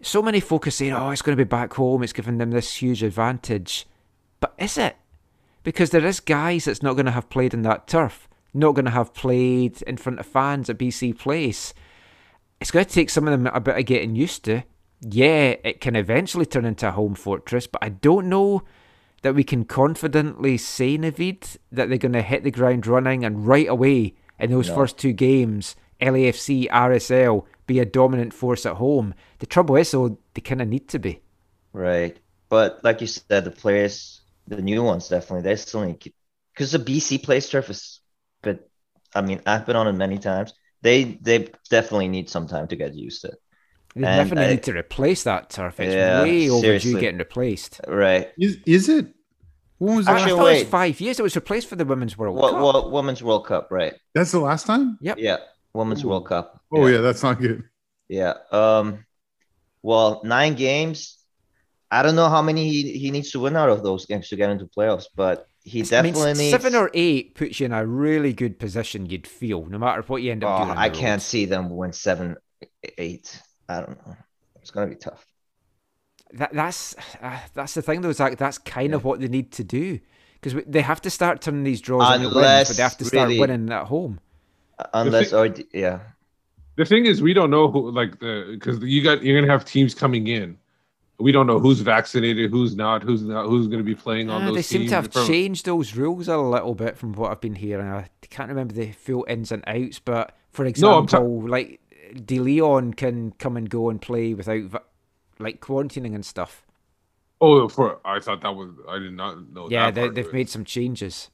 [0.00, 2.02] So many folk are saying, oh, it's going to be back home.
[2.02, 3.86] It's giving them this huge advantage.
[4.40, 4.96] But is it?
[5.62, 8.84] Because there is guys that's not going to have played in that turf, not going
[8.86, 11.72] to have played in front of fans at BC Place.
[12.60, 14.62] It's going to take some of them a bit of getting used to.
[15.00, 18.62] Yeah, it can eventually turn into a home fortress, but I don't know
[19.22, 23.46] that we can confidently say, Navid, that they're going to hit the ground running and
[23.46, 24.74] right away in those No.
[24.74, 29.14] first two games, LAFC, RSL, be a dominant force at home.
[29.38, 31.20] The trouble is, though, they kind of need to be.
[31.72, 32.18] Right.
[32.48, 36.12] But like you said, the players, the new ones definitely, they still need
[36.54, 38.00] because the BC play surface,
[38.42, 38.68] but
[39.14, 40.52] I mean, I've been on it many times.
[40.82, 43.38] They they definitely need some time to get used to it.
[43.94, 45.78] They And definitely I- need to replace that turf.
[45.80, 47.00] It's Yeah, way overdue seriously.
[47.00, 47.80] getting replaced.
[47.86, 48.30] Right.
[48.38, 49.06] Is is it?
[49.78, 50.18] When was I, that?
[50.18, 50.68] I Actually, thought it was wait.
[50.68, 51.18] five years.
[51.18, 52.62] It was replaced for the Women's World What Cup.
[52.62, 53.94] what Women's World Cup, right?
[54.14, 54.98] That's the last time.
[55.02, 55.18] Yep.
[55.18, 55.38] Yeah.
[55.74, 56.08] Women's Ooh.
[56.08, 56.60] World Cup.
[56.72, 57.64] Oh yeah, that's not good.
[58.08, 58.34] Yeah.
[58.50, 59.04] Um,
[59.82, 61.18] well, nine games.
[61.92, 64.36] I don't know how many he, he needs to win out of those games to
[64.36, 66.50] get into playoffs, but he I mean, definitely needs.
[66.50, 69.06] seven or eight puts you in a really good position.
[69.06, 70.78] You'd feel no matter what you end up Oh, doing.
[70.78, 71.22] I can't road.
[71.22, 72.36] see them win seven,
[72.98, 73.38] eight.
[73.68, 74.16] I don't know.
[74.60, 75.24] It's gonna be tough.
[76.32, 78.12] That, that's uh, that's the thing though.
[78.12, 80.00] Zach, that's kind of what they need to do
[80.40, 83.28] because they have to start turning these draws into wins, but they have to start
[83.28, 84.18] really- winning at home.
[84.94, 86.00] Unless thing- or yeah,
[86.76, 89.64] The thing is, we don't know who like the because you got you're gonna have
[89.66, 90.56] teams coming in.
[91.22, 94.42] We don't know who's vaccinated, who's not, who's not, who's going to be playing on
[94.42, 97.30] Ah, those they seem to have From- changed those rules a little bit from what
[97.30, 97.86] I've been hearing.
[97.86, 100.68] I can't remember the full ins and outs, but for No,
[100.98, 101.80] I'm ta- example, like
[102.24, 104.82] De Leon can come and go and play without va-
[105.38, 106.66] like quarantining and stuff.
[107.40, 109.68] Oh, for I thought that was I did not know.
[109.70, 111.30] yeah, that they, they've made some changes.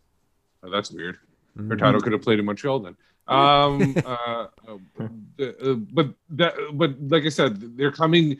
[0.63, 1.19] Oh, that's weird.
[1.57, 1.69] Mhm.
[1.71, 2.97] Hurtado could have played in Montreal then.
[3.27, 8.39] Um, uh, uh, uh, but that, but like I said, they're coming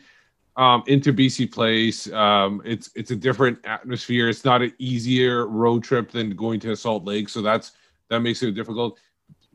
[0.55, 2.11] um, into BC Place.
[2.11, 4.29] Um, it's it's a different atmosphere.
[4.29, 7.71] It's not an easier road trip than going to Salt Lake, so that's
[8.09, 8.99] that makes it difficult.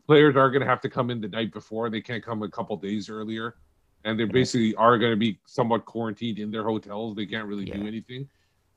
[0.07, 1.89] Players are going to have to come in the night before.
[1.91, 3.57] They can't come a couple days earlier,
[4.05, 7.17] and they basically are going to be somewhat quarantined in their hotels.
[7.17, 8.29] They can't really do anything.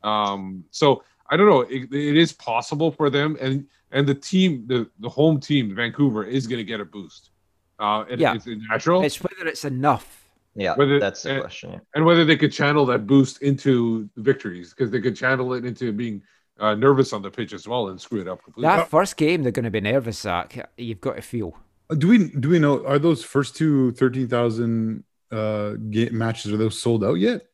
[0.03, 1.61] Um, so I don't know.
[1.61, 6.23] It, it is possible for them, and and the team, the the home team, Vancouver,
[6.23, 7.31] is going to get a boost.
[7.79, 8.33] Uh, Yeah.
[8.33, 10.26] it's natural, It's whether it's enough.
[10.57, 11.71] Yeah, Whether- that's the uh, question.
[11.73, 11.79] Yeah.
[11.95, 15.91] and whether they could channel that boost into victories because they could channel it into
[15.93, 16.21] being
[16.59, 18.67] uh, nervous on the pitch as well and screw it up completely.
[18.67, 20.69] That first game, they're going to be nervous, Zach.
[20.77, 21.55] You've got to feel.
[21.89, 26.51] Uh, Do we do we know are those first two thirteen thousand uh ga- matches
[26.51, 27.45] are those sold out yet?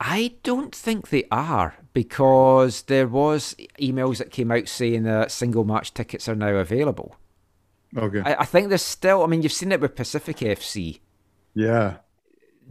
[0.00, 5.64] I don't think they are because there was emails that came out saying that single
[5.64, 7.16] match tickets are now available.
[7.96, 8.20] Okay.
[8.24, 9.22] I, I think there's still.
[9.22, 11.00] I mean, you've seen it with Pacific FC.
[11.54, 11.98] yeah.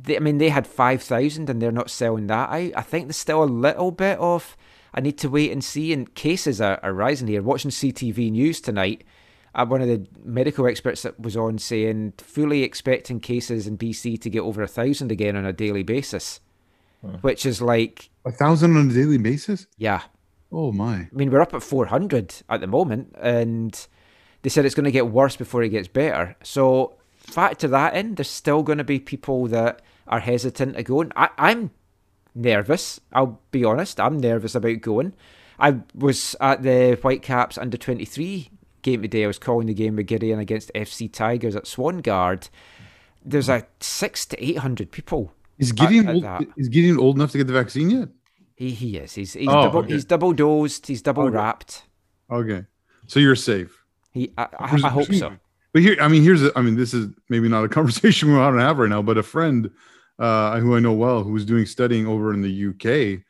[0.01, 2.71] They, I mean, they had five thousand and they're not selling that out.
[2.75, 4.57] I think there's still a little bit of.
[4.93, 5.91] I need to wait and see.
[5.93, 7.41] And cases are, are rising here.
[7.41, 9.03] Watching CTV News tonight,
[9.55, 14.21] uh, one of the medical experts that was on saying fully expecting cases in BC
[14.21, 16.39] to get over a thousand again on a daily basis,
[17.21, 19.67] which is like A thousand on a daily basis?
[19.77, 20.01] yeah.
[20.55, 20.93] Oh my.
[20.93, 23.87] I mean, we're up at 400 at the moment, and
[24.43, 26.35] they said it's going to get worse before it gets better.
[26.43, 26.93] So,
[27.33, 31.01] factor that in, there's still going to be people that are hesitant to go.
[31.01, 31.71] And I, I'm
[32.35, 32.99] nervous.
[33.11, 33.99] I'll be honest.
[33.99, 35.13] I'm nervous about going.
[35.59, 38.49] I was at the Whitecaps under 23
[38.81, 39.23] game today.
[39.23, 42.49] I was calling the game with Gideon against FC Tigers at Swangard.
[43.23, 45.31] There's a six to 800 people.
[45.59, 46.41] Is at- Gideon at old, that.
[46.57, 48.09] is Gideon old enough to get the vaccine yet?
[48.55, 49.13] He, he is.
[49.13, 49.93] He's, he's, Oh, double, okay.
[49.93, 50.87] he's double dosed.
[50.87, 51.35] He's double Okay.
[51.35, 51.83] wrapped.
[52.29, 52.65] Okay.
[53.07, 53.83] So you're safe.
[54.11, 55.33] He, I, I, I hope so.
[55.73, 58.37] But here, I mean, here's, a, I mean, this is maybe not a conversation we
[58.37, 59.69] want to have right now, but a friend
[60.19, 63.23] uh, who I know well, who was doing studying over in the UK,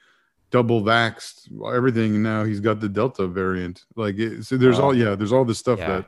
[0.52, 2.16] double vaxxed, everything.
[2.16, 3.86] and Now he's got the Delta variant.
[3.96, 4.84] Like, it, so there's Oh.
[4.86, 5.88] all, yeah, there's all this stuff Yeah.
[6.02, 6.06] that,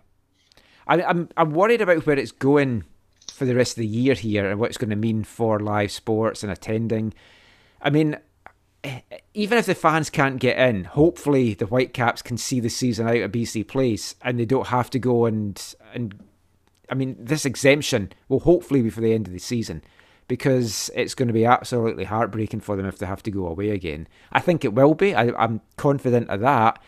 [0.87, 2.83] I, I'm I'm worried about where it's going
[3.33, 5.91] for the rest of the year here and what it's going to mean for live
[5.91, 7.11] sports and attending.
[7.81, 8.17] I mean,
[8.85, 9.01] Eh,
[9.33, 13.17] even if the fans can't get in, hopefully the Whitecaps can see the season out
[13.17, 15.61] at BC Place and they don't have to go and
[15.93, 16.15] and.
[16.87, 19.81] I mean, this exemption will hopefully be for the end of the season
[20.27, 23.71] because it's going to be absolutely heartbreaking for them if they have to go away
[23.71, 24.07] again.
[24.31, 25.15] I think it will be.
[25.15, 26.79] I, I'm confident of that.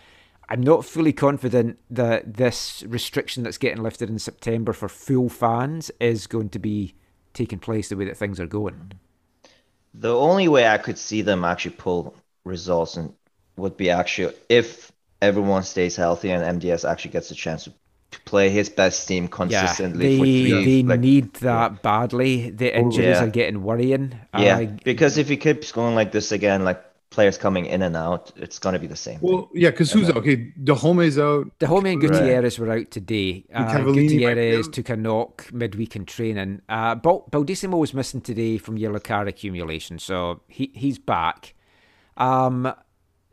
[0.50, 5.90] I'm not fully confident that this restriction that's getting lifted in September for full fans
[6.00, 6.94] is going to be
[7.34, 8.94] taking place the way that things are going.
[9.94, 12.16] The only way I could see them actually pull
[12.46, 13.14] results and
[13.58, 14.92] would be actually if
[15.22, 17.74] everyone stays healthy and MDS actually gets a chance to,
[18.12, 20.54] to play his best team consistently yeah, for they three.
[20.54, 22.50] they like, need that badly.
[22.50, 23.22] The injuries Yeah.
[23.22, 24.20] are getting worrying.
[24.34, 26.84] yeah, Uh, because if he keeps going like this again, like
[27.18, 29.18] players coming in and out, it's gonna be the same.
[29.24, 30.54] well, yeah, because who's okay?
[30.64, 31.48] Dajome's out.
[31.58, 32.12] Dajome and Right.
[32.12, 33.44] Gutierrez were out today.
[33.52, 36.62] Uh, Cavallini might be Gutierrez took a knock midweek in training.
[36.70, 41.56] Uh, Bal- Baldisimo was missing today from yellow card accumulation, so he he's back.
[42.18, 42.72] Um,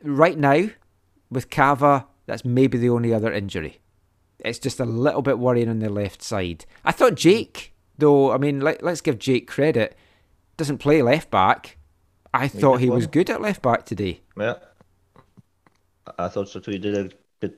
[0.01, 0.69] right now,
[1.29, 3.81] with Cava, that's maybe the only other injury.
[4.39, 6.65] It's just a little bit worrying on the left side.
[6.83, 9.95] I thought Jake, though, I mean, let, let's give Jake credit,
[10.57, 11.77] doesn't play left back.
[12.35, 14.21] I thought he was good at left back today.
[14.37, 14.55] Yeah,
[16.17, 16.71] I thought so too.
[16.71, 17.09] He did, a,
[17.41, 17.53] did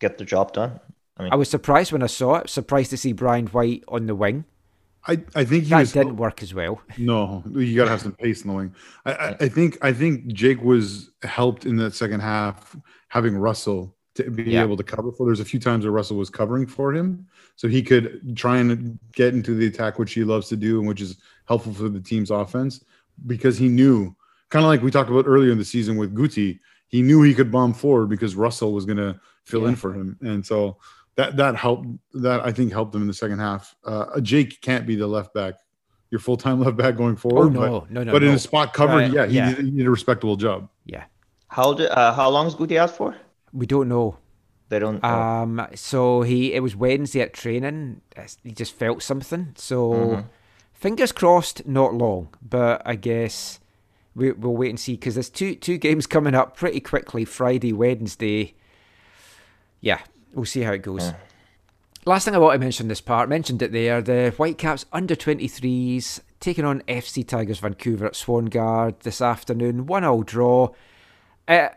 [0.00, 0.80] get the job done.
[1.16, 2.50] I mean, I was surprised when I saw it.
[2.50, 4.44] Surprised to see Brian White on the wing.
[5.08, 6.82] I, I think he That was didn't work as well.
[6.98, 8.74] No, you gotta have some pace in the wing.
[9.04, 12.76] I, I, I think I think Jake was helped in that second half
[13.08, 14.62] having Russell to be Yeah.
[14.64, 15.26] able to cover for.
[15.26, 18.98] There's a few times where Russell was covering for him, so he could try and
[19.14, 22.00] get into the attack, which he loves to do, and which is helpful for the
[22.00, 22.82] team's offense
[23.26, 24.14] because he knew,
[24.50, 27.34] kind of like we talked about earlier in the season with Guti, he knew he
[27.34, 30.78] could bomb forward because Russell was going to fill in for him, and so
[31.16, 31.86] that that helped.
[32.14, 33.74] That I think helped him in the second half.
[33.84, 35.54] Uh, Jake can't be the left back,
[36.10, 37.46] your full time left back going forward.
[37.46, 39.54] Oh, no, but, no, no, But in a spot cover, Right, yeah, he, yeah.
[39.54, 40.68] Did, he did a respectable job.
[40.84, 41.04] Yeah,
[41.48, 43.16] how did uh, how long is Guti out for?
[43.52, 44.18] we don't know.
[44.68, 45.00] They don't.
[45.02, 45.08] know.
[45.08, 48.00] Um, so he it was Wednesday at training.
[48.42, 49.52] He just felt something.
[49.56, 50.24] So Mhm.
[50.72, 52.34] fingers crossed, not long.
[52.42, 53.60] But I guess
[54.16, 57.24] we, we'll wait and see because there's two two games coming up pretty quickly.
[57.24, 58.54] Friday, Wednesday.
[59.80, 60.00] Yeah,
[60.32, 61.12] we'll see how it goes.
[62.06, 66.20] Last thing I want to mention this part, mentioned it there, the Whitecaps under 23s
[66.38, 69.86] taking on FC Tigers Vancouver at Swangard this afternoon.
[69.86, 70.70] One all draw.
[71.48, 71.70] Uh,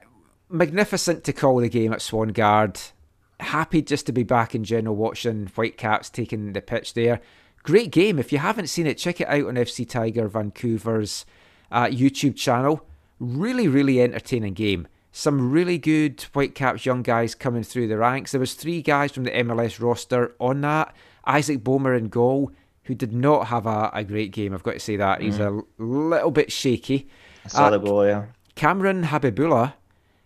[0.48, 2.92] magnificent to call the game at Swangard.
[3.40, 7.22] Happy just to be back in general watching Whitecaps taking the pitch there.
[7.64, 8.20] Great game.
[8.20, 11.26] If you haven't seen it, check it out on FC Tiger Vancouver's
[11.72, 12.86] uh, YouTube channel.
[13.20, 14.88] Really, really entertaining game.
[15.12, 18.32] Some really good Whitecaps young guys coming through the ranks.
[18.32, 20.96] There was three guys from the MLS roster on that.
[21.26, 22.52] Isaac Boehmer in goal,
[22.84, 24.54] who did not have a, a great game.
[24.54, 27.08] I've got to say that he's a little bit shaky.
[27.46, 28.06] I saw uh, the goal.
[28.06, 28.26] Yeah.
[28.56, 29.74] Kamron Habibullah,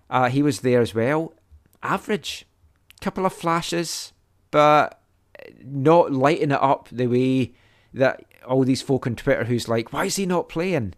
[0.09, 1.33] uh, he was there as well.
[1.81, 2.45] Average,
[3.01, 4.13] couple of flashes,
[4.51, 5.01] but
[5.63, 7.53] not lighting it up the way
[7.93, 10.93] that all these folk on Twitter who's like, why is he not playing?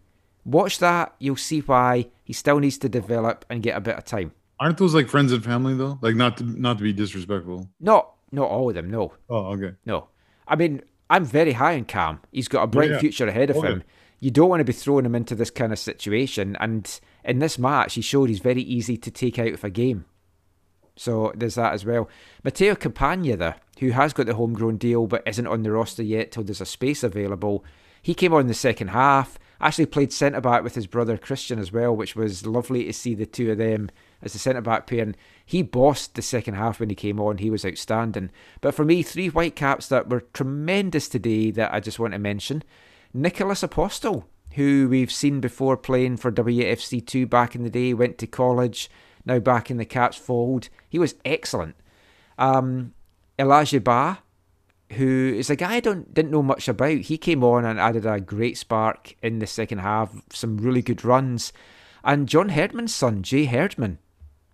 [0.46, 4.04] Watch that, you'll see why he still needs to develop and get a bit of
[4.04, 4.30] time.
[4.60, 5.98] Aren't those like friends and family though?
[6.00, 7.68] Like not to not to be disrespectful.
[7.80, 9.12] Not not all of them, no.
[9.28, 9.74] Oh, okay.
[9.84, 10.08] No.
[10.46, 12.20] I mean, I'm very high on Cam.
[12.30, 12.98] He's got a bright yeah.
[13.00, 13.68] future ahead of Okay.
[13.68, 13.82] him.
[14.20, 16.56] You don't want to be throwing him into this kind of situation.
[16.60, 20.04] And in this match, he showed he's very easy to take out of a game.
[20.94, 22.08] So there's that as well.
[22.44, 26.30] Matteo Campagna, there, who has got the homegrown deal but isn't on the roster yet
[26.32, 27.64] till there's a space available,
[28.00, 29.38] he came on in the second half.
[29.60, 33.14] Actually played centre back with his brother Christian as well, which was lovely to see
[33.14, 33.90] the two of them
[34.22, 35.02] as a centre back pair.
[35.02, 37.38] And he bossed the second half when he came on.
[37.38, 38.30] He was outstanding.
[38.60, 42.18] But for me, three white caps that were tremendous today that I just want to
[42.18, 42.62] mention.
[43.14, 48.26] Nicholas Apostle, who we've seen before playing for WFC2 back in the day, went to
[48.26, 48.90] college,
[49.24, 50.68] now back in the Caps fold.
[50.88, 51.76] He was excellent.
[52.38, 52.92] Um,
[53.38, 54.18] Elijah Ba,
[54.92, 56.98] who is a guy I don't didn't know much about.
[56.98, 61.04] He came on and added a great spark in the second half, some really good
[61.04, 61.52] runs.
[62.04, 63.98] And John Herdman's son, Jay Herdman,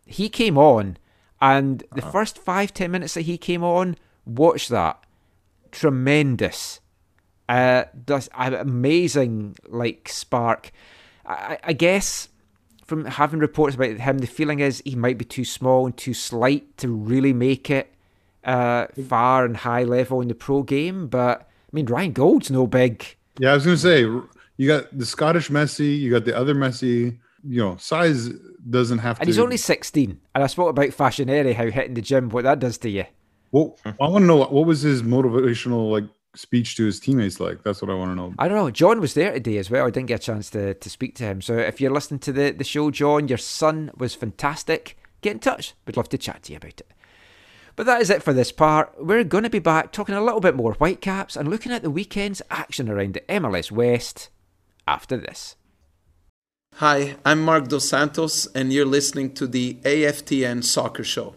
[0.07, 0.97] he came on,
[1.41, 5.05] and the first five ten minutes that he came on, watch that,
[5.71, 6.81] tremendous,
[7.49, 7.85] uh,
[8.39, 10.73] amazing like spark.
[11.27, 12.29] I, I guess
[12.85, 16.15] from having reports about him, the feeling is he might be too small and too
[16.15, 17.91] slight to really make it
[18.44, 21.09] uh, far and high level in the pro game.
[21.09, 23.16] But I mean, Ryan Gauld's no big.
[23.39, 24.01] Yeah, I was gonna say
[24.56, 27.19] you got the Scottish Messi, you got the other Messi.
[27.44, 28.28] You know, size
[28.70, 29.23] doesn't have And to.
[29.23, 30.20] And he's only 16.
[30.35, 33.05] And I spoke about Facchineri, how hitting the gym, what that does to you.
[33.51, 36.05] Well, I want to know what was his motivational like
[36.35, 37.64] speech to his teammates like.
[37.64, 38.35] That's what I want to know.
[38.39, 38.70] I don't know.
[38.70, 39.86] John was there today as well.
[39.86, 41.43] I didn't get a chance to, to speak to him.
[41.43, 44.97] So if you're listening to the, the show, John, your son was fantastic.
[45.20, 45.74] Get in touch.
[45.86, 46.93] We'd love to chat to you about it.
[47.74, 48.93] But that is it for this part.
[48.99, 51.90] We're going to be back talking a little bit more Whitecaps and looking at the
[51.90, 54.28] weekend's action around the MLS West
[54.86, 55.57] after this.
[56.77, 61.36] Hi, I'm Marc Dos Santos, and you're listening to the AFTN Soccer Show.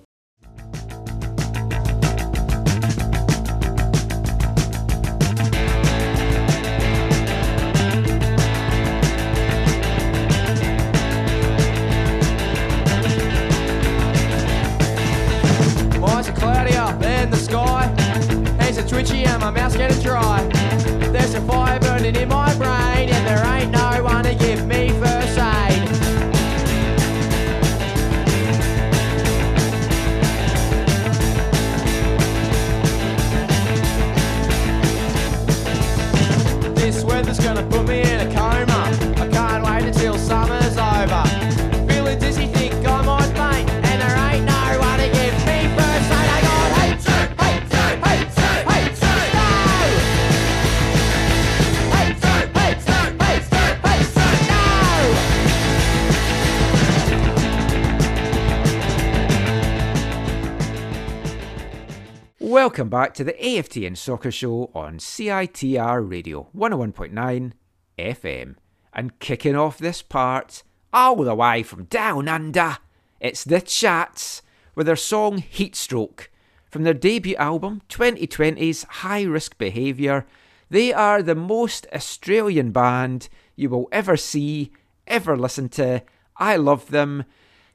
[62.76, 67.54] Welcome back to the AFTN Soccer Show on CITR Radio 101.9
[67.98, 68.56] FM.
[68.92, 70.62] And kicking off this part,
[70.92, 72.80] all the way from down under,
[73.22, 74.42] it's The Chats
[74.76, 76.28] with their song Heatstroke
[76.70, 80.26] from their debut album 2020's High Risk Behaviour.
[80.70, 84.74] They are the most Australian band you will ever see,
[85.08, 86.04] ever listen to.
[86.36, 87.24] I love them.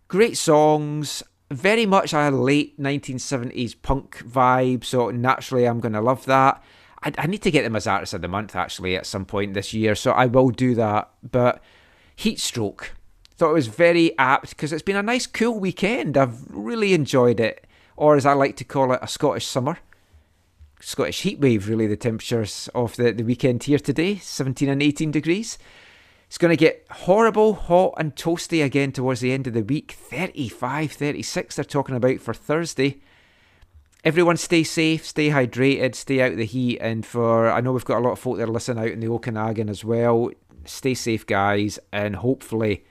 [0.09, 6.25] Great songs, very much a late 1970s punk vibe, so naturally I'm going to love
[6.27, 6.63] that.
[7.03, 9.55] I, I need to get them as Artist of the Month actually at some point
[9.55, 11.11] this year, so I will do that.
[11.29, 11.63] But
[12.17, 12.91] Heatstroke,
[13.41, 16.19] thought it was very apt because it's been a nice cool weekend.
[16.19, 17.67] I've really enjoyed it,
[17.97, 19.79] or as I like to call it, a Scottish summer.
[20.79, 25.59] Scottish heatwave, really, the temperatures of the, the weekend here today 17 and 18 degrees.
[26.31, 29.91] It's going to get horrible, hot, and toasty again towards the end of the week.
[29.91, 33.03] 35, 36, they're talking about for Thursday.
[34.05, 36.79] Everyone stay safe, stay hydrated, stay out of the heat.
[36.79, 39.01] And for, I know we've got a lot of folk that are listening out in
[39.01, 40.31] the Okanagan as well.
[40.67, 42.85] Stay safe, guys, and hopefully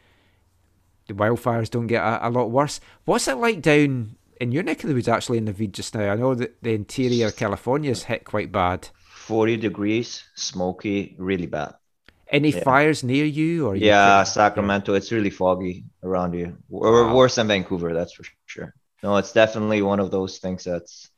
[1.07, 2.82] the wildfires don't get a, a lot worse.
[3.06, 5.95] What's it like down in your neck of the woods, actually, in the Vid just
[5.95, 6.11] now?
[6.11, 8.90] I know that the interior of California hit quite bad.
[9.14, 11.76] 40 degrees, smoky, really bad.
[12.32, 12.64] Any Yeah.
[12.64, 13.68] fires near you?
[13.68, 16.54] or you Yeah, Sacramento, it's really foggy around here.
[16.70, 17.16] Or Wow.
[17.16, 18.74] worse than Vancouver, that's for sure.
[19.04, 21.10] No, it's definitely one of those things that's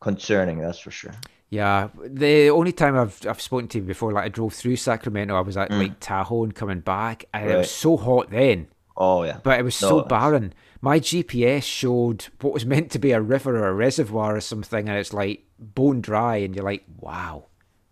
[0.00, 1.12] concerning, that's for sure.
[1.50, 5.34] Yeah, the only time I've I've spoken to you before, like I drove through Sacramento,
[5.36, 5.78] I was at Mm.
[5.78, 8.68] like Tahoe and coming back, and it was so hot then.
[8.96, 9.38] Oh yeah.
[9.42, 10.54] But it was No, so barren.
[10.80, 14.88] My GPS showed what was meant to be a river or a reservoir or something,
[14.88, 17.46] and it's like bone dry, and you're like, wow.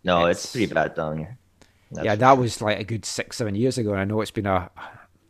[0.05, 1.37] No, it's, It's- pretty bad down here.
[1.91, 4.31] That's yeah, that was like a good six, seven years ago, and I know it's
[4.31, 4.69] been a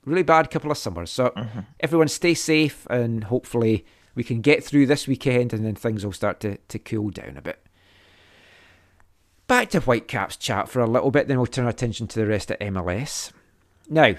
[0.06, 1.10] really bad couple of summers.
[1.12, 1.60] So Mm-hmm.
[1.80, 6.12] everyone stay safe, and hopefully we can get through this weekend, and then things will
[6.12, 7.60] start to, to cool down a bit.
[9.48, 12.28] Back to Whitecaps chat for a little bit, then we'll turn our attention to the
[12.28, 13.32] rest of MLS.
[13.90, 14.14] Now,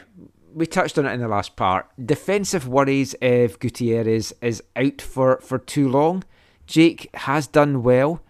[0.52, 1.86] we touched on it in the last part.
[2.04, 6.24] Defensive worries if Gutierrez is out for, for too long.
[6.66, 8.22] Jake has done well.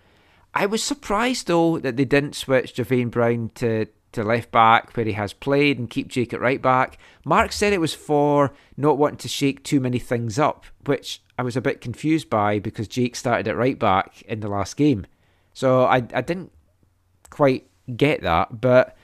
[0.52, 5.06] I was surprised though that they didn't switch Javain Brown to to left back where
[5.06, 6.98] he has played and keep Jake at right back.
[7.24, 11.42] Mark said it was for not wanting to shake too many things up, which I
[11.42, 15.06] was a bit confused by because Jake started at right back in the last game.
[15.52, 16.52] So I, I didn't
[17.30, 18.60] quite get that.
[18.60, 18.96] But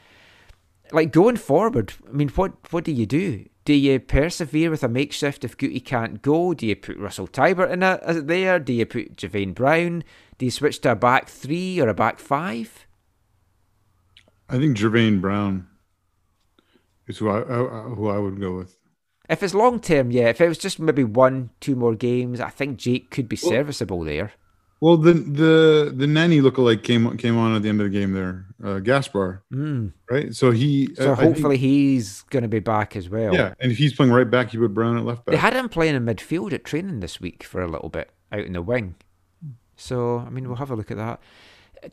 [0.93, 3.49] like going forward, I mean, what, what do you do?
[3.65, 6.55] Do you persevere with a makeshift if Guti can't go?
[6.55, 8.61] Do you put Russell Teibert in a- there?
[8.61, 10.05] Do you put Javain Brown?
[10.39, 12.86] Do you switch to a back three or a back five?
[14.49, 15.67] I think Jermaine Brown
[17.07, 18.77] is who I, I who I would go with.
[19.29, 20.29] If it's long term, yeah.
[20.29, 23.51] If it was just maybe one, two more games, I think Jake could be Well-
[23.53, 24.33] serviceable there.
[24.79, 28.13] Well, the the the nanny lookalike came came on at the end of the game
[28.13, 29.95] there, uh, Gaspar, Mm.
[30.11, 30.35] right?
[30.35, 33.33] So he So think- hopefully he's going to be back as well.
[33.35, 35.33] yeah, and if he's playing right back, you put Brown at left back.
[35.33, 38.41] They had him playing in midfield at training this week for a little bit out
[38.45, 38.97] in the wing.
[39.77, 41.21] So, I mean, we'll have a look at that.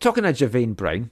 [0.01, 1.09] Talking of Javain Brown,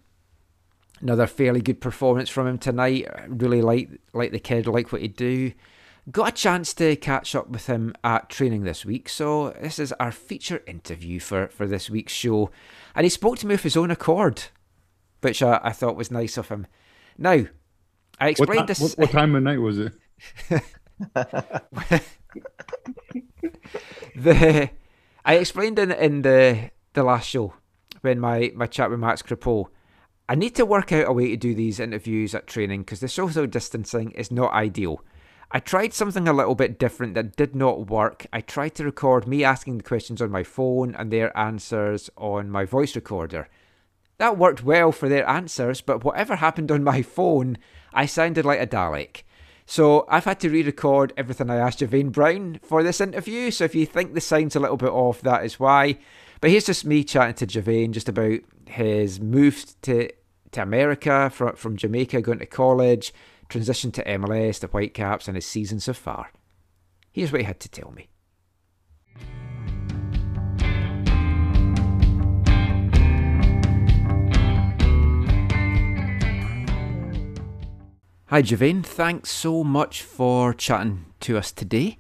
[1.02, 3.08] another fairly good performance from him tonight.
[3.28, 5.54] Really like like the kid, like what he do.
[6.10, 9.94] Got a chance to catch up with him at training this week, so this is
[9.94, 12.50] our feature interview for, for this week's show.
[12.96, 14.46] And he spoke to me of his own accord,
[15.22, 16.66] which I, I thought was nice of him.
[17.20, 17.46] Now,
[18.20, 18.80] I what, explained ti- this.
[18.80, 19.94] what, what time of night was it?
[24.16, 24.70] the
[25.24, 27.54] I explained in in the the last show
[28.02, 29.68] when my my chat with Max Crepeau.
[30.32, 33.10] I need to work out a way to do these interviews at training because the
[33.10, 35.04] social distancing is not ideal.
[35.52, 38.26] I tried something a little bit different that did not work.
[38.32, 42.50] I tried to record me asking the questions on my phone and their answers on
[42.50, 43.50] my voice recorder.
[44.20, 47.58] That worked well for their answers, but whatever happened on my phone,
[47.94, 49.24] I sounded like a Dalek.
[49.66, 53.52] So I've had to re-record everything I asked Javain Brown for this interview.
[53.52, 55.98] So if you think the sound's a little bit off, that is why.
[56.40, 60.10] But here's just me chatting to Javain just about his move to
[60.52, 63.14] to America from from Jamaica, going to college,
[63.50, 66.32] transition to MLS, the Whitecaps, and his season so far.
[67.12, 68.08] Here's what he had to tell me.
[78.28, 78.82] Hi, Javain.
[78.82, 81.98] Thanks so much for chatting to us today.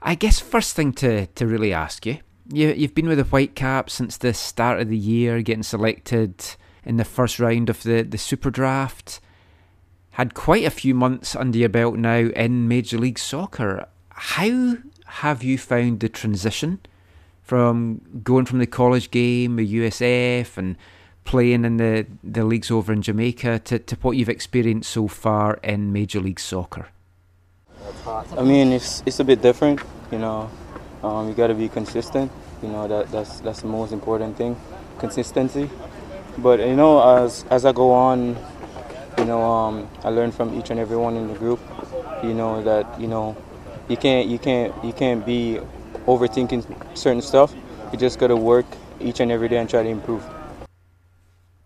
[0.00, 2.18] I guess first thing to, to really ask you,
[2.48, 6.44] you you've been with the Whitecaps since the start of the year, getting selected
[6.86, 9.20] in the first round of the, the Super Draft.
[10.12, 13.88] Had quite a few months under your belt now in Major League Soccer.
[14.10, 16.80] How have you found the transition
[17.42, 20.76] from going from the college game, the USF, and
[21.24, 25.58] playing in the, the leagues over in Jamaica to, to what you've experienced so far
[25.62, 26.88] in Major League Soccer?
[28.36, 29.80] I mean, it's it's a bit different,
[30.10, 30.50] you know.
[31.02, 32.32] Um, you got to be consistent.
[32.62, 34.56] You know that that's that's the most important thing,
[34.98, 35.68] consistency.
[36.38, 38.36] But you know, as as I go on,
[39.18, 41.60] you know, um, I learn from each and every one in the group.
[42.22, 43.36] You know that you know,
[43.88, 45.60] you can't you can't you can't be
[46.06, 46.64] overthinking
[46.96, 47.54] certain stuff.
[47.92, 48.66] You just got to work
[49.00, 50.24] each and every day and try to improve.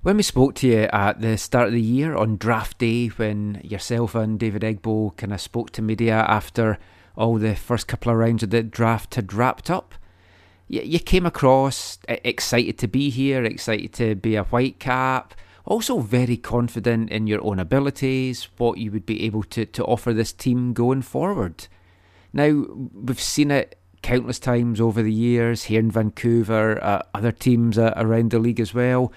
[0.02, 3.60] When we spoke to you at the start of the year on draft day, when
[3.62, 6.78] yourself and David Egbo kind of spoke to media after
[7.16, 9.94] all the first couple of rounds of the draft had wrapped up,
[10.70, 15.34] you, you came across excited to be here, excited to be a white cap,
[15.64, 20.12] also very confident in your own abilities, what you would be able to, to offer
[20.12, 21.66] this team going forward.
[22.32, 27.76] Now, we've seen it countless times over the years here in Vancouver, uh, other teams
[27.76, 29.12] uh, around the league as well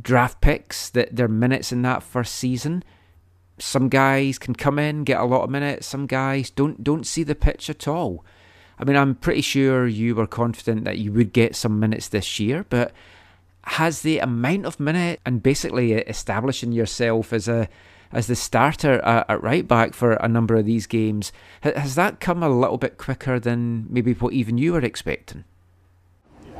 [0.00, 2.82] draft picks that their minutes in that first season.
[3.58, 5.86] Some guys can come in, get a lot of minutes.
[5.86, 8.24] Some guys don't don't see the pitch at all.
[8.78, 12.38] I mean, I'm pretty sure you were confident that you would get some minutes this
[12.38, 12.92] year, but
[13.64, 17.68] has the amount of minute and basically establishing yourself as a
[18.12, 21.32] as the starter at, at right back for a number of these games
[21.62, 25.42] has that come a little bit quicker than maybe what even you were expecting?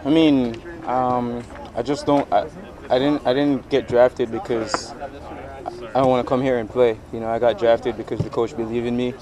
[0.05, 1.43] I mean, um,
[1.75, 2.31] I just don't.
[2.33, 2.49] I,
[2.91, 3.27] I didn't.
[3.27, 6.99] I didn't get drafted because I don't want to come here and play.
[7.13, 9.15] You know, I got drafted because the coach believed in me.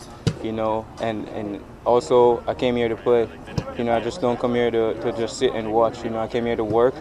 [0.43, 3.29] You know, and and also I came here to play.
[3.79, 6.05] You know, I just don't come here to, to just sit and watch.
[6.05, 6.95] You know, I came here to work.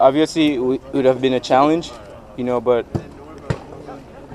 [0.00, 0.60] Obviously, it
[0.92, 1.90] would have been a challenge.
[2.36, 2.86] You know, but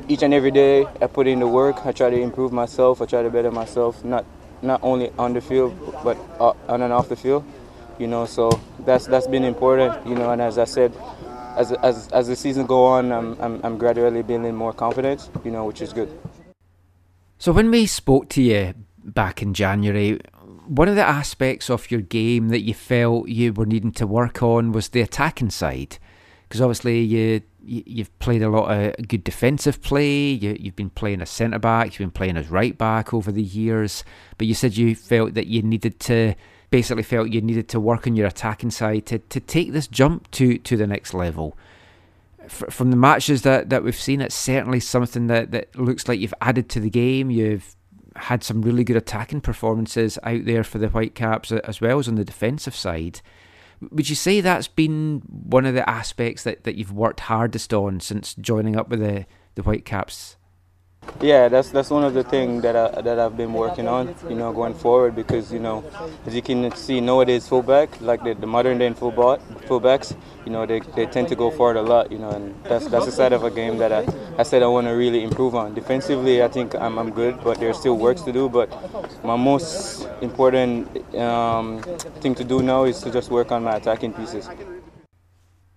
[0.07, 1.85] each and every day I put in the work.
[1.85, 3.01] I try to improve myself.
[3.01, 4.03] I try to better myself.
[4.03, 4.25] Not
[4.61, 7.43] not only on the field, but uh, on and off the field
[7.99, 8.49] you know so
[8.85, 10.93] that's that's been important you know and as i said
[11.57, 15.51] as as, as the season go on I'm, I'm i'm gradually building more confidence you
[15.51, 16.09] know which is good
[17.39, 18.73] So when we spoke to you
[19.07, 20.19] back in January,
[20.67, 24.43] one of the aspects of your game that you felt you were needing to work
[24.43, 25.97] on was the attacking side,
[26.47, 30.29] because obviously you you, you've played a lot of good defensive play.
[30.29, 31.87] You, you've been playing as centre back.
[31.87, 34.03] You've been playing as right back over the years.
[34.37, 36.35] But you said you felt that you needed to
[36.69, 40.29] basically felt you needed to work on your attacking side to, to take this jump
[40.31, 41.57] to, to the next level.
[42.47, 46.33] From the matches that, that we've seen, it's certainly something that, that looks like you've
[46.41, 47.29] added to the game.
[47.29, 47.75] You've
[48.17, 52.15] had some really good attacking performances out there for the Whitecaps as well as on
[52.15, 53.21] the defensive side.
[53.91, 57.99] Would you say that's been one of the aspects that, that you've worked hardest on
[57.99, 59.25] since joining up with the,
[59.55, 60.36] the Whitecaps?
[61.21, 64.35] Yeah, that's that's one of the things that I, that I've been working on, you
[64.35, 65.83] know, going forward because you know,
[66.27, 70.15] as you can see nowadays, fullback like the, the modern day fullback fullbacks,
[70.45, 73.07] you know, they, they tend to go forward a lot, you know, and that's that's
[73.07, 74.05] a side of a game that I,
[74.37, 75.73] I said I want to really improve on.
[75.73, 78.47] Defensively, I think I'm, I'm good, but there's still works to do.
[78.47, 78.69] But
[79.23, 81.81] my most important um,
[82.21, 84.47] thing to do now is to just work on my attacking pieces.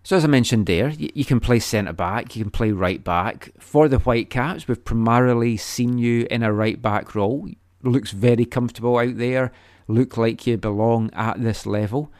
[0.03, 3.03] So as I mentioned there, you, you can play centre back, you can play right
[3.03, 3.51] back.
[3.59, 7.49] For the Whitecaps, we've primarily seen you in a right back role.
[7.83, 9.53] Looks very comfortable out there.
[9.89, 12.13] Look like you belong at this level.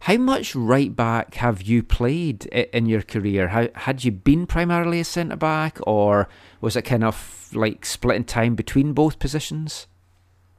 [0.00, 3.48] How much right back have you played in your career?
[3.48, 6.28] How, had you been primarily a centre back, or
[6.60, 9.86] was it kind of like splitting time between both positions?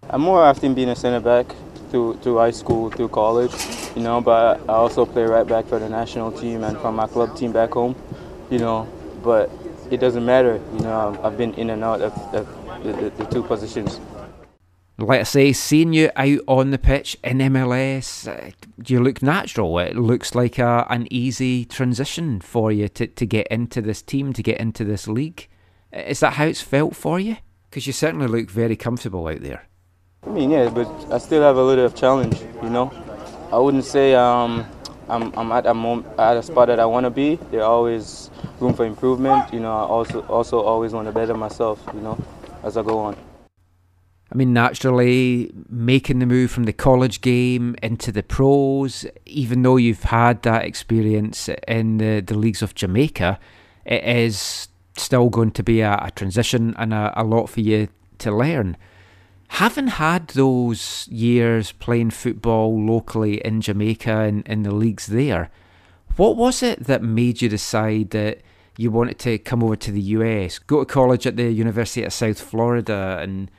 [0.10, 1.56] I'm more often being a centre back
[1.90, 3.54] through through high school, through college,
[3.96, 4.22] you know.
[4.22, 7.52] But I also play right back for the national team and for my club team
[7.52, 7.96] back home,
[8.50, 8.88] you know.
[9.24, 9.52] But
[9.92, 11.20] it doesn't matter, you know.
[11.24, 14.00] I've been in and out of, of the, the, the two positions.
[15.00, 18.52] Let's say, seeing you out on the pitch in MLS, uh,
[18.88, 19.78] you look natural.
[19.78, 24.34] It looks like a, an easy transition for you to, to get into this team,
[24.34, 25.48] to get into this league.
[25.94, 27.38] Is that how it's felt for you?
[27.70, 29.68] Because you certainly look very comfortable out there.
[30.26, 32.92] I mean, yeah, but I still have a little of challenge, you know.
[33.52, 34.66] I wouldn't say um,
[35.08, 37.36] I'm, I'm at a at a spot that I want to be.
[37.52, 38.30] There's always
[38.60, 39.54] room for improvement.
[39.54, 41.82] You know, I also also always want to better myself.
[41.94, 42.18] You know,
[42.64, 43.16] as I go on.
[44.30, 49.78] I mean, naturally, making the move from the college game into the pros, even though
[49.78, 53.40] you've had that experience in the, the leagues of Jamaica,
[53.86, 54.68] it is
[54.98, 57.88] still going to be a, a transition and a, a lot for you
[58.18, 58.76] to learn.
[59.50, 65.50] Having had those years playing football locally in Jamaica and in the leagues there,
[66.16, 68.42] what was it that made you decide that
[68.78, 72.14] you wanted to come over to the US, go to college at the University of
[72.14, 73.50] South Florida, and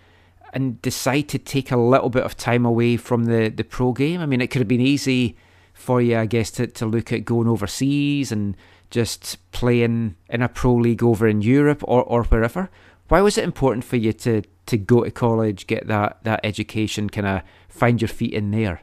[0.52, 4.20] and decide to take a little bit of time away from the, the pro game?
[4.20, 5.36] I mean, it could have been easy
[5.74, 8.56] for you, I guess, to, to look at going overseas and
[8.90, 12.70] just playing in a pro league over in Europe or, or wherever.
[13.08, 17.10] Why was it important for you to, to go to college, get that, that education,
[17.10, 18.82] kind of find your feet in there?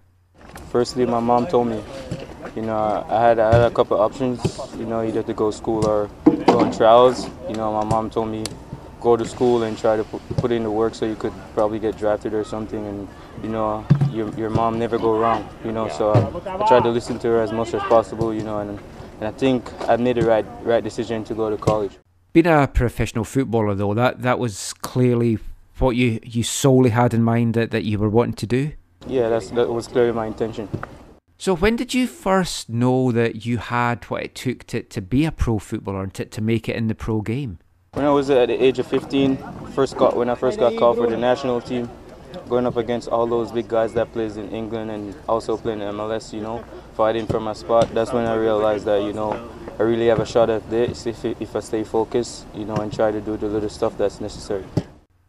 [0.70, 1.82] Firstly, my mom told me,
[2.56, 4.40] you know, I had I had a couple options,
[4.78, 6.10] you know, either to go to school or
[6.46, 7.28] go on trials.
[7.50, 8.44] You know, my mom told me
[9.02, 11.98] go to school and try to put in the work so you could probably get
[11.98, 12.86] drafted or something.
[12.86, 13.08] And
[13.44, 15.48] you know, your your mom never go wrong.
[15.66, 18.34] You know, so I, I tried to listen to her as much as possible.
[18.34, 18.80] You know, and
[19.20, 21.92] and I think I made the right right decision to go to college.
[22.32, 25.40] Being a professional footballer, though, that, that was clearly
[25.80, 28.74] what you, you solely had in mind that, that you were wanting to do.
[29.08, 30.68] Yeah, that's that was clearly my intention.
[31.38, 35.26] So when did you first know that you had what it took to, to be
[35.26, 37.60] a pro footballer and to, to make it in the pro game?
[37.92, 39.38] When I was at the age of 15,
[39.74, 41.90] first got when I first got called for the national team,
[42.48, 45.94] going up against all those big guys that plays in England and also playing in
[45.94, 47.94] MLS, you know, fighting for my spot.
[47.94, 49.32] That's when I realized that you know
[49.78, 52.92] I really have a shot at this if if I stay focused, you know, and
[52.92, 54.64] try to do the little stuff that's necessary.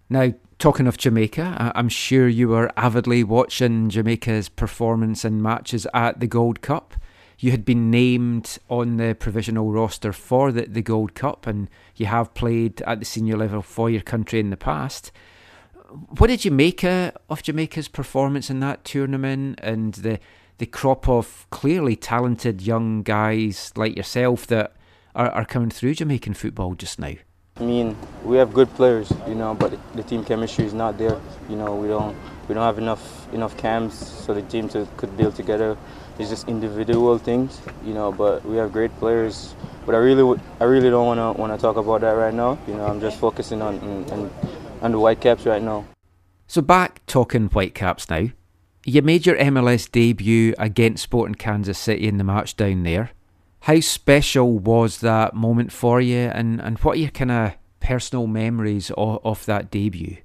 [0.08, 6.20] Now, talking of Jamaica, I'm sure you were avidly watching Jamaica's performance in matches at
[6.20, 6.94] the Gold Cup.
[7.38, 12.06] You had been named on the provisional roster for the, the Gold Cup, and you
[12.06, 15.10] have played at the senior level for your country in the past.
[16.18, 20.18] What did you make uh, of Jamaica's performance in that tournament and the
[20.58, 24.74] the crop of clearly talented young guys like yourself that
[25.14, 27.12] are, are coming through Jamaican football just now?
[27.58, 31.18] I mean, we have good players, you know, but the team chemistry is not there.
[31.48, 32.14] You know, we don't
[32.48, 35.76] we don't have enough enough camps so the team to could build together.
[36.18, 38.12] It's just individual things, you know.
[38.12, 39.54] But we have great players.
[39.86, 42.58] But I really I really don't want to want to talk about that right now.
[42.68, 43.80] You know, I'm just focusing on
[44.10, 44.30] on,
[44.82, 45.86] on the Whitecaps right now.
[46.46, 48.28] So back talking Whitecaps now.
[48.84, 53.10] You made your MLS debut against Sporting Kansas City in the match down there.
[53.60, 58.26] How special was that moment for you, and, and what are your kind of personal
[58.26, 60.18] memories of, of that debut?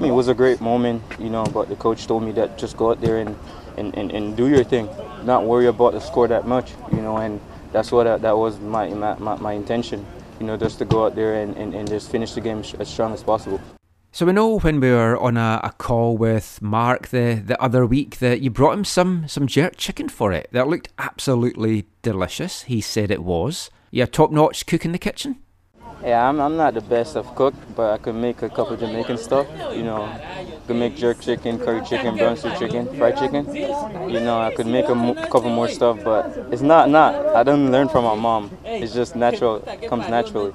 [0.00, 2.90] It was a great moment, you know, but the coach told me that just go
[2.90, 3.36] out there and,
[3.76, 4.88] and, and, and do your thing,
[5.24, 7.40] not worry about the score that much, you know, and
[7.72, 10.04] that's what I, that was my, my, my, intention.
[10.40, 12.88] You know, just to go out there and, and, and just finish the game as
[12.88, 13.60] strong as possible.
[14.16, 17.84] So we know when we were on a, a call with Mark the, the other
[17.84, 20.48] week that you brought him some some jerk chicken for it.
[20.52, 22.62] That looked absolutely delicious.
[22.62, 23.68] He said it was.
[23.90, 25.36] You a top notch cook in the kitchen?
[26.02, 28.80] Yeah, I'm, I'm not the best of cook, but I can make a couple of
[28.80, 29.46] Jamaican stuff.
[29.74, 33.54] You know, I can make jerk chicken, curry chicken, brown stew chicken, fried chicken.
[33.54, 37.14] You know, I could make a mo- couple more stuff, but it's not not.
[37.36, 38.56] I didn't learn from my mom.
[38.64, 40.52] It's just natural, comes naturally.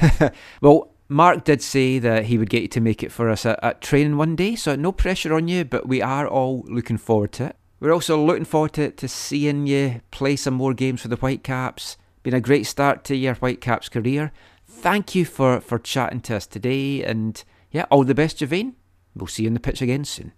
[0.60, 3.58] well, Mark did say that he would get you to make it for us at,
[3.64, 7.32] at training one day, so no pressure on you, but we are all looking forward
[7.32, 7.56] to it.
[7.80, 11.96] We're also looking forward to, to seeing you play some more games for the Whitecaps.
[12.22, 14.30] Been a great start to your Whitecaps career.
[14.64, 17.42] Thank you for, for chatting to us today, and
[17.72, 18.74] yeah, all the best, Javain.
[19.16, 20.30] We'll see you on the pitch again soon.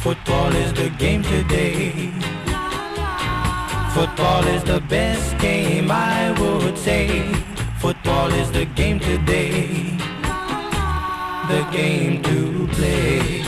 [0.00, 2.10] Football is the game today.
[3.94, 7.41] Football is the best game, I would say.
[7.82, 9.96] Football is the game today.
[11.48, 13.42] The game to play.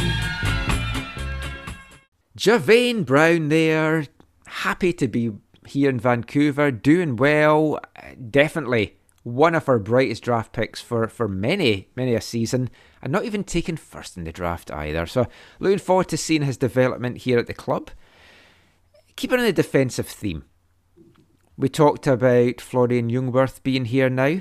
[2.37, 4.07] Javain Brown there,
[4.47, 5.31] happy to be
[5.69, 7.79] here in Vancouver, doing well.
[8.29, 12.71] Definitely one of our brightest draft picks for, for many, many a season,
[13.01, 15.07] and not even taken first in the draft either.
[15.07, 15.29] So,
[15.61, 17.93] looking forward to seeing his development here at the club.
[19.15, 20.45] Keeping on the defensive theme,
[21.57, 24.41] we talked about Florian Jungwirth being here now.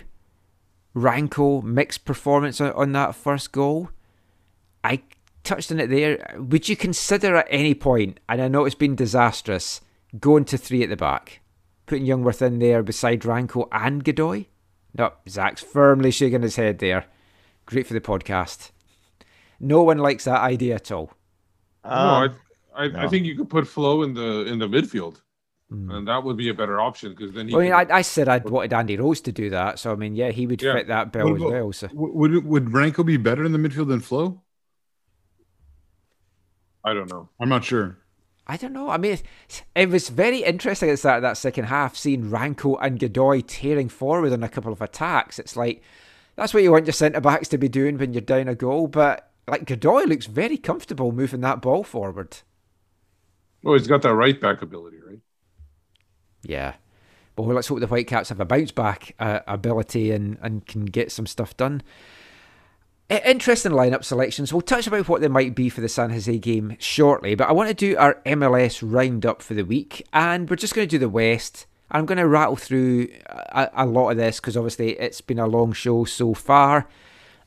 [0.96, 3.90] Ranko, mixed performance on, on that first goal.
[4.84, 5.02] I
[5.44, 6.36] touched on it there.
[6.38, 9.82] Would you consider at any point, and I know it's been disastrous,
[10.20, 11.42] going to three at the back?
[11.86, 14.46] Putting Jungwirth in there beside Ranko and Godoy?
[14.98, 17.06] No, Zach's firmly shaking his head there.
[17.66, 18.72] Great for the podcast.
[19.60, 21.14] No one likes that idea at all.
[21.84, 22.36] no, I, um,
[22.76, 23.00] I, no.
[23.00, 25.22] I think you could put Flo in the in the midfield,
[25.74, 25.92] Mm.
[25.92, 27.56] and that would be a better option because then he.
[27.56, 29.96] I mean, can- I, I said I'd wanted Andy Rose to do that, so I
[29.96, 30.74] mean, yeah, he would Yeah.
[30.74, 31.74] fit that bill What as well.
[31.74, 34.42] So Would would Ranko be better in the midfield than Flo?
[36.84, 37.30] I don't know.
[37.40, 37.98] I'm not sure.
[38.46, 38.90] I don't know.
[38.90, 39.24] I mean, it,
[39.74, 43.42] it was very interesting at the start of that second half, seeing Ranko and Godoy
[43.42, 45.40] tearing forward on a couple of attacks.
[45.40, 45.82] It's like
[46.36, 48.88] that's what you want your centre backs to be doing when you're down a goal.
[48.88, 52.38] But like Godoy looks very comfortable moving that ball forward.
[53.66, 55.20] Oh, he's got that right back ability, right?
[56.44, 56.74] Yeah.
[57.36, 60.86] But well, let's hope the Whitecaps have a bounce back uh, ability and, and can
[60.86, 61.82] get some stuff done.
[63.10, 64.54] Interesting lineup selections.
[64.54, 67.52] We'll touch about what they might be for the San Jose game shortly, but I
[67.52, 71.00] want to do our MLS roundup for the week, and we're just going to do
[71.00, 71.68] the West.
[71.92, 75.46] I'm going to rattle through a, a lot of this because obviously it's been a
[75.46, 76.88] long show so far.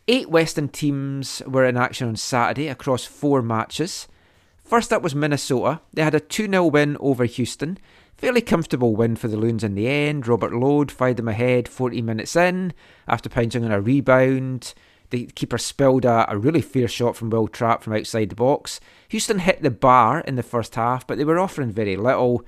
[0.06, 4.06] Eight Western teams were in action on Saturday across four matches.
[4.62, 5.81] First up was Minnesota.
[5.93, 7.78] They had a 2 0 win over Houston.
[8.16, 10.26] Fairly comfortable win for the Loons in the end.
[10.26, 12.72] Robin Lod fired them ahead 40 minutes in
[13.06, 14.72] after pouncing on a rebound.
[15.10, 18.80] The keeper spilled a, a really fierce shot from Will Trapp from outside the box.
[19.09, 22.44] Houston hit the bar in the first half, but they were offering very little.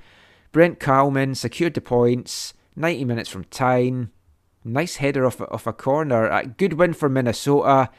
[0.51, 4.11] Brent Kallman secured the points, 90 minutes from time.
[4.63, 6.27] Nice header off, off a corner.
[6.27, 7.89] A good win for Minnesota.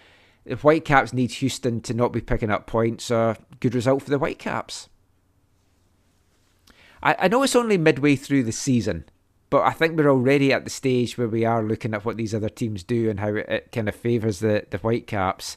[0.45, 3.11] The Whitecaps need Houston to not be picking up points.
[3.11, 4.89] A good result for the Whitecaps.
[7.03, 9.05] I, I know it's only midway through the season,
[9.49, 12.35] but I think we're already at the stage where we are looking at what these
[12.35, 15.57] other teams do and how it, it kind of favours the, the Whitecaps.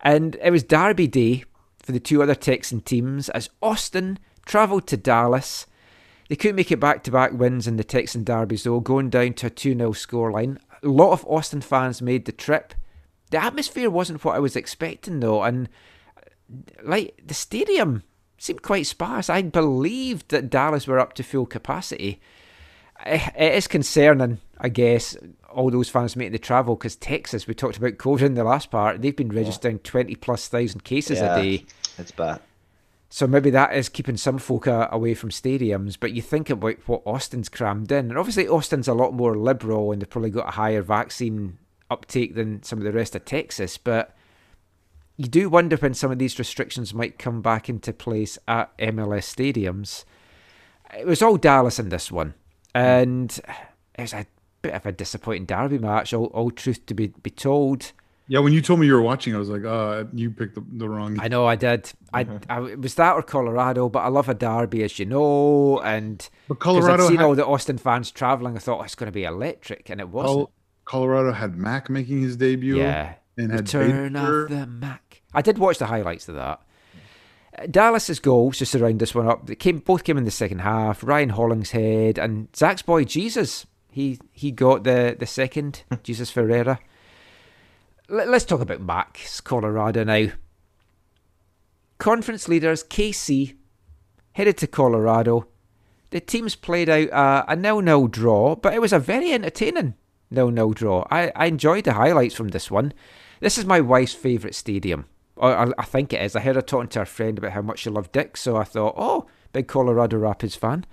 [0.00, 1.44] And it was Derby Day
[1.78, 5.66] for the two other Texan teams as Austin travelled to Dallas.
[6.28, 9.32] They couldn't make it back to back wins in the Texan Derbies, though, going down
[9.34, 10.58] to a 2 0 scoreline.
[10.82, 12.74] A lot of Austin fans made the trip.
[13.30, 15.68] The atmosphere wasn't what I was expecting, though, and
[16.82, 18.02] like the stadium
[18.38, 19.28] seemed quite sparse.
[19.28, 22.20] I believed that Dallas were up to full capacity.
[23.04, 25.16] Eh, It is concerning, I guess,
[25.52, 28.70] all those fans making the travel because Texas, we talked about COVID in the last
[28.70, 31.64] part, they've been registering 20 plus thousand cases Yeah, a day.
[31.98, 32.40] It's bad.
[33.10, 35.96] So maybe that is keeping some folk uh, away from stadiums.
[35.98, 39.92] But you think about what Austin's crammed in, and obviously Austin's a lot more liberal,
[39.92, 41.56] and they've probably got a higher vaccine
[41.90, 43.78] uptake than some of the rest of Texas.
[43.78, 44.14] But
[45.18, 49.26] you do wonder when some of these restrictions might come back into place at MLS
[49.34, 50.04] stadiums.
[50.98, 52.32] It was all Dallas in this one,
[52.74, 53.38] and
[53.98, 54.26] it was a
[54.62, 56.14] bit of a disappointing derby match.
[56.14, 57.92] All, all truth to be be told.
[58.30, 60.62] Yeah, when you told me you were watching, I was like, uh, you picked the,
[60.70, 61.18] the wrong.
[61.18, 61.90] I know I did.
[62.12, 65.80] I, I it was that or Colorado, but I love a derby, as you know,
[65.80, 68.54] and But Colorado I'd seen had- all the Austin fans traveling.
[68.56, 70.36] I thought oh, it's going to be electric, and it wasn't.
[70.36, 70.52] Col-
[70.84, 72.76] Colorado had Mac making his debut.
[72.78, 73.14] Yeah.
[73.38, 74.44] and had Return Bader.
[74.44, 75.07] of the Mac.
[75.34, 76.60] I did watch the highlights of that.
[77.70, 79.46] Dallas's goals just to round this one up.
[79.46, 81.02] They came both came in the second half.
[81.02, 83.66] Ryan Hollingshead and Zach's boy Jesus.
[83.90, 85.82] He he got the the second.
[85.88, 85.96] Hmm.
[86.02, 86.78] Jesus Ferreira.
[88.10, 90.28] Let, us talk about Max Colorado now.
[91.98, 93.54] Conference leaders KC
[94.32, 95.46] headed to Colorado.
[96.08, 99.94] The teams played out a, a nil-nil draw, but it was a very entertaining
[100.30, 101.06] nil-nil draw.
[101.10, 102.94] I, I enjoyed the highlights from this one.
[103.40, 105.04] This is my wife's favourite stadium.
[105.38, 106.34] Or I, I think it is.
[106.36, 108.64] I heard her talking to her friend about how much she loved Dick, so I
[108.64, 110.84] thought, oh, big Colorado Rapids fan.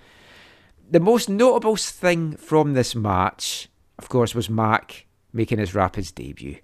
[0.88, 3.68] The most notable thing from this match,
[3.98, 6.58] of course, was Mac making his Rapids debut.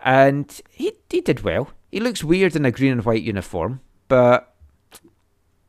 [0.00, 1.70] And he, he did well.
[1.90, 4.54] He looks weird in a green and white uniform, but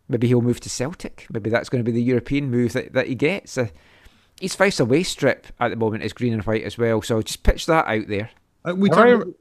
[0.09, 1.27] maybe he'll move to Celtic.
[1.31, 3.57] Maybe that's going to be the European move that, that he gets.
[3.57, 3.67] Uh,
[4.41, 7.21] his Fife's away strip at the moment is green and white as well, so I'll
[7.23, 8.31] just pitch that out there.
[8.67, 9.31] Uh, we Have talked I about- ever-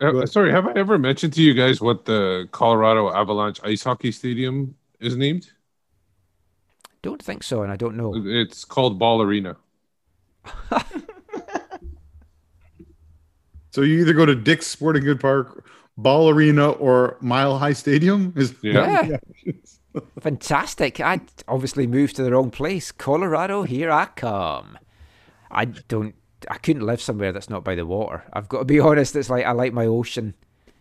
[0.00, 4.12] uh, sorry, have I ever mentioned to you guys what the Colorado Avalanche ice hockey
[4.12, 5.50] stadium is named?
[7.02, 8.12] Don't think so, and I don't know.
[8.16, 9.56] It's called Ball Arena.
[13.78, 15.64] So you either go to Dick's Sporting Good Park,
[15.96, 18.32] Ball Arena, or Mile High Stadium.
[18.36, 19.18] Is Yeah.
[20.20, 21.00] Fantastic.
[21.00, 22.90] I obviously moved to the wrong place.
[22.90, 24.78] Colorado, here I come.
[25.50, 26.16] I don't
[26.50, 28.24] I couldn't live somewhere that's not by the water.
[28.32, 30.34] I've got to be honest, it's like I like my ocean.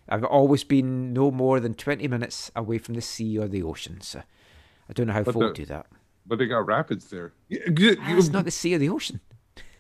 [0.09, 3.99] I've always been no more than 20 minutes away from the sea or the ocean.
[4.01, 4.19] So
[4.89, 5.88] I don't know how But folk the- do that.
[6.25, 7.34] But they got rapids there.
[7.49, 9.21] It's not the sea or the ocean.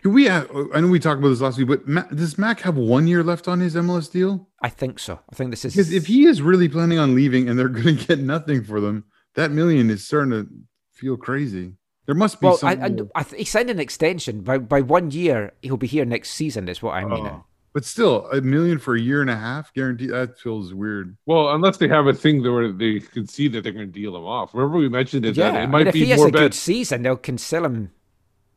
[0.01, 0.29] Can we?
[0.29, 3.07] Uh, I know we talked about this last week, but Ma- does Mac have one
[3.07, 4.47] year left on his MLS deal?
[4.61, 5.19] I think so.
[5.29, 7.97] I think this is Because if he is really planning on leaving and they're going
[7.97, 9.05] to get nothing for them,
[9.35, 10.47] that million is starting to
[10.93, 11.73] feel crazy.
[12.07, 12.69] There must be well, some.
[12.69, 15.51] I, I, I th- he signed an extension by by one year.
[15.61, 16.67] He'll be here next season.
[16.69, 17.27] Is what I mean.
[17.27, 17.43] Oh.
[17.73, 20.11] but still, a million for a year and a half guaranteed.
[20.11, 21.17] That feels weird.
[21.25, 23.91] Well, unless they have a thing that where they can see that they're going to
[23.91, 24.53] deal him off.
[24.53, 26.29] Remember we mentioned it yeah, that I it mean, might if he be has more
[26.29, 27.91] a good season, they can sell him.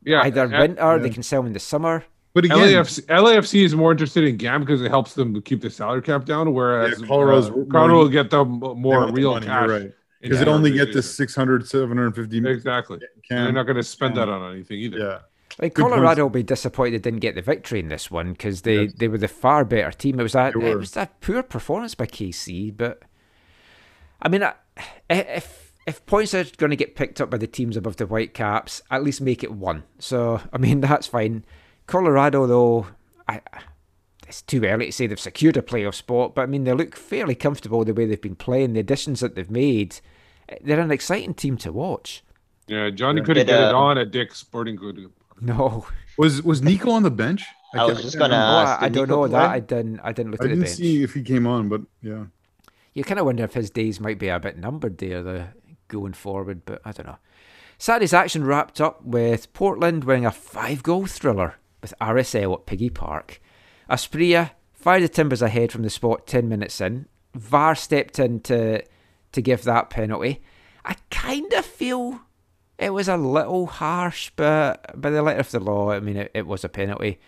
[0.03, 2.05] Yeah, either uh, winter, they can sell him in the summer.
[2.33, 5.69] But again, LAFC, LAFC is more interested in GAM because it helps them keep the
[5.69, 9.33] salary cap down, whereas Yeah, Colorado's uh, Colorado will get them more want the real
[9.33, 9.69] money, cash.
[9.69, 9.91] Right.
[10.21, 10.93] In Because it only of get it.
[10.93, 12.47] to 600, 750.
[12.49, 12.99] Exactly.
[13.27, 14.27] Can- They're not going to spend can.
[14.27, 14.97] that on anything either.
[14.97, 15.19] Yeah.
[15.59, 15.83] Like Good.
[15.83, 19.07] Colorado will be disappointed they didn't get the victory in this one because they, they
[19.09, 20.19] were the far better team.
[20.19, 23.01] It was that it was that poor performance by KC, but
[24.21, 24.53] I mean, I-
[25.09, 28.81] if if points are going to get picked up by the teams above the Whitecaps,
[28.91, 29.83] at least make it one.
[29.99, 31.43] So I mean, that's fine.
[31.87, 32.87] Colorado though,
[33.27, 33.41] I.
[34.27, 36.95] It's too early to say they've secured a playoff spot, but I mean they look
[36.95, 38.71] fairly comfortable the way they've been playing.
[38.71, 39.99] The additions that they've made,
[40.61, 42.23] they're an exciting team to watch.
[42.67, 43.25] Yeah, Johnny Yeah.
[43.25, 45.11] couldn't Did, get it uh, on at Dick's Sporting Good.
[45.39, 45.85] No,
[46.17, 47.43] Was was Nico on the bench?
[47.73, 49.49] I was just gonna ask, I did don't Nico know that.
[49.49, 49.99] I didn't.
[50.01, 50.75] I didn't look I at the didn't bench.
[50.77, 52.25] see if he came on, but yeah.
[52.93, 55.47] you kind of wonder if his days might be a bit numbered there, the
[55.87, 56.63] going forward.
[56.65, 57.17] But I don't know.
[57.77, 63.41] Saturday's action wrapped up with Portland winning a five-goal thriller with RSL at Piggy Park.
[63.89, 67.07] Asprilla fired the Timbers ahead from the spot ten minutes in.
[67.33, 68.83] VAR stepped in to
[69.31, 70.41] to give that penalty.
[70.83, 72.21] I kind of feel
[72.77, 76.31] it was a little harsh, but by the letter of the law, I mean it,
[76.33, 77.19] it was a penalty.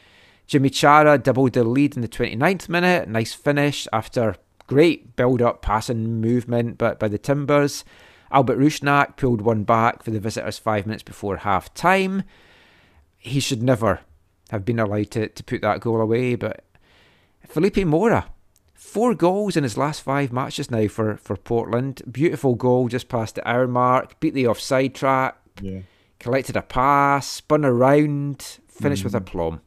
[0.49, 3.07] Yimmi Chará doubled the lead in the 29th minute.
[3.07, 4.35] Nice finish after
[4.67, 7.84] great build up passing movement but by the Timbers.
[8.31, 12.23] Albert Rusnák pulled one back for the visitors five minutes before half time.
[13.17, 13.99] He should never
[14.49, 16.65] have been allowed to, to put that goal away, but
[17.47, 18.25] Felipe Mora,
[18.84, 22.01] four goals in his last five matches now for, for Portland.
[22.11, 25.80] Beautiful goal just past the hour mark, beat the offside track, Yeah.
[26.19, 29.55] collected a pass, spun around, finished with aplomb.
[29.55, 29.61] Mm.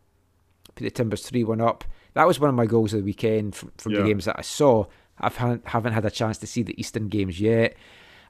[0.75, 1.85] Put the Timbers 3 1 up.
[2.15, 4.43] That was one of my goals of the weekend from, from the games that I
[4.43, 4.85] saw.
[5.19, 7.75] I haven't, haven't had a chance to see the Eastern games yet.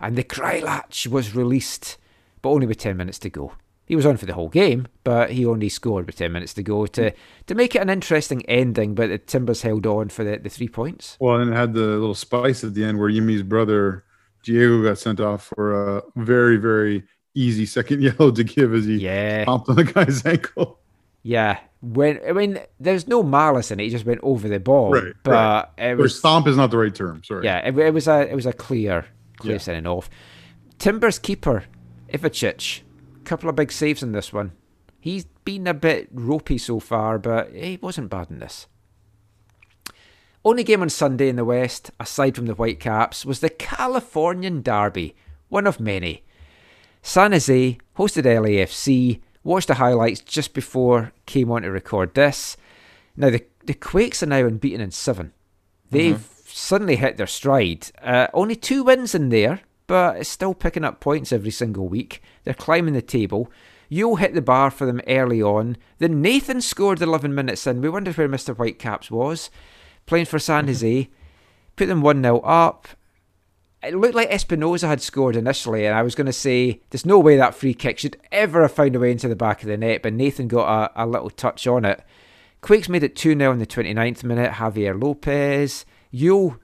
[0.01, 1.99] And the Kreilach was released,
[2.43, 3.53] but only with 10 minutes to go.
[3.87, 6.63] He was on for the whole game, but he only scored with 10 minutes to
[6.63, 7.13] go to,
[7.47, 8.95] to make it an interesting ending.
[8.97, 11.17] But the Timbers held on for the, the three points.
[11.21, 14.05] Well, and it had the little spice at the end where Yimmi's brother
[14.43, 17.05] Diego got sent off for a very, very
[17.35, 19.43] easy second yellow to give as he Yeah.
[19.45, 20.81] stomped on the guy's ankle.
[21.23, 21.59] Yeah.
[21.83, 23.85] When I mean, there's no malice in it.
[23.85, 24.91] He just went over the ball.
[24.93, 25.91] Right, But right.
[25.91, 27.23] it Or was stomp is not the right term.
[27.23, 27.45] Sorry.
[27.45, 29.05] Yeah, it, it was a it was a clear
[29.37, 29.59] clear Yeah.
[29.59, 30.09] sending off.
[30.79, 31.65] Timbers keeper
[32.13, 32.81] Ivacic,
[33.27, 34.53] couple of big saves in this one.
[35.01, 38.67] He's been a bit ropey so far, but he wasn't bad in this.
[40.45, 45.17] Only game on Sunday in the West, aside from the Whitecaps, was the Californian Derby,
[45.49, 46.23] one of many.
[47.03, 49.21] San Jose hosted LAFC.
[49.45, 52.57] Watched the highlights just before came on to record this.
[53.17, 55.33] Now the the Quakes are now unbeaten in seven.
[55.91, 57.91] They've suddenly hit their stride.
[58.03, 62.23] Uh, only two wins in there, but it's still picking up points every single week.
[62.45, 63.51] They're climbing the table.
[63.89, 65.77] You'll hit the bar for them early on.
[65.99, 67.81] Then Nathan scored 11 minutes in.
[67.81, 68.57] We wondered where Mr.
[68.57, 69.51] Whitecaps was.
[70.07, 70.69] Playing for San mm-hmm.
[70.69, 71.11] Jose.
[71.77, 72.89] Put them 1 0 up.
[73.83, 77.21] It looked like Espinoza had scored initially, and I was going to say there's no
[77.21, 79.77] way that free kick should ever have found a way into the back of the
[79.77, 82.03] net, but Nathan got a, a little touch on it.
[82.63, 84.53] Quakes made it 2 0 in the 29th minute.
[84.55, 85.85] Javier Lopez.
[86.13, 86.59] Yueill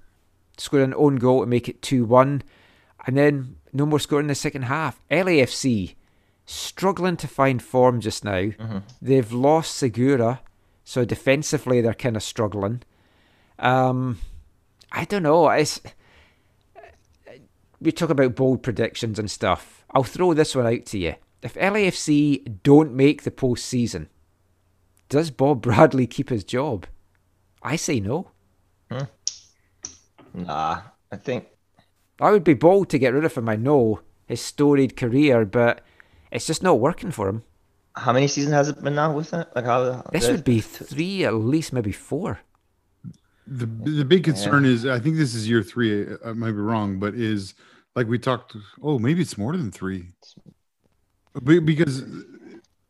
[0.56, 2.42] scored an own goal to make it 2 1.
[3.06, 5.00] And then no more scoring in the second half.
[5.10, 5.94] LAFC
[6.44, 8.50] struggling to find form just now.
[9.00, 10.40] They've lost Segura,
[10.84, 12.82] so defensively they're kind of struggling.
[13.58, 14.18] Um,
[14.90, 15.48] I don't know.
[15.50, 15.80] It's
[17.80, 19.84] we talk about bold predictions and stuff.
[19.90, 21.16] I'll throw this one out to you.
[21.42, 24.06] If LAFC don't make the postseason,
[25.08, 26.86] does Bob Bradley keep his job?
[27.62, 28.30] I say no.
[30.34, 30.80] Nah,
[31.10, 31.46] I think
[32.22, 33.48] I would be bold to get rid of him.
[33.48, 35.74] I know his storied career, but
[36.30, 37.42] it's just not working for him.
[38.04, 39.46] how many seasons has it been now with it?
[39.56, 39.80] Like how
[40.12, 42.30] This would be three, at least maybe four.
[43.60, 43.66] The
[44.00, 45.92] the big concern is I think this is year three.
[46.28, 47.42] I might be wrong, but is
[47.96, 48.50] like we talked.
[48.88, 50.02] Oh, maybe it's more than three.
[51.46, 51.96] Be- Because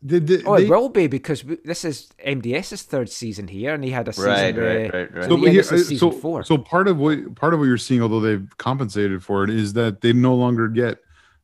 [0.02, 3.72] the, the, Oh, they- it will be because we- this is MDS's third season here,
[3.74, 4.30] and he had a season.
[4.30, 5.24] Right, where- right, right, right.
[5.28, 6.42] So, yeah, here- season so, four.
[6.44, 9.72] so part of what part of what you're seeing, although they've compensated for it, is
[9.74, 10.98] that they no longer get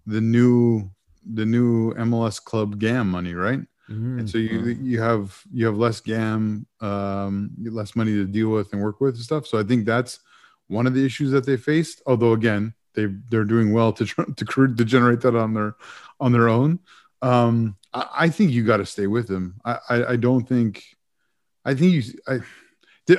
[0.07, 0.91] the new
[1.31, 3.61] the new MLS club GAM money, right?
[3.91, 4.19] Mm.
[4.21, 8.73] And so you you have you have less GAM, um, less money to deal with
[8.73, 9.47] and work with and stuff.
[9.47, 10.21] So I think that's
[10.67, 12.03] one of the issues that they faced.
[12.07, 14.45] Although again, they they're doing well to tr- to,
[14.75, 15.75] to generate that on their
[16.21, 16.81] on their own.
[17.23, 19.61] Um, I, I think you got to stay with him.
[19.65, 20.85] I, I I don't think.
[21.65, 22.03] I think you.
[22.27, 22.39] I,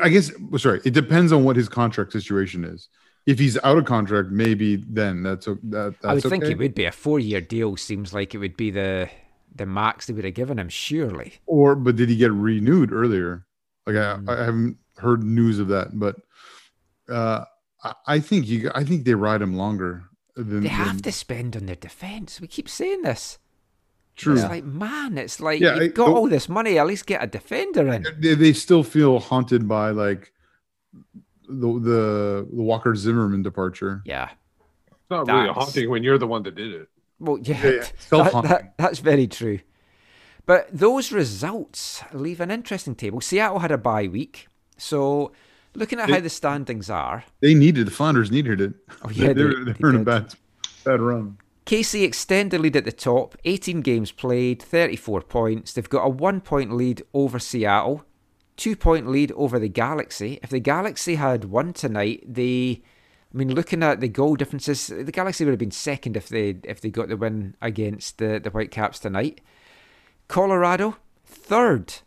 [0.02, 0.82] I guess sorry.
[0.86, 2.90] It depends on what his contract situation is.
[3.26, 5.60] If he's out of contract, maybe then that's that.
[6.02, 6.54] That's I would think okay.
[6.54, 7.76] it would be a four-year deal.
[7.78, 9.10] Seems like it would be the
[9.56, 10.70] the max they would have given him.
[10.70, 11.34] Surely.
[11.46, 13.46] Or but did he get renewed earlier?
[13.86, 14.30] Like I, Hmm.
[14.30, 16.16] I haven't heard news of that, but
[17.10, 17.46] uh,
[17.84, 18.72] I, I think you.
[18.74, 20.04] I think they ride him longer.
[20.36, 22.40] Than, They have than- to spend on their defense.
[22.40, 23.40] We keep saying this.
[24.20, 24.34] True.
[24.36, 26.78] It's like man, it's like Yeah, you've got the- all this money.
[26.78, 28.06] At least get a defender in.
[28.20, 30.34] they, they still feel haunted by like
[31.48, 34.02] the the, the Walker Zimmerman departure.
[34.06, 34.30] Yeah.
[34.92, 36.90] It's not really That's- haunting when you're the one that did it.
[37.20, 37.80] Well, yeah, Yeah, yeah.
[37.80, 38.50] that- Self-haunting.
[38.52, 39.60] that- that's very true.
[40.46, 43.22] But those results leave an interesting table.
[43.22, 44.48] Seattle had a bye week,
[44.78, 45.32] so
[45.76, 48.74] looking at They- how the standings are, They needed the Flanders needed it.
[49.04, 50.34] Oh, yeah, they, they- are they they're in a bad
[50.84, 51.38] bad run.
[51.70, 53.38] KC extend the lead at the top.
[53.46, 55.72] 18 games played, 34 points.
[55.72, 58.04] They've got a one point lead over Seattle,
[58.58, 60.40] two point lead over the Galaxy.
[60.42, 62.82] If the Galaxy had won tonight, they,
[63.32, 66.58] I mean, looking at the goal differences, the Galaxy would have been second if they
[66.64, 69.40] if they got the win against the the Whitecaps tonight.
[70.28, 71.98] Colorado third,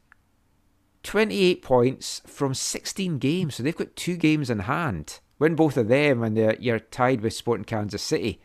[1.05, 5.20] 28 points from 16 games, so they've got two games in hand.
[5.39, 8.40] Win both of them, and you're tied with Sporting Kansas City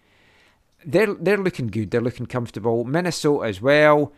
[0.86, 1.92] they're they're looking good.
[1.92, 2.84] They're looking comfortable.
[2.84, 4.14] Minnesota as well.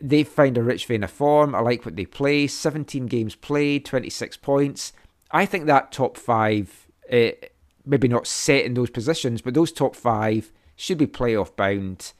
[0.00, 1.54] They've found a rich vein of form.
[1.54, 2.46] I like what they play.
[2.46, 4.92] 17 games played, 26 points.
[5.32, 7.30] I think that top five, uh,
[7.84, 12.12] maybe not set in those positions, but those top five should be playoff bound,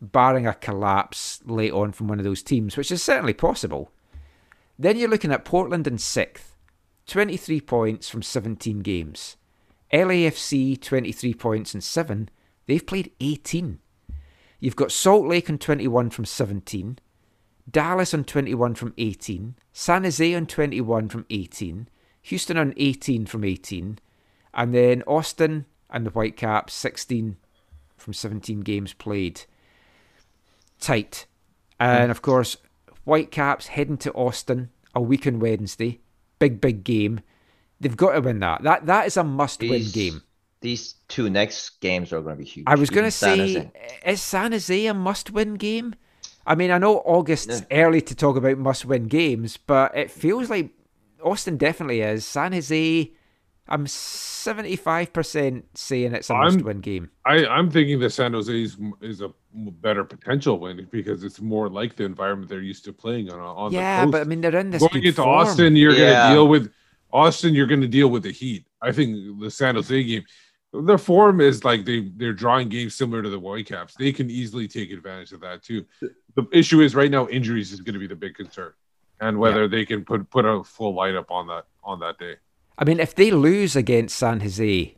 [0.00, 3.90] barring a collapse late on from one of those teams, which is certainly possible.
[4.78, 6.56] Then you're looking at Portland in sixth,
[7.06, 9.36] 23 points from 17 games.
[9.92, 12.28] LAFC 23 points and seven.
[12.66, 13.78] They've played 18.
[14.60, 16.98] You've got Salt Lake on 21 from 17,
[17.70, 21.88] Dallas on 21 from 18, San Jose on 21 from 18,
[22.22, 23.98] Houston on 18 from 18,
[24.54, 27.36] and then Austin and the Whitecaps 16
[27.96, 29.42] from 17 games played.
[30.80, 31.26] Tight.
[31.78, 32.56] And of course,
[33.04, 36.00] Whitecaps heading to Austin a week on Wednesday.
[36.38, 37.20] Big, big game.
[37.80, 38.62] They've got to win that.
[38.62, 40.22] That That is a must win game.
[40.64, 42.64] These two next games are going to be huge.
[42.66, 43.70] I was going to say,
[44.06, 45.94] is San Jose a must-win game?
[46.46, 50.70] I mean, I know August's early to talk about must-win games, but it feels like
[51.22, 52.24] Austin definitely is.
[52.26, 53.12] San Jose,
[53.68, 57.10] I'm 75% saying it's a I'm- must-win game.
[57.26, 61.68] I, I'm thinking that San Jose is, is a better potential win because it's more
[61.68, 63.38] like the environment they're used to playing on.
[63.38, 64.12] on Yeah, the coast.
[64.12, 65.28] but I mean, they're in this going good into form.
[65.46, 65.98] Austin, you're Yeah.
[65.98, 66.72] going to deal with
[67.12, 67.54] Austin.
[67.54, 68.66] You're going to deal with the Heat.
[68.82, 70.24] I think the San Jose game,
[70.82, 73.94] their form is like they they're drawing games similar to the Whitecaps.
[73.94, 75.84] They can easily take advantage of that too.
[76.34, 78.72] The issue is right now injuries is going to be the big concern,
[79.20, 82.34] and whether they can put put a full light up on that on that day.
[82.76, 84.96] I mean, if they lose against San Jose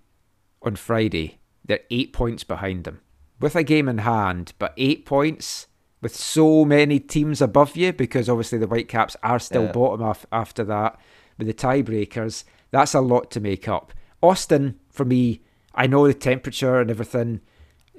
[0.63, 3.01] on Friday, they're eight points behind them
[3.39, 5.67] with a game in hand, but eight points
[6.01, 9.73] with so many teams above you because obviously the Whitecaps are still Yeah.
[9.73, 10.99] bottom af- after that
[11.37, 12.45] with the tiebreakers.
[12.71, 13.93] That's a lot to make up.
[14.23, 15.43] Austin, for me,
[15.77, 17.41] I know the temperature and everything,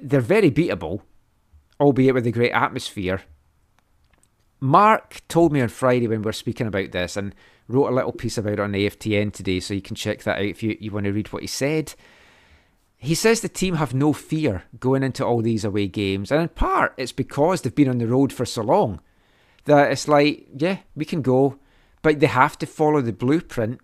[0.00, 1.02] they're very beatable,
[1.80, 3.22] albeit with a great atmosphere.
[4.60, 7.34] Mark told me on Friday when we were speaking about this and
[7.68, 10.44] wrote a little piece about it on AFTN today, so you can check that out
[10.44, 11.94] if you, you want to read what he said.
[12.96, 16.48] He says the team have no fear going into all these away games, and in
[16.48, 19.00] part it's because they've been on the road for so long
[19.66, 21.58] that it's like, yeah, we can go,
[22.02, 23.80] but they have to follow the blueprint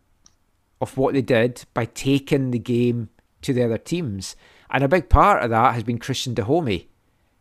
[0.80, 3.10] of what they did by taking the game
[3.44, 4.36] to the other teams.
[4.70, 6.88] And a big part of that has been Cristian Dajome.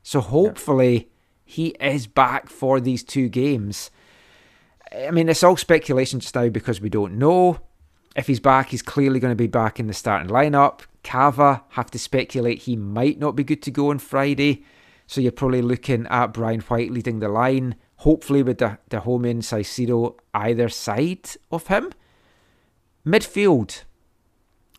[0.04, 1.10] So hopefully
[1.44, 3.90] he is back for these two games.
[4.96, 7.60] I mean, it's all speculation just now because we don't know.
[8.16, 10.82] If he's back, he's clearly going to be back in the starting lineup.
[11.04, 14.64] Cava, have to speculate he might not be good to go on Friday.
[15.08, 19.40] So you're probably looking at Brian White leading the line, hopefully with the, home in
[19.40, 21.92] Caicedo either side of him.
[23.06, 23.84] Midfield,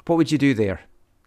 [0.06, 0.80] what would you do there,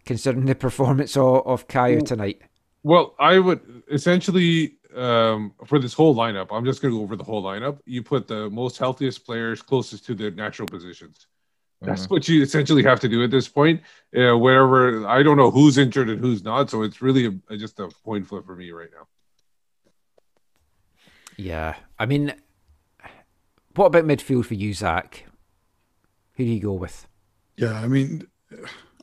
[0.08, 2.42] considering the performance of, of Caio tonight?
[2.82, 6.48] Well, I would essentially um, for this whole lineup.
[6.50, 7.78] I'm just going to go over the whole lineup.
[7.84, 11.26] You put the most healthiest players closest to their natural positions.
[11.82, 12.10] That's Mhm.
[12.10, 13.82] what you essentially have to do at this point.
[14.16, 17.78] Uh, wherever I don't know who's injured and who's not, so it's really a, just
[17.78, 19.06] a point flip for me right now.
[21.36, 22.34] Yeah, I mean,
[23.76, 25.26] what about midfield for you, Zach?
[26.34, 27.06] Who do you go with?
[27.56, 28.26] Yeah, I mean,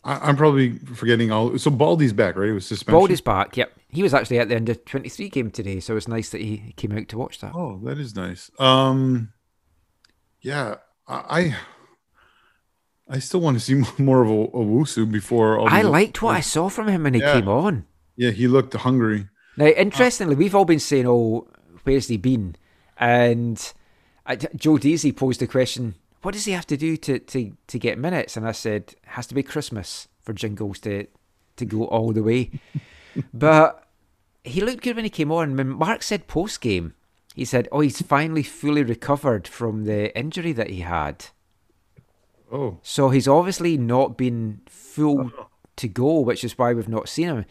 [0.05, 1.57] I, I'm probably forgetting all.
[1.57, 2.49] So Baldy's back, right?
[2.49, 2.99] It was suspension.
[2.99, 3.57] Baldy's back.
[3.57, 6.29] Yep, he was actually at the end of twenty three game today, so it's nice
[6.29, 7.53] that he came out to watch that.
[7.55, 8.49] Oh, that is nice.
[8.59, 9.33] Um,
[10.41, 10.75] yeah,
[11.07, 11.55] I,
[13.09, 15.57] I still want to see more of a, a Wusu before.
[15.57, 17.33] All I liked what I saw from him when he Yeah.
[17.33, 17.85] came on.
[18.15, 19.27] Yeah, he looked hungry.
[19.57, 21.47] Now, interestingly, we've all been saying, "Oh,
[21.83, 22.55] where's he been?"
[22.97, 23.73] And
[24.25, 25.95] I, Joe Deasy posed the question,
[26.25, 28.97] "What does he have to do to, to, to get minutes?" And I said, "It
[29.09, 31.05] has to be Christmas for Jingles to
[31.57, 32.51] to go all the way."
[33.33, 33.87] but
[34.43, 35.55] he looked good when he came on.
[35.55, 36.93] When Mark said post game,
[37.35, 41.27] he said, "Oh, he's finally fully recovered from the injury that he had."
[42.51, 45.47] Oh, So he's obviously not been full oh.
[45.77, 47.45] to go, which is why we've not seen him.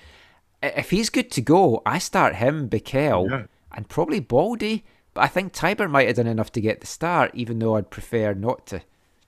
[0.63, 3.47] If he's good to go, I start him, Bikel, Yeah.
[3.73, 4.85] and probably Baldy.
[5.15, 7.89] But I think Teibert might have done enough to get the start, even though I'd
[7.91, 8.83] prefer not to.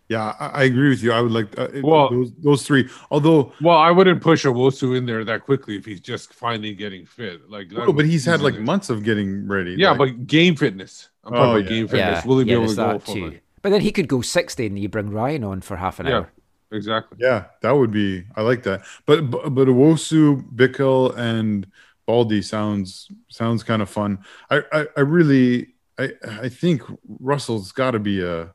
[0.09, 1.13] yeah, I, I agree with you.
[1.13, 2.89] I would like uh, Well- those those three.
[3.11, 7.07] Although, Well, I wouldn't push Owusu in there that quickly if he's just finally getting
[7.07, 7.49] fit.
[7.51, 8.67] Like, oh, but he's had like in there.
[8.67, 9.75] months of getting ready.
[9.79, 11.09] yeah, like- but game fitness.
[11.25, 11.69] I'm talking Oh, about yeah.
[11.77, 12.25] game fitness.
[12.25, 13.25] Will he be able to there's go that full too.
[13.27, 13.41] on?
[13.63, 16.13] But then he could go 60 and you bring Ryan on for half an Yeah,
[16.19, 16.33] hour.
[16.71, 17.19] exactly.
[17.21, 18.25] Yeah, that would be.
[18.37, 18.83] I like that.
[19.07, 21.67] But but but Owusu, Bikel, and
[22.07, 24.19] Baldy sounds sounds kind of fun.
[24.51, 26.13] I I, I really I
[26.43, 26.83] I think
[27.21, 28.55] Russell's got to be a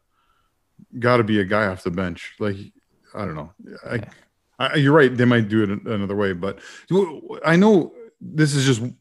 [1.00, 2.34] got to be a guy off the bench.
[2.40, 2.58] Like
[3.14, 3.52] I don't know.
[3.90, 4.02] I,
[4.60, 5.16] I you're right.
[5.16, 6.60] They might do it another way, but
[7.46, 8.94] I know this is just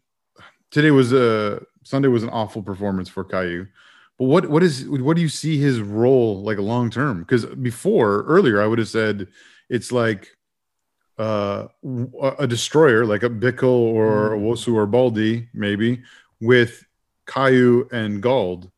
[0.71, 3.67] today was a Sunday was an awful performance for Caio.
[4.19, 7.21] But what what is what do you see his role like long term?
[7.21, 9.29] Because before earlier I would have said
[9.69, 10.29] it's like
[11.19, 11.69] uh,
[12.23, 16.03] a a destroyer like a Bikel or a Wosu or Baldy maybe
[16.41, 16.85] with
[17.31, 18.71] Caio and Gauld.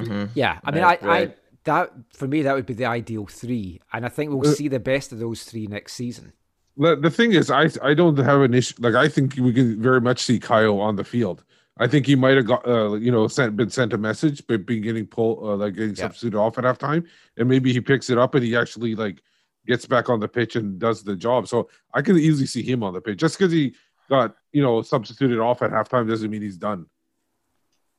[0.00, 0.30] Mhm.
[0.34, 1.30] Yeah, I mean, Right, I, right.
[1.30, 4.54] I that for me that would be the ideal three, and I think we'll Uh,
[4.54, 6.32] see the best of those three next season.
[6.78, 8.74] The, the thing is, I I don't have an issue.
[8.78, 11.44] Like, I think we can very much see Caio on the field.
[11.80, 14.64] I think he might have got, uh, you know, sent been sent a message, but
[14.66, 16.04] been getting pulled, uh, like getting Yeah.
[16.06, 17.04] substituted off at halftime,
[17.36, 19.20] and maybe he picks it up and he actually like
[19.66, 21.46] gets back on the pitch and does the job.
[21.48, 23.18] So I can easily see him on the pitch.
[23.18, 23.74] Just because he
[24.08, 26.86] got, you know, substituted off at halftime doesn't mean he's done.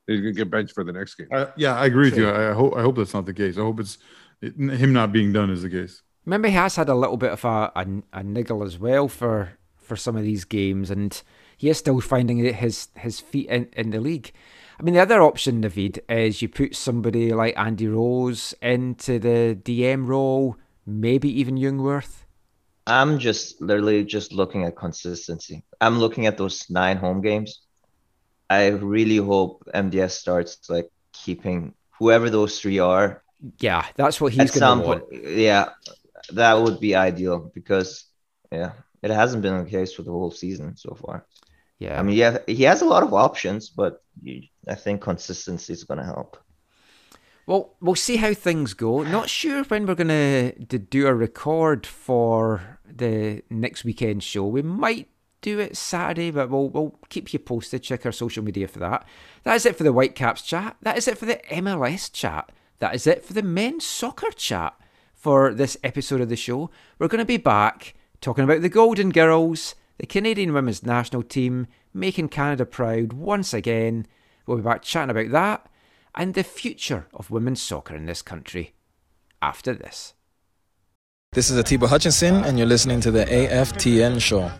[0.09, 1.27] He's gonna get benched for the next game.
[1.31, 2.27] I, yeah, I agree with you.
[2.29, 3.57] I, I hope I hope that's not the case.
[3.57, 3.99] I hope it's
[4.41, 6.01] it, him not being done is the case.
[6.25, 9.53] Remember, he has had a little bit of a, a, a niggle as well for,
[9.77, 11.21] for some of these games, and
[11.57, 14.31] he is still finding his his feet in, in the league.
[14.79, 19.57] I mean, the other option, Navid, is you put somebody like Andy Rose into the
[19.61, 20.55] DM role,
[20.85, 22.23] maybe even Jungwirth.
[22.87, 25.63] I'm just literally just looking at consistency.
[25.81, 27.61] I'm looking at those nine home games.
[28.49, 33.23] I really hope MDS starts like keeping whoever those three are
[33.59, 35.01] Yeah, that's what he's going to want.
[35.01, 35.03] point.
[35.11, 35.69] Yeah,
[36.31, 38.05] that would be ideal because
[38.51, 38.73] yeah,
[39.03, 41.25] it hasn't been the case for the whole season so far.
[41.79, 45.73] Yeah, I mean, yeah, he has a lot of options, but you, I think consistency
[45.73, 46.37] is going to help.
[47.45, 49.01] Well, we'll see how things go.
[49.03, 50.07] Not sure when we're going
[50.67, 54.45] to do a record for the next weekend show.
[54.45, 55.09] We might
[55.41, 57.83] do it Saturday, but we'll, we'll keep you posted.
[57.83, 59.05] Check our social media for that.
[59.43, 60.77] That is it for the Whitecaps chat.
[60.81, 62.51] That is it for the MLS chat.
[62.79, 64.73] That is it for the men's soccer chat
[65.13, 66.69] for this episode of the show.
[66.97, 71.67] We're going to be back talking about the Golden Girls, the Canadian women's national team,
[71.93, 74.07] making Canada proud once again.
[74.45, 75.69] We'll be back chatting about that
[76.15, 78.73] and the future of women's soccer in this country
[79.41, 80.13] after this.
[81.31, 84.51] This is Atiba Hutchinson, and you're listening to the AFTN show.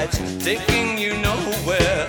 [0.00, 2.06] Life's taking you nowhere.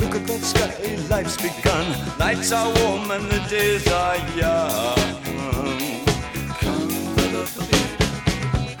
[0.00, 0.72] Look at that sky,
[1.08, 1.86] life's begun.
[2.18, 4.98] Nights are warm and the days are young.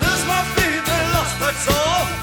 [0.02, 2.21] Lose my feet, they lost, that's all.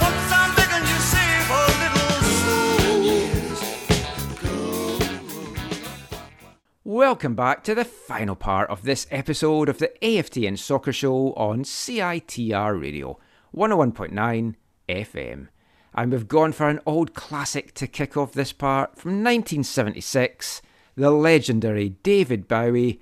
[6.89, 11.63] Welcome back to the final part of this episode of the AFTN Soccer Show on
[11.63, 13.19] CITR Radio
[13.55, 14.55] 101.9
[14.89, 15.49] FM.
[15.93, 20.63] And we've gone for an old classic to kick off this part from 1976,
[20.95, 22.99] the legendary David Bowie,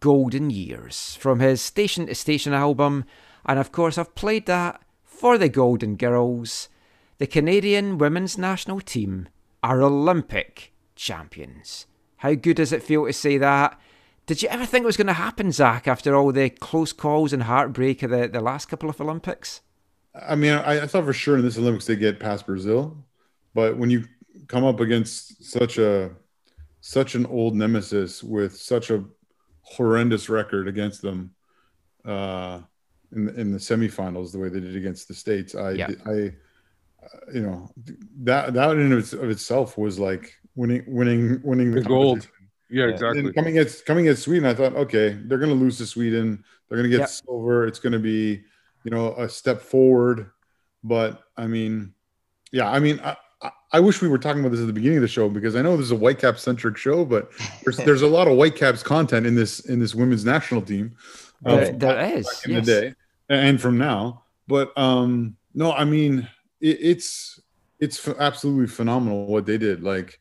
[0.00, 3.04] Golden Years, from his Station to Station album.
[3.46, 6.68] And of course, I've played that for the Golden Girls.
[7.18, 9.28] The Canadian women's national team
[9.62, 11.86] are Olympic champions.
[12.20, 13.80] How good does it feel to say that?
[14.26, 17.32] Did you ever think it was going to happen, Zach, after all the close calls
[17.32, 19.62] and heartbreak of the, the last couple of Olympics?
[20.14, 22.94] I mean, I, I thought for sure in this Olympics they get past Brazil,
[23.54, 24.04] but when you
[24.48, 26.10] come up against such a
[26.82, 29.02] such an old nemesis with such a
[29.62, 31.30] horrendous record against them
[32.04, 32.60] uh,
[33.12, 35.88] in in the semifinals, the way they did against the states, I Yeah.
[36.04, 36.32] I
[37.32, 37.70] you know
[38.24, 42.18] that that in of itself was like winning winning winning the, The gold.
[42.20, 42.34] competition.
[42.72, 43.32] Yeah, And exactly.
[43.32, 46.44] coming against coming against Sweden, I thought, okay, they're going to lose to Sweden.
[46.68, 47.08] They're going to get Yep.
[47.08, 47.66] silver.
[47.66, 48.42] It's going to be,
[48.84, 50.30] you know, a step forward.
[50.84, 51.94] But I mean,
[52.52, 53.10] yeah, I mean, I,
[53.42, 55.54] I- I wish we were talking about this at the beginning of the show because
[55.56, 57.30] I know this is a Whitecap centric show, but
[57.64, 60.96] there's there's a lot of Whitecaps content in this in this women's national team.
[61.46, 62.66] uh, There- from there back- is, back in yes.
[62.66, 62.94] the day
[63.28, 64.24] and from now.
[64.48, 66.28] But um, no, I mean,
[66.60, 67.40] it, it's
[67.78, 69.82] it's ph- absolutely phenomenal what they did.
[69.82, 70.18] Like,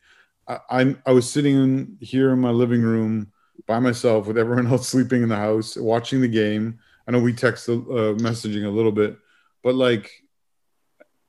[0.50, 3.32] I, I I was sitting here in my living room
[3.68, 6.80] by myself with everyone else sleeping in the house, watching the game.
[7.08, 7.74] I know we text uh,
[8.18, 9.18] messaging a little bit,
[9.64, 10.12] but like,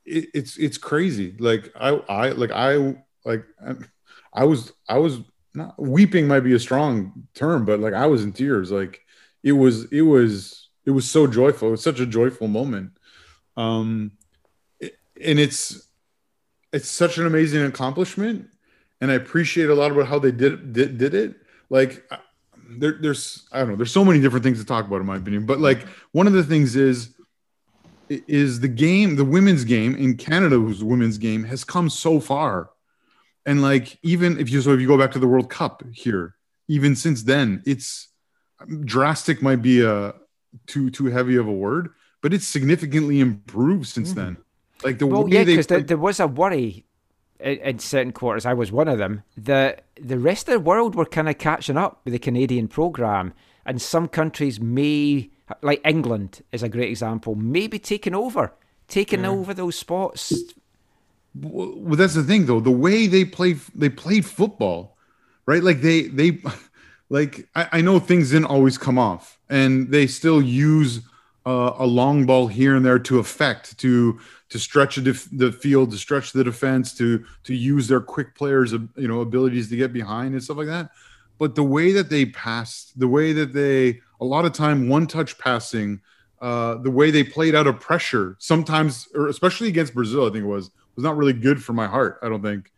[0.05, 1.37] it, it's it's crazy.
[1.39, 3.45] Like I I like I like
[4.33, 5.21] I was I was
[5.55, 8.71] not weeping might be a strong term, but like I was in tears.
[8.71, 9.01] Like
[9.43, 11.69] it was it was it was so joyful.
[11.69, 12.93] It was such a joyful moment.
[13.57, 14.13] Um,
[14.81, 15.89] and it's
[16.73, 18.49] it's such an amazing accomplishment,
[19.01, 21.37] and I appreciate a lot about how they did did, did it.
[21.69, 22.19] Like uh,
[22.69, 23.77] there, there's I don't know.
[23.77, 26.33] There's so many different things to talk about in my opinion, but like one of
[26.33, 27.15] the things is
[28.09, 32.71] is the game, the women's game in Canada's women's game has come so far.
[33.47, 36.37] And like even if you so if you go back to the World Cup here,
[36.69, 38.09] even since then, it's
[38.61, 40.15] um, drastic might be a
[40.67, 41.91] too too heavy of a word,
[42.21, 44.17] but it's significantly improved since mm.
[44.17, 44.37] then.
[44.85, 46.87] Like the Well, yeah, because there, there was a worry
[47.43, 48.47] in, in certain quarters.
[48.47, 49.23] I was one of them.
[49.37, 53.33] that the rest of the world were kind of catching up with the Canadian program,
[53.67, 55.31] and some countries may,
[55.63, 58.53] like England, is a great example, may be taking over,
[58.89, 60.33] taking over those spots.
[61.35, 62.61] well, that's the thing though.
[62.61, 64.97] The way they play, they played football,
[65.47, 65.63] right?
[65.63, 66.39] Like they, they,
[67.09, 71.01] like I, I know things didn't always come off, and they still use
[71.47, 74.19] uh, a long ball here and there to affect, to
[74.51, 79.09] to stretch the field, to stretch the defense, to to use their quick players, you
[79.09, 80.91] know, abilities to get behind and stuff like that.
[81.39, 85.07] But the way that they passed, the way that they, a lot of time, one
[85.07, 86.03] touch passing,
[86.41, 90.45] uh, the way they played out of pressure, sometimes, or especially against Brazil, I think
[90.45, 92.19] it was was not really good for my heart.
[92.23, 92.71] I don't think,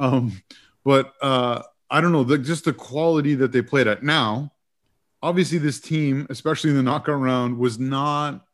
[0.00, 0.42] um,
[0.84, 4.02] but uh, I don't know, the, just the quality that they played at.
[4.02, 4.52] Now,
[5.22, 8.44] obviously, this team, especially in the knockout round, was not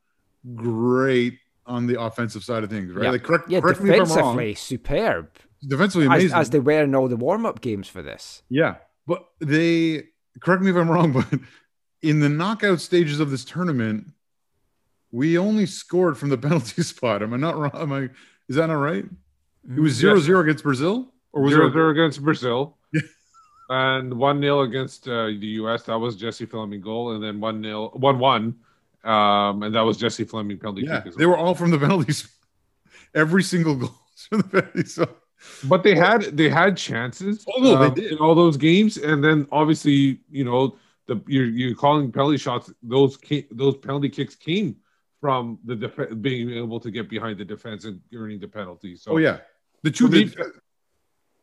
[0.55, 3.05] great on the offensive side of things, right?
[3.05, 3.11] Yeah.
[3.11, 4.09] Like, correct, yeah, correct me if I'm wrong.
[4.37, 5.29] defensively superb.
[5.67, 6.39] defensively as, amazing.
[6.39, 8.43] as they were in all the warm up games for this.
[8.49, 8.77] Yeah,
[9.07, 10.05] but they
[10.41, 11.41] correct me if I'm wrong, but
[12.03, 14.07] in the knockout stages of this tournament,
[15.13, 17.23] we only scored from the penalty spot.
[17.23, 17.73] Am I not wrong?
[17.75, 18.09] Am I?
[18.49, 19.05] Is that not right?
[19.77, 20.25] It was zero Yes.
[20.25, 22.77] zero against Brazil, or was zero it zero against Brazil,
[23.69, 25.83] and one 0 against uh, the U.S.
[25.85, 28.55] That was Jessie Fleming goal, and then one 0 one one,
[29.07, 31.09] um, and that was Jessie Fleming penalty Yeah, kick.
[31.09, 32.29] As they were all from the penalties.
[33.15, 33.95] Every single goal
[34.29, 35.17] from the penalty spot.
[35.65, 37.45] But they had they had chances.
[37.49, 38.13] Oh, no, they um, did.
[38.13, 40.77] in all those games, and then obviously you know
[41.07, 42.73] the you're you're calling penalty shots.
[42.83, 43.19] Those
[43.51, 44.77] those penalty kicks came
[45.21, 48.97] from the def- being able to get behind the defense and earning the penalty.
[48.97, 49.39] So Oh yeah,
[49.83, 50.53] the two me- that,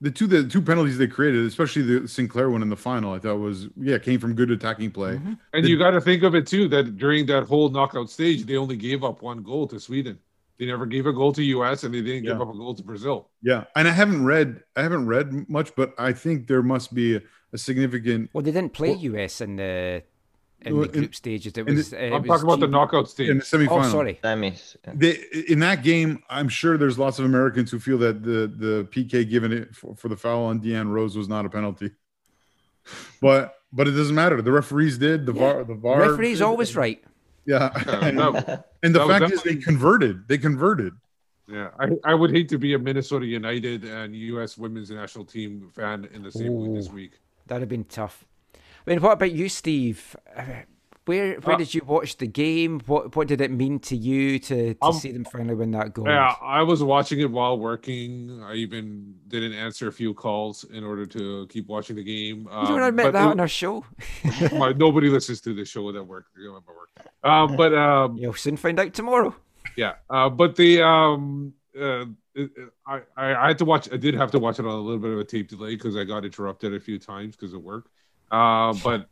[0.03, 3.19] the two the two penalties they created, especially the Sinclair one in the final, I
[3.19, 5.13] thought was yeah came from good attacking play.
[5.13, 5.33] Mm-hmm.
[5.53, 8.45] And The- you got to think of it too that during that whole knockout stage,
[8.45, 10.19] they only gave up one goal to Sweden.
[10.59, 12.83] They never gave a goal to US, and they didn't give up a goal to
[12.83, 13.29] Brazil.
[13.41, 17.15] Yeah, and I haven't read I haven't read much, but I think there must be
[17.15, 17.21] a,
[17.53, 18.29] a significant.
[18.33, 20.03] Well, they didn't play US in the
[20.65, 21.53] in Well, the in- stages.
[21.57, 21.89] It was.
[21.89, 23.29] the- uh, it I'm was talking about the knockout stage.
[23.29, 23.85] in the semifinal.
[23.85, 24.19] Oh, sorry.
[24.23, 24.75] Semis.
[24.85, 24.93] yeah.
[24.95, 25.17] They,
[25.49, 29.29] in that game, I'm sure there's lots of Americans who feel that the the PK
[29.29, 31.91] given it for, for the foul on Deanne Rose was not a penalty.
[33.21, 34.41] But but it doesn't matter.
[34.41, 35.25] The referees did.
[35.25, 35.63] The VAR.
[35.63, 35.99] The VAR.
[36.01, 36.43] Referee's did.
[36.43, 37.01] always right.
[37.45, 37.69] Yeah.
[37.85, 40.27] Yeah, and, that- and the that was fact is, they converted.
[40.27, 40.93] They converted.
[41.47, 44.57] Yeah, I, I would hate to be a Minnesota United and U.S.
[44.57, 47.19] women's national team fan in the same week this week.
[47.47, 48.23] That'd have been tough.
[48.85, 50.15] I mean, what about you, Steve?
[50.35, 50.43] Uh,
[51.05, 52.79] Where where Uh, did you watch the game?
[52.85, 55.93] What what did it mean to you to, to Um, see them finally win that
[55.93, 56.05] goal?
[56.07, 58.41] Yeah, I was watching it while working.
[58.41, 62.47] I even didn't answer a few calls in order to keep watching the game.
[62.49, 63.83] You don't Um, admit that it- on our show.
[64.53, 66.27] my, nobody listens to the show at work.
[66.37, 66.89] you know, work.
[67.21, 69.35] Um, but um, You'll soon find out tomorrow.
[69.75, 73.91] yeah, uh, but the um, uh, it- it- I, I I had to watch.
[73.91, 75.97] I did have to watch it on a little bit of a tape delay because
[75.97, 77.89] I got interrupted a few times because of work.
[78.33, 79.07] Uh, but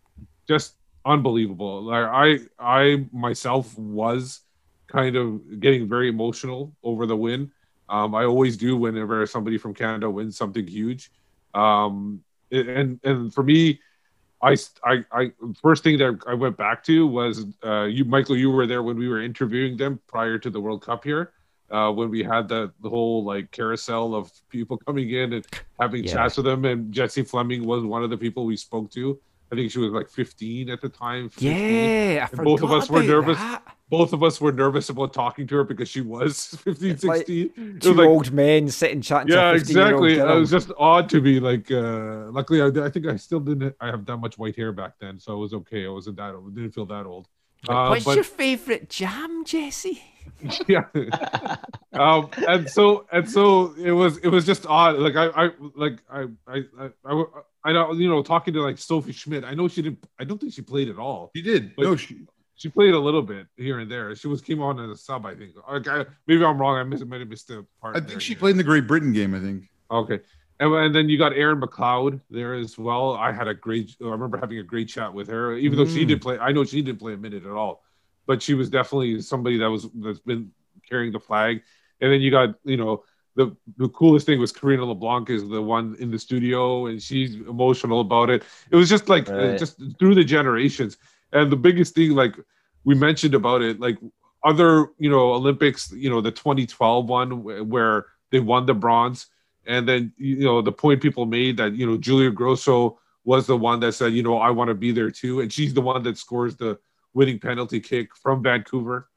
[0.48, 1.84] just unbelievable.
[1.84, 4.42] Like I I myself was
[4.88, 7.52] kind of getting very emotional over the win.
[7.88, 11.12] Um, I always do whenever somebody from Canada wins something huge.
[11.54, 13.80] Um, and and for me,
[14.42, 15.32] I, I, I
[15.62, 18.38] first thing that I went back to was uh, you, Michael.
[18.38, 21.32] You were there when we were interviewing them prior to the World Cup here,
[21.72, 25.46] uh, when we had the the whole like carousel of people coming in and
[25.80, 26.14] having Yeah.
[26.14, 26.66] chats with them.
[26.66, 29.20] And Jessie Fleming was one of the people we spoke to.
[29.52, 31.28] I think she was like 15 at the time.
[31.28, 31.52] 15.
[31.52, 33.38] Yeah, both of us were nervous.
[33.38, 33.62] that.
[33.90, 37.18] Both of us were nervous about talking to her because she was 15, It's like
[37.28, 37.52] 16.
[37.58, 39.28] It Two like- old men sitting chatting.
[39.28, 40.14] to yeah, exactly.
[40.20, 41.42] It was just odd to me.
[41.42, 43.76] Like, uh, luckily, I, I think I still didn't.
[43.82, 45.86] I have that much white hair back then, so it was okay.
[45.86, 46.34] I wasn't that.
[46.34, 46.56] old.
[46.56, 47.28] Didn't feel that old.
[47.68, 50.02] Uh, What's but your favourite jam, Jessie?
[50.68, 50.86] yeah,
[51.94, 54.18] um, and so and so it was.
[54.18, 54.96] It was just odd.
[54.98, 57.24] Like I, I like I, I, I, I,
[57.66, 58.00] I don't.
[58.00, 59.44] You know, talking to like Sophie Schmidt.
[59.44, 60.04] I know she didn't.
[60.20, 61.32] I don't think she played at all.
[61.36, 61.76] She did.
[61.76, 62.22] But no, she
[62.56, 64.16] she played a little bit here and there.
[64.16, 65.26] She was came on as a sub.
[65.26, 65.52] I think.
[65.70, 66.78] Like, I, maybe I'm wrong.
[66.78, 67.96] I miss, might have missed the part.
[67.96, 68.10] I there.
[68.10, 69.36] think she played in the Great Britain game.
[69.36, 69.66] I think.
[69.92, 70.20] Okay.
[70.60, 73.16] And, and then you got Erin McLeod there as well.
[73.16, 76.06] I had a great, I remember having a great chat with her, even though she
[76.06, 76.10] Mm.
[76.10, 76.38] did play.
[76.38, 77.84] I know she didn't play a minute at all,
[78.32, 80.52] but she was definitely somebody that was that's been
[80.90, 81.62] carrying the flag.
[82.02, 83.04] And then you got, you know,
[83.36, 87.36] the the coolest thing was Karina LeBlanc is the one in the studio, and she's
[87.36, 88.44] emotional about it.
[88.72, 89.64] It was just like Right.
[89.64, 90.98] just through the generations.
[91.34, 92.36] And the biggest thing, like
[92.84, 93.98] we mentioned about it, like
[94.44, 99.28] other, you know, Olympics, you know, the 2012 one where they won the bronze,
[99.66, 103.58] and then you know the point people made that you know Julia Grosso was the
[103.58, 106.04] one that said, you know, I want to be there too, and she's the one
[106.04, 106.80] that scores the
[107.14, 109.10] winning penalty kick from Vancouver.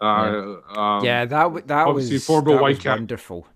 [0.00, 3.46] Uh, um, yeah, that w- that obviously was former that white was cap wonderful.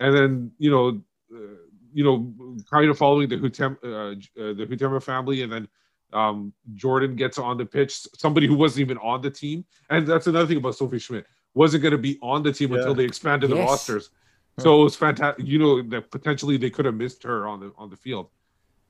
[0.00, 1.00] and then you know,
[1.34, 1.56] uh,
[1.92, 2.32] you know,
[2.70, 5.68] kind of following the Hutem, uh, uh, the Huitema family, and then
[6.12, 8.06] um, Jordyn gets on the pitch.
[8.16, 11.82] Somebody who wasn't even on the team, and that's another thing about Sophie Schmidt wasn't
[11.82, 12.78] going to be on the team Yeah.
[12.78, 13.68] until they expanded the Yes.
[13.68, 14.10] rosters.
[14.58, 15.44] So it was fantastic.
[15.46, 18.30] You know that potentially they could have missed her on the on the field.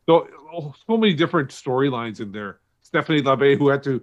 [0.09, 2.61] So oh, so many different storylines in there.
[2.83, 4.01] Stephanie Labbe, who had to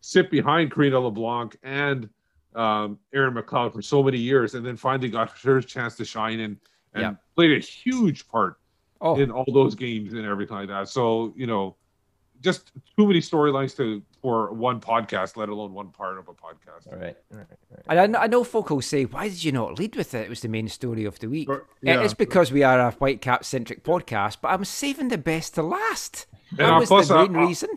[0.00, 2.08] sit behind Karina LeBlanc and
[2.54, 6.40] um, Erin McLeod for so many years, and then finally got her chance to shine
[6.40, 6.56] and
[6.94, 7.14] and Yeah.
[7.36, 8.58] played a huge part
[9.00, 10.88] Oh, in all those games and everything like that.
[10.88, 11.76] So you know,
[12.40, 16.90] just too many storylines to for one podcast, let alone one part of a podcast.
[16.90, 17.16] All right.
[17.30, 18.04] all right, all right.
[18.04, 20.28] and I, I know folk will say, "Why did you not lead with it?" It
[20.28, 21.48] was the main story of the week.
[21.48, 22.02] Or- Yeah, yeah.
[22.04, 26.26] It's because we are a Whitecap centric podcast, but I'm saving the best to last.
[26.50, 27.68] And, That uh, was plus, the uh, main uh, reason.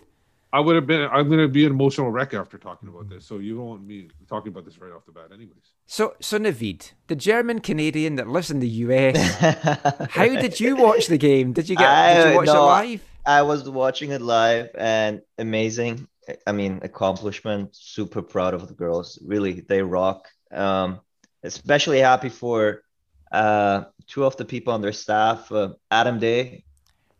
[0.53, 1.02] I would have been.
[1.11, 3.26] I'm going to be an emotional wreck after talking about this.
[3.26, 5.72] So you don't want me talking about this right off the bat, anyways.
[5.86, 9.15] So, so Navid, the German Canadian that lives in the US,
[10.10, 11.53] how did you watch the game?
[11.53, 12.14] Did you get?
[12.15, 13.03] did you watch no, it live?
[13.26, 16.07] I was watching it live and amazing.
[16.45, 17.76] I mean, accomplishment.
[17.76, 19.19] Super proud of the girls.
[19.26, 20.28] Really, they rock.
[20.52, 20.99] Um,
[21.44, 22.84] especially happy for
[23.32, 25.52] uh, two of the people on their staff.
[25.52, 26.65] Uh, Adam Day,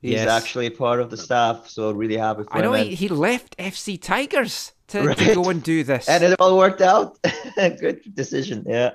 [0.02, 0.28] he's Yes.
[0.30, 2.88] actually part of the staff, so really happy for I know him.
[2.88, 6.08] he, he left FC Tigers to, to go and do this.
[6.10, 7.18] and it all worked out.
[7.56, 8.92] Good decision, yeah.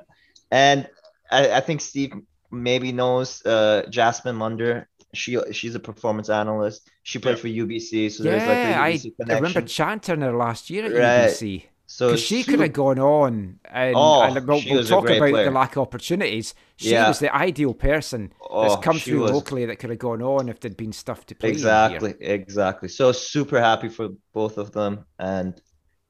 [0.50, 0.88] And
[1.30, 2.12] I, I think Steve
[2.50, 4.88] maybe knows uh, Jasmine Munder.
[5.14, 6.90] She she's a performance analyst.
[7.02, 9.66] She played for UBC, so there's like yeah, a I, UBC I remember connection.
[9.66, 11.30] chanting her last year at Right.
[11.30, 11.64] UBC.
[11.88, 15.44] So she she could have gone on, and, Oh, and we'll, we'll talk about player.
[15.44, 16.52] the lack of opportunities.
[16.76, 17.06] She Yeah.
[17.08, 20.48] was the ideal person Oh, that's come through was- locally that could have gone on
[20.48, 21.50] if there'd been stuff to play.
[21.50, 21.60] in here.
[21.64, 22.88] Exactly, exactly.
[22.88, 25.04] So super happy for both of them.
[25.20, 25.60] And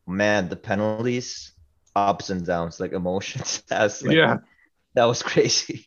[0.06, 1.52] man, the penalties,
[1.94, 3.62] ups and downs, like emotions.
[3.68, 4.38] That's like, Yeah.
[4.94, 5.86] that was crazy.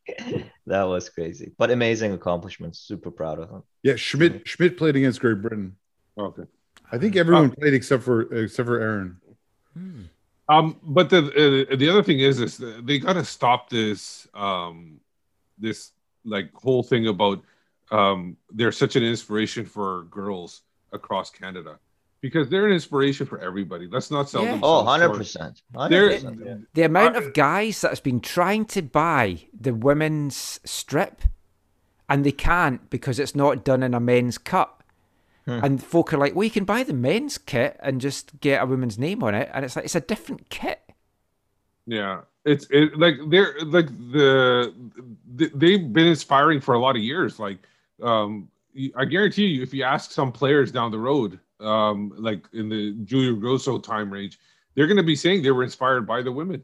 [0.68, 1.52] that was crazy.
[1.57, 2.78] But amazing accomplishments.
[2.80, 3.64] Super proud of them.
[3.82, 5.78] Yeah, Schmidt Schmidt played against Great Britain.
[6.16, 6.44] Okay.
[6.91, 9.18] I think everyone uh, played except for except for Erin.
[9.75, 14.27] Um, but the uh, the other thing is, is that they got to stop this
[14.33, 14.99] um,
[15.57, 15.91] this
[16.25, 17.41] like whole thing about
[17.91, 21.77] um, they're such an inspiration for girls across Canada
[22.21, 23.87] because they're an inspiration for everybody.
[23.87, 24.51] Let's not sell Yeah.
[24.51, 24.63] them.
[24.63, 25.61] Oh, 100%.
[25.73, 26.55] 100%, yeah.
[26.73, 31.21] The amount of guys that's been trying to buy the women's strip
[32.09, 34.78] and they can't because it's not done in a men's cut.
[35.49, 35.65] Hmm.
[35.65, 38.65] And folk are like, well, you can buy the men's kit and just get a
[38.65, 39.49] woman's name on it.
[39.53, 40.80] And it's like, it's a different kit.
[41.88, 44.71] Yeah, it's it like they're like the
[45.38, 47.39] th- they've been inspiring for a lot of years.
[47.39, 47.57] Like,
[48.03, 48.47] um,
[48.95, 52.93] I guarantee you, if you ask some players down the road, um, like in the
[53.05, 54.39] Julia Grosso time range,
[54.76, 56.63] they're going to be saying they were inspired by the women,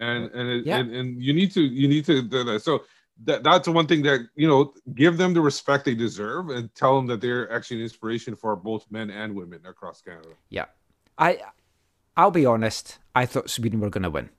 [0.00, 0.78] and and it, Yeah.
[0.78, 2.62] and, and you need to you need to do that.
[2.62, 2.82] So
[3.24, 6.74] that that's the one thing that you know give them the respect they deserve and
[6.74, 10.30] tell them that they're actually an inspiration for both men and women across Canada.
[10.48, 10.66] Yeah.
[11.18, 11.40] I
[12.16, 14.30] I'll be honest, I thought Sweden were going to win.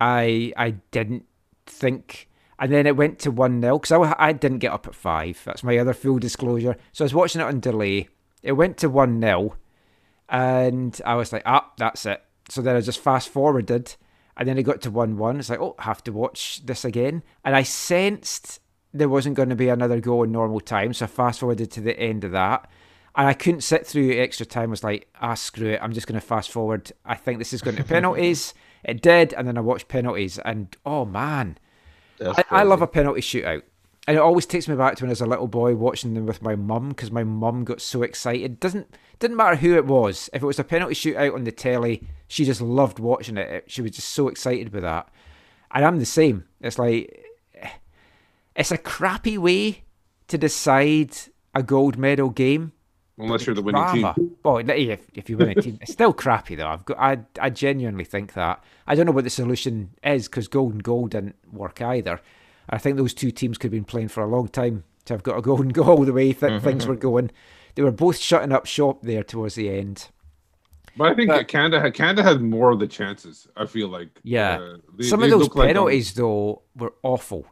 [0.00, 1.26] I I didn't
[1.66, 2.28] think
[2.58, 5.42] and then it went to 1 0 because I, I didn't get up at 5.
[5.46, 6.76] That's my other full disclosure.
[6.92, 8.08] So I was watching it on delay.
[8.42, 9.56] It went to 1 0
[10.28, 12.22] and I was like, ah, that's it.
[12.50, 13.96] So then I just fast forwarded
[14.40, 15.38] and then it got to 1 1.
[15.38, 17.22] It's like, oh, have to watch this again.
[17.44, 18.58] And I sensed
[18.92, 20.94] there wasn't going to be another goal in normal time.
[20.94, 22.68] So I fast forwarded to the end of that.
[23.14, 24.70] And I couldn't sit through extra time.
[24.70, 25.80] I was like, ah, screw it.
[25.82, 26.90] I'm just going to fast forward.
[27.04, 28.54] I think this is going to penalties.
[28.82, 29.34] It did.
[29.34, 30.38] And then I watched penalties.
[30.38, 31.58] And oh, man.
[32.18, 33.60] I, I love a penalty shootout.
[34.08, 36.24] And it always takes me back to when I was a little boy watching them
[36.24, 38.58] with my mum because my mum got so excited.
[38.58, 40.30] Doesn't didn't matter who it was.
[40.32, 43.64] If it was a penalty shootout on the telly, she just loved watching it.
[43.66, 45.08] She was just so excited with that.
[45.72, 46.44] And I'm the same.
[46.60, 47.70] It's like eh,
[48.54, 49.82] it's a crappy way
[50.28, 51.16] to decide
[51.56, 52.72] a gold medal game.
[53.18, 54.14] Unless you're the winning Drama.
[54.14, 54.36] team.
[54.44, 56.68] Well, eh, if, if you win a team, it's still crappy though.
[56.68, 58.62] I've got, I, I genuinely think that.
[58.86, 62.20] I don't know what the solution is because gold and gold didn't work either.
[62.68, 65.24] I think those two teams could have been playing for a long time to have
[65.24, 66.64] got a golden goal the way th- mm-hmm.
[66.64, 67.32] things were going.
[67.74, 70.10] They were both shutting up shop there towards the end.
[70.96, 73.46] But I think that Canada had Canada had more of the chances.
[73.56, 74.58] I feel like Yeah.
[74.58, 77.46] Uh, they- Some they of those look like, um, penalties, though, were awful.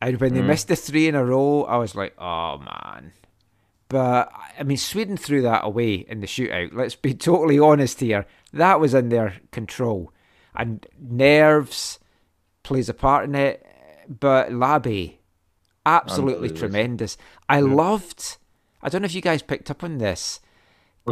[0.00, 0.46] And when they Mm.
[0.46, 3.12] missed the three in a row, I was like, oh, man.
[3.88, 6.70] But, I mean, Sweden threw that away in the shootout.
[6.72, 8.26] Let's be totally honest here.
[8.52, 10.12] That was in their control.
[10.54, 11.98] And nerves
[12.62, 13.64] plays a part in it.
[14.08, 15.16] But Labbe,
[15.84, 17.16] absolutely tremendous.
[17.48, 18.36] I loved,
[18.82, 20.40] I don't know if you guys picked up on this.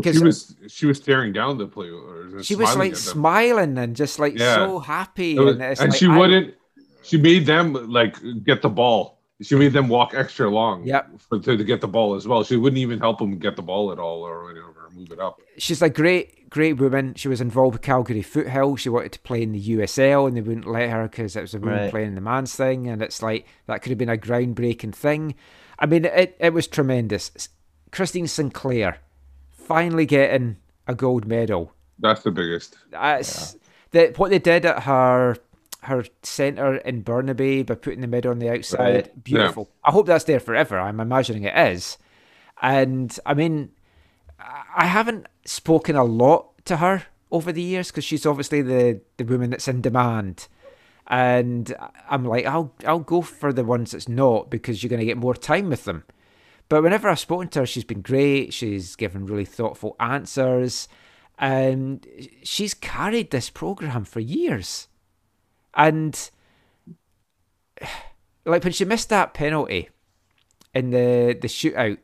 [0.04, 1.94] Well, she was she was staring down the player.
[1.94, 4.54] or she was like smiling and just like Yeah.
[4.56, 5.38] so happy.
[5.38, 6.54] Was- and it's and like, she I- wouldn't.
[7.02, 9.20] She made them like get the ball.
[9.40, 10.84] She made them walk extra long.
[10.84, 11.20] Yep.
[11.28, 12.42] For to, to get the ball as well.
[12.42, 15.40] She wouldn't even help them get the ball at all or whatever, move it up.
[15.58, 17.12] she's a great, great woman.
[17.14, 18.76] She was involved with Calgary Foothill.
[18.76, 21.54] She wanted to play in the USL, and they wouldn't let her because it was
[21.54, 21.90] a woman Right.
[21.90, 22.86] playing in the man's thing.
[22.88, 25.34] And it's like that could have been a groundbreaking thing.
[25.78, 27.30] I mean, it it was tremendous.
[27.92, 28.98] Christine Sinclair
[29.66, 30.56] finally getting
[30.86, 31.72] a gold medal.
[31.98, 32.76] That's the biggest.
[32.90, 33.56] That's
[33.92, 35.36] that what they did at her
[35.82, 38.94] her centre in Burnaby by putting the medal on the outside.
[38.94, 39.24] Right.
[39.24, 39.70] Beautiful.
[39.84, 40.78] I hope that's there forever.
[40.78, 41.96] I'm imagining it is.
[42.60, 43.70] And I mean,
[44.38, 49.00] I I haven't spoken a lot to her over the years because she's obviously the
[49.16, 50.48] the woman that's in demand.
[51.08, 51.74] And
[52.10, 55.16] I'm like, I'll I'll go for the ones that's not because you're going to get
[55.16, 56.04] more time with them.
[56.68, 58.52] But whenever I've spoken to her, she's been great.
[58.52, 60.88] She's given really thoughtful answers.
[61.38, 62.06] And
[62.42, 64.88] she's carried this program for years.
[65.74, 66.30] And
[68.44, 69.90] like when she missed that penalty
[70.74, 71.98] in the, the shootout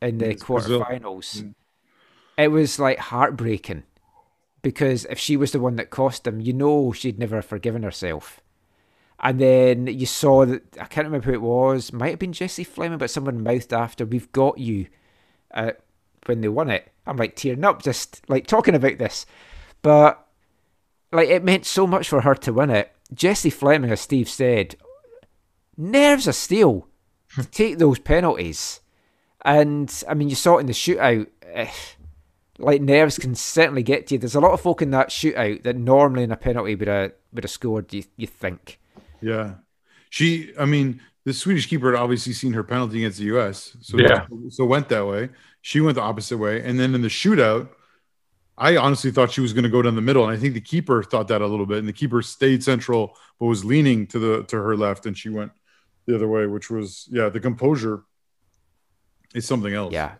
[0.00, 0.80] in the Brazil.
[0.80, 1.54] quarterfinals, mm.
[2.36, 3.82] it was like heartbreaking
[4.62, 8.40] because if she was the one that cost them, you know she'd never forgiven herself.
[9.20, 11.92] And then you saw that I can't remember who it was.
[11.92, 14.86] Might have been Jessie Fleming, but someone mouthed after, "We've got you."
[15.52, 15.72] Uh,
[16.26, 19.26] when they won it, I'm like tearing up just like talking about this.
[19.82, 20.24] But
[21.10, 22.92] like it meant so much for her to win it.
[23.12, 24.76] Jessie Fleming, as Steve said,
[25.76, 26.86] nerves of steel
[27.34, 28.80] to take those penalties.
[29.44, 31.28] And I mean, you saw it in the shootout.
[31.42, 31.70] eh,
[32.58, 34.18] like nerves can certainly get to you.
[34.18, 37.12] There's a lot of folk in that shootout that normally in a penalty would have
[37.32, 37.92] would have scored.
[37.92, 38.78] You you think?
[39.20, 39.54] Yeah.
[40.10, 43.76] She, I mean, the Swedish keeper had obviously seen her penalty against the US.
[43.80, 44.26] So, Yeah.
[44.50, 45.30] so went that way.
[45.60, 46.62] She went the opposite way.
[46.62, 47.68] And then in the shootout,
[48.56, 50.24] I honestly thought she was going to go down the middle.
[50.26, 51.78] And I think the keeper thought that a little bit.
[51.78, 55.06] And the keeper stayed central, but was leaning to the to her left.
[55.06, 55.52] And she went
[56.06, 58.02] the other way, which was, yeah, the composure
[59.34, 59.92] is something else.
[59.92, 60.14] Yeah.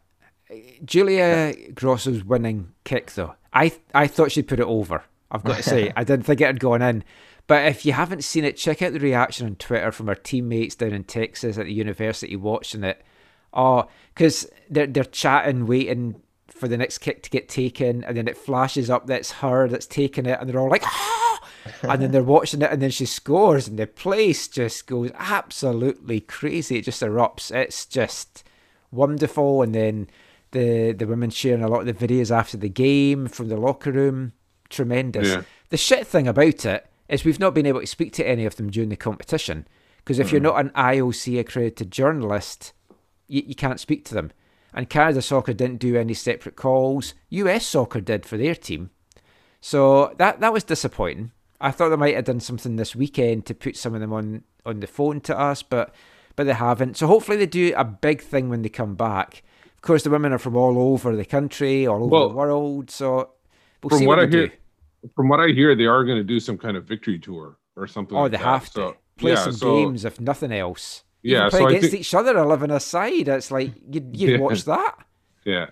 [0.84, 5.02] Julia Grosso's winning kick, though, I I thought she'd put it over.
[5.30, 7.04] I've got to say, I didn't think it had gone in.
[7.48, 10.76] But if you haven't seen it, check out the reaction on Twitter from her teammates
[10.76, 13.02] down in Texas at the university watching it.
[13.54, 16.20] Oh, because they're they're chatting, waiting
[16.50, 19.86] for the next kick to get taken, and then it flashes up that's her that's
[19.86, 21.40] taking it, and they're all like, "Ah!"
[21.82, 26.20] and then they're watching it, and then she scores, and the place just goes absolutely
[26.20, 26.76] crazy.
[26.76, 27.50] It just erupts.
[27.50, 28.44] It's just
[28.90, 30.10] wonderful, and then
[30.50, 33.90] the the women sharing a lot of the videos after the game from the locker
[33.90, 34.34] room,
[34.68, 35.28] tremendous.
[35.28, 35.42] Yeah.
[35.70, 38.56] The shit thing about it is we've not been able to speak to any of
[38.56, 39.66] them during the competition
[39.98, 40.44] because if you're hmm.
[40.44, 42.72] not an IOC accredited journalist,
[43.26, 44.30] you, you can't speak to them.
[44.72, 47.14] And Canada Soccer didn't do any separate calls.
[47.30, 48.90] US Soccer did for their team.
[49.60, 51.32] So that that was disappointing.
[51.60, 54.44] I thought they might have done something this weekend to put some of them on,
[54.64, 55.94] on the phone to us, but
[56.36, 56.96] but they haven't.
[56.96, 59.42] So hopefully they do a big thing when they come back.
[59.74, 62.90] Of course, the women are from all over the country, all over Well, the world.
[62.90, 63.30] So
[63.82, 64.52] we'll see what, what, I hear, do.
[65.14, 67.86] From what I hear, they are going to do some kind of victory tour or
[67.86, 68.16] something.
[68.16, 68.44] Oh, like they that.
[68.44, 71.04] have to So, play yeah, some so- games if nothing else.
[71.24, 73.28] Even Yeah, play so against think- each other, eleven aside.
[73.28, 74.38] It's like you'd, you'd Yeah.
[74.38, 74.96] watch that.
[75.44, 75.70] Yeah.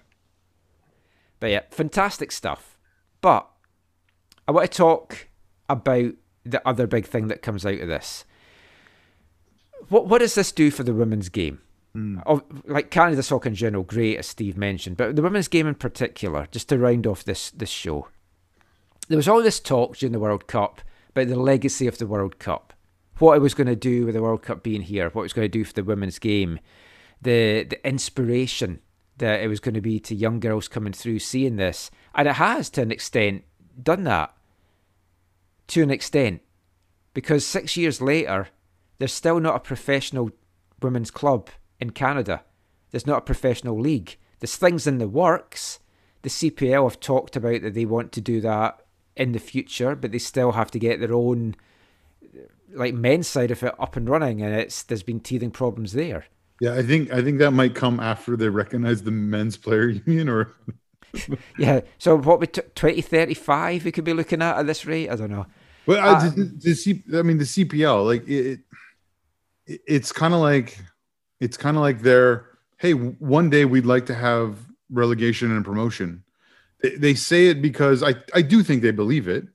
[1.40, 2.78] But yeah, fantastic stuff.
[3.20, 3.48] But
[4.48, 5.28] I want to talk
[5.69, 6.12] about
[6.44, 8.24] the other big thing that comes out of this.
[9.89, 11.61] What what does this do for the women's game?
[11.93, 12.19] Hmm.
[12.27, 15.74] Of, like Canada soccer in general, great as Steve mentioned, but the women's game in
[15.74, 16.47] particular.
[16.51, 18.09] Just to round off this this show,
[19.08, 20.80] there was all this talk during the World Cup
[21.10, 22.72] about the legacy of the World Cup,
[23.18, 25.32] what it was going to do with the World Cup being here, what it was
[25.32, 26.58] going to do for the women's game,
[27.22, 28.80] the the inspiration
[29.18, 32.35] that it was going to be to young girls coming through seeing this, and it
[32.35, 33.44] has to an extent
[33.82, 34.32] done that.
[35.68, 36.43] To an extent,
[37.12, 38.48] because six years later,
[38.98, 40.30] there's still not a professional
[40.80, 42.44] women's club in Canada.
[42.90, 44.16] There's not a professional league.
[44.38, 45.80] There's things in the works.
[46.22, 48.86] The CPL have talked about that they want to do that
[49.16, 51.56] in the future, but they still have to get their own
[52.72, 56.27] like men's side of it up and running, and it's there's been teething problems there.
[56.61, 60.28] Yeah, I think I think that might come after they recognize the men's player union
[60.28, 60.53] or
[61.59, 61.80] Yeah.
[61.98, 65.11] So what we took 2035 we could be looking at at this rate?
[65.11, 65.46] I don't know.
[65.86, 68.61] Well, I, Uh, the, the C, I mean, the CPL, like it,
[69.66, 70.78] it it's kind of like
[71.40, 72.46] it's kind of like they're
[72.78, 74.59] hey, one day we'd like to have
[74.90, 76.22] relegation and promotion.
[76.82, 79.46] They, they say it because I I do think they believe it,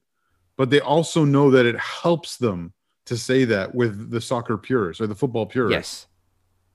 [0.58, 2.74] but they also know that it helps them
[3.06, 6.08] to say that with the soccer purists or the football purists.
[6.08, 6.08] Yes.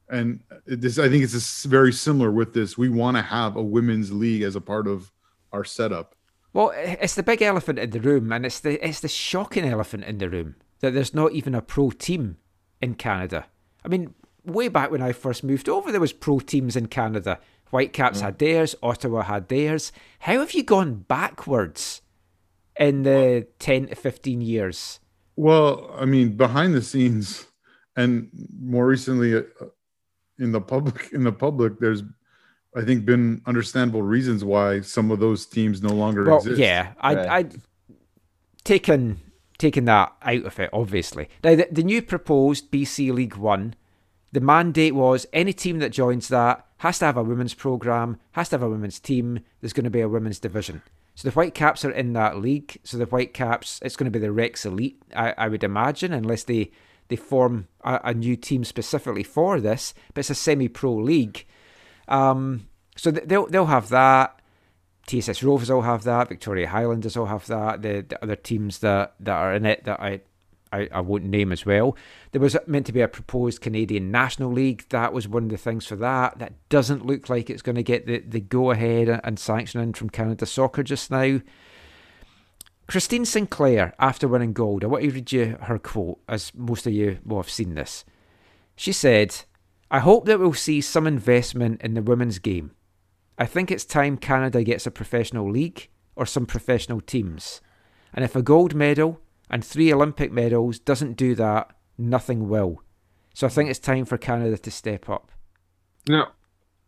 [0.09, 2.79] And this, I think it's very similar with this.
[2.79, 5.13] We want to have a women's league as a part of
[5.53, 6.15] our setup.
[6.53, 10.05] Well, it's the big elephant in the room, and it's the it's the shocking elephant
[10.05, 12.37] in the room that there's not even a pro team
[12.81, 13.47] in Canada.
[13.85, 17.39] I mean, way back when I first moved over, there was pro teams in Canada.
[17.71, 19.93] Whitecaps had theirs, Ottawa had theirs.
[20.21, 22.01] How have you gone backwards
[22.79, 25.01] in the ten to fifteen years?
[25.35, 27.47] Well, I mean, behind the scenes,
[27.97, 28.31] and
[28.61, 29.43] more recently, uh,
[30.39, 32.03] in the public, in the public, there's,
[32.75, 36.59] I think, been understandable reasons why some of those teams no longer Well, exist.
[36.59, 37.45] yeah, I I
[38.65, 39.21] taken
[39.59, 40.71] taken that out of it.
[40.73, 43.75] Obviously, now the, the new proposed BC League One,
[44.33, 48.49] the mandate was any team that joins that has to have a women's program, has
[48.51, 49.41] to have a women's team.
[49.61, 50.83] There's going to be a women's division.
[51.15, 52.79] So the Whitecaps are in that league.
[52.85, 56.45] So the Whitecaps, it's going to be the Rex Elite, I, I would imagine, unless
[56.45, 56.71] they
[57.09, 59.95] they form a, a new team specifically for this.
[60.13, 61.47] But it's a semi-pro league.
[62.09, 64.41] Um, so they'll they'll have that.
[65.07, 66.29] TSS Rovers will have that.
[66.29, 67.83] Victoria Highlanders will have that.
[67.83, 70.21] The, the other teams that, that are in it that I,
[70.77, 71.97] I I won't name as well.
[72.33, 74.87] There was meant to be a proposed Canadian National League.
[74.91, 76.39] That was one of the things for that.
[76.39, 80.11] That doesn't look like it's going to get the, the go ahead and sanctioning from
[80.11, 81.41] Canada Soccer just now.
[82.87, 86.93] Christine Sinclair, after winning gold, I want to read you her quote, as most of
[86.93, 88.05] you will have seen this.
[88.77, 89.35] She said,
[89.91, 92.73] I hope that we'll see some investment in the women's game.
[93.39, 97.61] I think it's time Canada gets a professional league or some professional teams.
[98.15, 102.83] And if a gold medal and three Olympic medals doesn't do that, nothing will.
[103.35, 105.31] So I think it's time for Canada to step up.
[106.09, 106.33] Now,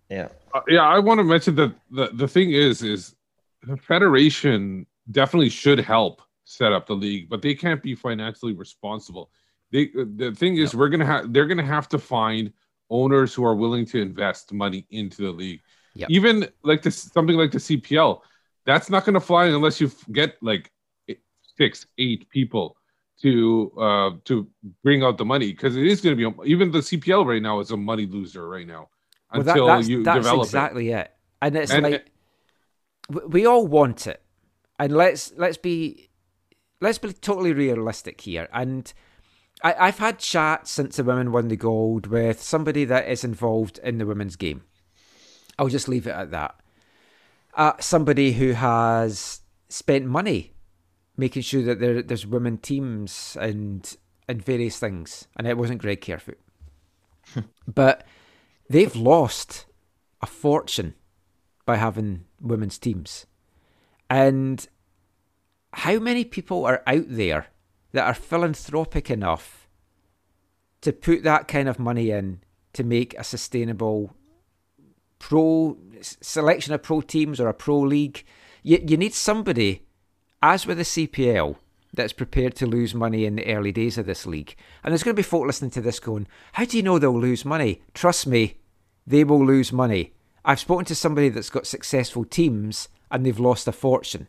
[0.09, 3.15] yeah, uh, yeah, I want to mention that the the thing is, is
[3.63, 9.31] the federation definitely should help set up the league, but they can't be financially responsible.
[9.71, 12.53] They the thing is, we're gonna have they're gonna have to find
[12.89, 15.61] owners who are willing to invest money into the league.
[15.95, 16.11] Yep.
[16.11, 18.21] Even like this something like the CPL,
[18.65, 20.73] that's not gonna fly unless you get like eight-
[21.59, 22.77] six, eight people
[23.21, 24.47] to uh to
[24.85, 27.59] bring out the money because it is going to be even the CPL right now
[27.61, 28.89] is a money loser right now
[29.35, 30.47] Well, that- until that's, you that's develop it.
[30.47, 31.11] exactly it.
[31.43, 32.11] And it's And- like
[33.11, 34.23] we, we all want it,
[34.79, 36.09] and let's let's be
[36.81, 38.49] let's be totally realistic here.
[38.53, 38.93] And
[39.65, 43.79] I, I've had chats since the women won the gold with somebody that is involved
[43.83, 44.63] in the women's game.
[45.59, 46.55] I'll just leave it at that.
[47.55, 50.53] Uh, somebody who has spent money
[51.19, 56.01] making sure that there, there's women teams and and various things, and it wasn't Greg
[56.01, 56.39] Kerfoot,
[57.67, 58.07] but
[58.71, 59.67] they've lost
[60.23, 60.95] a fortune
[61.65, 63.27] by having women's teams.
[64.11, 64.67] And
[65.73, 67.47] how many people are out there
[67.93, 69.69] that are philanthropic enough
[70.81, 72.41] to put that kind of money in
[72.73, 74.15] to make a sustainable
[75.19, 78.25] pro selection of pro teams or a pro league?
[78.63, 79.87] You, you need somebody,
[80.43, 81.57] as with the CPL,
[81.93, 84.55] that's prepared to lose money in the early days of this league.
[84.85, 87.19] And there's going to be folk listening to this going, How do you know they'll
[87.19, 87.83] lose money?
[87.95, 88.59] Trust me,
[89.07, 90.13] they will lose money.
[90.45, 94.29] I've spoken to somebody that's got successful teams and they've lost a fortune.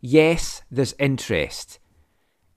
[0.00, 1.78] Yes, there's interest.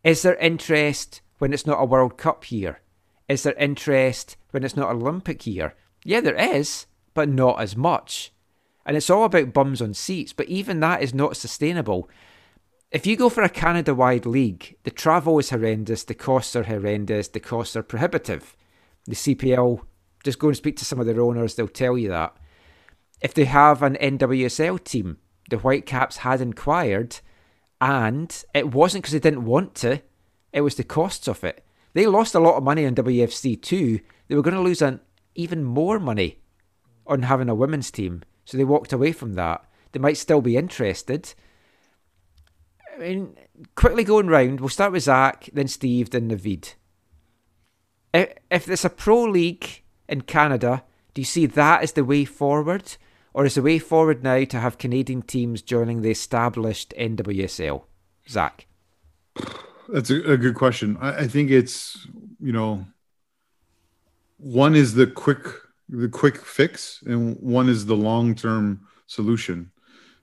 [0.04, 2.82] Is there interest when it's not a World Cup year?
[3.28, 5.76] Is there interest when it's not Olympic year?
[6.04, 8.32] Yeah, there is, but not as much.
[8.86, 12.10] And it's all about bums on seats, but even that is not sustainable.
[12.92, 16.64] If you go for a Canada wide league, the travel is horrendous, the costs are
[16.64, 18.58] horrendous, the costs are prohibitive.
[19.06, 19.82] The CPL,
[20.24, 22.36] just go and speak to some of their owners, they'll tell you that.
[23.22, 25.18] If they have an NWSL team,
[25.52, 27.20] the Whitecaps had inquired,
[27.80, 30.02] and it wasn't because they didn't want to,
[30.52, 31.64] it was the costs of it.
[31.94, 34.02] They lost a lot of money on WFC2.
[34.28, 35.00] They were going to lose an,
[35.36, 36.40] even more money
[37.06, 39.64] on having a women's team, so they walked away from that.
[39.92, 41.36] They might still be interested.
[43.00, 43.38] I mean,
[43.76, 46.74] quickly going round, we'll start with Zach, then Steve, then Navid.
[48.14, 52.26] If, if there's a pro league in Canada, do you see that as the way
[52.26, 52.98] forward?
[53.34, 57.84] Or is the way forward now to have Canadian teams joining the established NWSL?
[58.28, 58.68] Zach.
[59.88, 60.98] That's a, a good question.
[61.00, 62.06] I, I think it's
[62.40, 62.86] you know,
[64.38, 65.48] one is the quick
[65.88, 69.72] the quick fix, and one is the long term solution.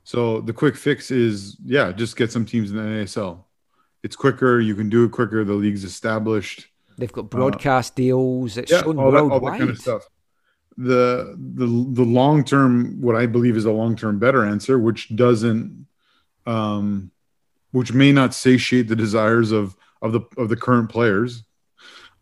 [0.07, 3.43] So the quick fix is yeah, just get some teams in the NASL.
[4.05, 4.61] It's quicker.
[4.61, 5.43] You can do it quicker.
[5.43, 6.69] The league's established.
[6.97, 8.57] They've got broadcast deals.
[8.57, 9.33] It's Uh, yeah, all that, worldwide.
[9.33, 10.09] all that kind of stuff.
[10.77, 15.15] The the the long term, what I believe is a long term better answer, which
[15.17, 15.89] doesn't,
[16.47, 17.11] um,
[17.73, 21.43] which may not satiate the desires of of the of the current players,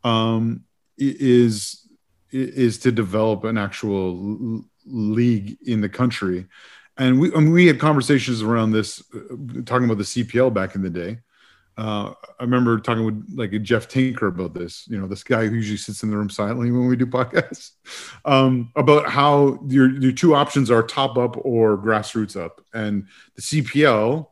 [0.05, 0.65] um,
[0.97, 1.87] is
[2.31, 6.47] is to develop an actual league in the country,
[6.97, 10.83] and we and we had conversations around this, uh, talking about the CPL back in
[10.83, 11.19] the day
[11.77, 15.57] uh, I remember talking with like Jeff Tinker about this, you know, this guy who
[15.57, 17.73] usually sits in the room silently when we do podcasts,
[18.25, 22.61] um, about how your, your two options are top up or grassroots up.
[22.73, 24.29] And the CPL,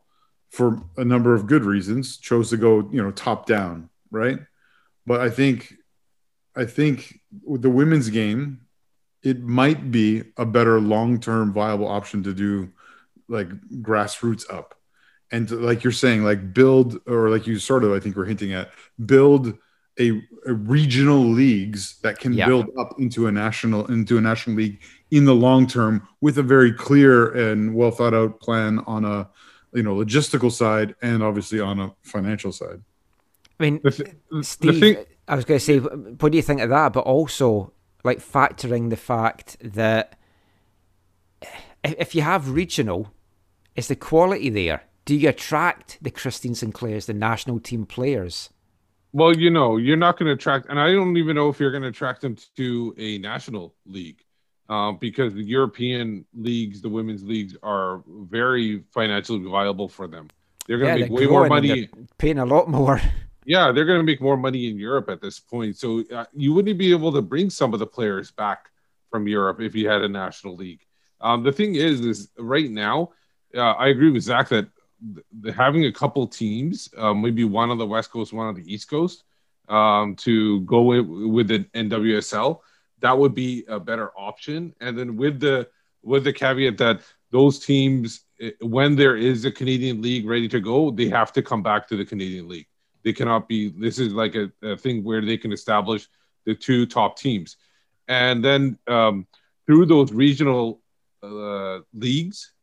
[0.51, 4.39] for a number of good reasons, chose to go, you know, top down, right?
[5.05, 5.73] But I think,
[6.55, 8.61] I think the women's game,
[9.23, 12.69] it might be a better long term viable option to do
[13.27, 13.49] like
[13.81, 14.75] grassroots up
[15.31, 18.25] and to, like you're saying like build or like you sort of i think we're
[18.25, 18.69] hinting at
[19.05, 19.57] build
[19.99, 22.47] a, a regional leagues that can Yeah.
[22.47, 26.43] build up into a national into a national league in the long term with a
[26.43, 29.29] very clear and well thought out plan on a
[29.73, 32.81] you know logistical side and obviously on a financial side
[33.59, 36.41] I mean, The th- the Steve, thing- I was going to say, what do you
[36.41, 36.91] think of that?
[36.91, 37.71] But also,
[38.03, 40.17] like factoring the fact that
[41.83, 43.13] if, you have regional,
[43.75, 44.83] is the quality there?
[45.05, 48.49] Do you attract the Christine Sinclairs, the national team players?
[49.11, 51.71] Well, you know, you're not going to attract, and I don't even know if you're
[51.71, 54.23] going to attract them to a national league,
[54.69, 60.29] uh, because the European leagues, the women's leagues, are very financially viable for them.
[60.67, 61.89] They're going to Yeah, make way more money.
[62.17, 63.01] Paying a lot more.
[63.45, 65.77] Yeah, they're going to make more money in Europe at this point.
[65.77, 68.69] So uh, you wouldn't be able to bring some of the players back
[69.09, 70.81] from Europe if you had a national league.
[71.21, 73.11] Um, the thing is, is right now,
[73.55, 74.67] uh, I agree with Zach that
[75.43, 78.73] th- having a couple teams, uh, maybe one on the West Coast, one on the
[78.73, 79.23] East Coast,
[79.69, 82.59] um, to go with, with the NWSL,
[82.99, 84.73] that would be a better option.
[84.81, 85.67] And then with the
[86.01, 90.59] with the caveat that those teams, eh, when there is a Canadian league ready to
[90.59, 92.67] go, they have to come back to the Canadian league.
[93.03, 93.69] They cannot be.
[93.69, 96.07] This is like a, a thing where they can establish
[96.45, 97.57] the two top teams,
[98.07, 99.27] and then um,
[99.65, 100.81] through those regional
[101.21, 102.53] uh, leagues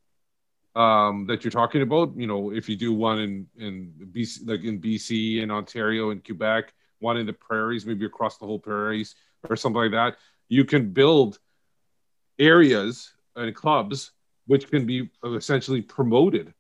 [0.75, 4.65] um, that you're talking about, you know, if you do one in in BC, like
[4.65, 9.15] in BC and Ontario and Quebec, one in the prairies, maybe across the whole prairies
[9.49, 10.17] or something like that,
[10.49, 11.39] you can build
[12.39, 14.13] areas and clubs
[14.47, 16.53] which can be essentially promoted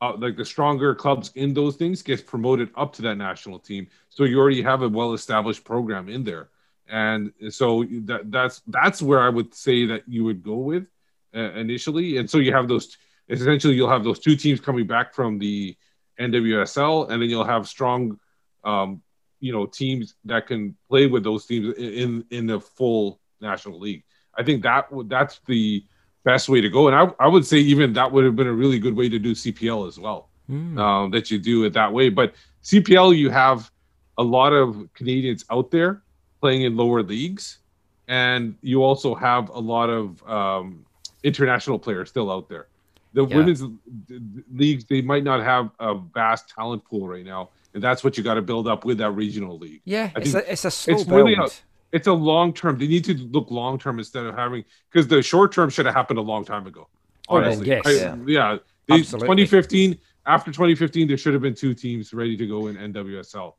[0.00, 3.86] uh, like the stronger clubs in those things gets promoted up to that national team.
[4.08, 6.48] So you already have a well-established program in there,
[6.88, 10.86] and so that that's that's where I would say that you would go with
[11.34, 12.16] uh, initially.
[12.16, 12.96] And so you have those
[13.28, 15.76] essentially you'll have those two teams coming back from the
[16.18, 18.18] NWSL, and then you'll have strong,
[18.64, 19.02] um,
[19.38, 24.04] you know, teams that can play with those teams in in, the full national league.
[24.36, 25.84] I think that that's the
[26.24, 26.88] best way to go.
[26.88, 29.18] And I, I would say even that would have been a really good way to
[29.18, 30.28] do CPL as well.
[30.50, 32.08] Um, that you do it that way.
[32.08, 32.34] But
[32.64, 33.70] CPL, you have
[34.18, 36.02] a lot of Canadians out there
[36.40, 37.58] playing in lower leagues,
[38.08, 40.84] and you also have a lot of um,
[41.22, 42.66] international players still out there.
[43.12, 43.36] The Yeah.
[43.36, 43.62] women's
[44.52, 48.24] leagues, they might not have a vast talent pool right now, and that's what you
[48.24, 49.82] got to build up with that regional league.
[49.84, 51.60] Yeah, it's a, it's a slow it's really a, build.
[51.92, 52.78] It's a long term.
[52.78, 55.94] They need to look long term instead of having because the short term should have
[55.94, 56.88] happened a long time ago.
[57.28, 57.82] Oh, Honestly, yes.
[57.86, 58.16] I- Yeah.
[58.26, 58.56] yeah.
[58.88, 59.28] They- Absolutely.
[59.46, 63.54] 2015 after 2015, there should have been two teams ready to go in NWSL.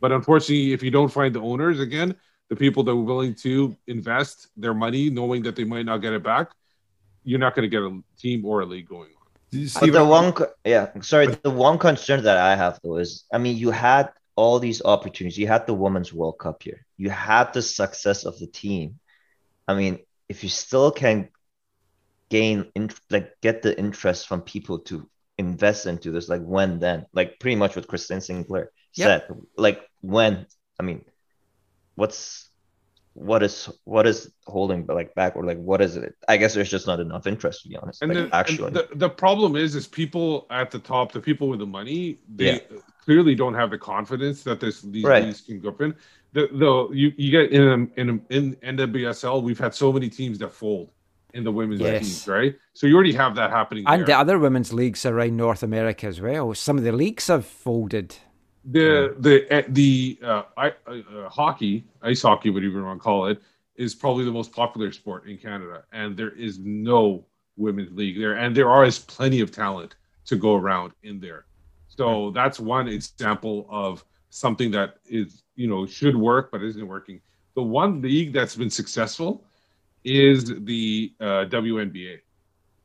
[0.00, 2.14] But unfortunately, if you don't find the owners again,
[2.48, 6.12] the people that were willing to invest their money, knowing that they might not get
[6.12, 6.50] it back,
[7.24, 9.08] you're not going to get a team or a league going.
[9.50, 11.26] But the one, yeah, sorry.
[11.28, 15.38] The one concern that I have though is, I mean, you had all these opportunities.
[15.38, 16.86] You had the Women's World Cup here.
[16.96, 18.98] You had the success of the team.
[19.66, 21.28] I mean, if you still can
[22.30, 27.06] gain, in, like, get the interest from people to invest into this, like, when then?
[27.12, 29.06] Like, pretty much what Kristen Sinclair Yep.
[29.06, 29.36] said.
[29.56, 30.46] Like, when?
[30.78, 31.04] I mean,
[31.94, 32.50] what's
[33.14, 36.14] what is what is holding like back or like what is it?
[36.28, 38.02] I guess there's just not enough interest to be honest.
[38.02, 38.72] And, like, the, and actually.
[38.72, 42.54] the, the problem is, is people at the top, the people with the money, they
[42.54, 42.58] Yeah.
[43.04, 45.24] clearly don't have the confidence that this these Right.
[45.24, 45.94] leagues can go up in.
[46.32, 50.52] The, the you, you get in in in NWSL, we've had so many teams that
[50.52, 50.90] fold
[51.34, 52.00] in the women's Yes.
[52.00, 52.54] teams, right?
[52.74, 53.84] So you already have that happening.
[53.86, 54.06] And there.
[54.06, 56.54] the other women's leagues around North America as well.
[56.54, 58.16] Some of the leagues have folded.
[58.64, 63.26] The the uh, the uh, I, uh, hockey, ice hockey, whatever you want to call
[63.26, 63.40] it,
[63.76, 67.26] is probably the most popular sport in Canada, and there is no
[67.56, 71.46] women's league there, and there are is plenty of talent to go around in there.
[71.88, 77.20] So that's one example of something that is you know should work but isn't working.
[77.54, 79.44] The one league that's been successful
[80.04, 82.18] is the uh, WNBA,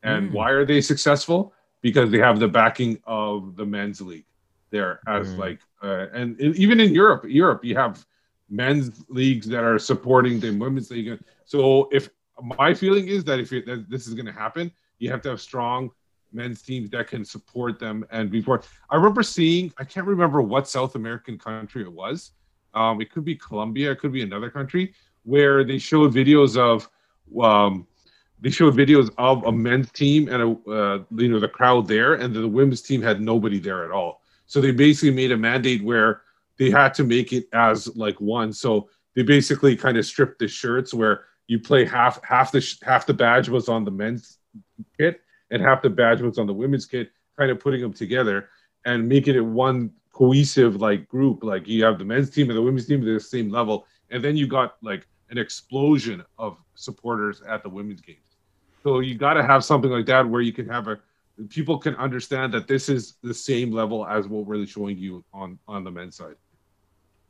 [0.02, 0.32] and Mm.
[0.32, 1.54] why are they successful?
[1.82, 4.26] Because they have the backing of the men's league
[4.70, 5.38] there as Mm.
[5.38, 8.04] like uh, and, and even in Europe, Europe you have
[8.48, 11.18] men's leagues that are supporting the women's league.
[11.44, 12.10] So if
[12.42, 15.40] my feeling is that if that this is going to happen, you have to have
[15.40, 15.90] strong
[16.32, 20.68] men's teams that can support them and before I remember seeing I can't remember what
[20.68, 22.32] South American country it was.
[22.72, 26.88] Um, it could be Colombia, it could be another country where they showed videos of
[27.42, 27.86] um,
[28.40, 32.14] they showed videos of a men's team and a uh, you know the crowd there,
[32.14, 34.19] and the women's team had nobody there at all.
[34.50, 36.22] So they basically made a mandate where
[36.58, 38.52] they had to make it as like one.
[38.52, 43.06] So they basically kind of stripped the shirts where you play half half the half
[43.06, 44.38] the badge was on the men's
[44.98, 45.20] kit
[45.52, 48.48] and half the badge was on the women's kit, kind of putting them together
[48.84, 51.44] and making it one cohesive like group.
[51.44, 54.20] Like you have the men's team and the women's team at the same level, and
[54.20, 58.18] then you got like an explosion of supporters at the women's games.
[58.82, 60.98] So you got to have something like that where you can have a
[61.48, 65.58] people can understand that this is the same level as what we're showing you on
[65.66, 66.34] on the men's side.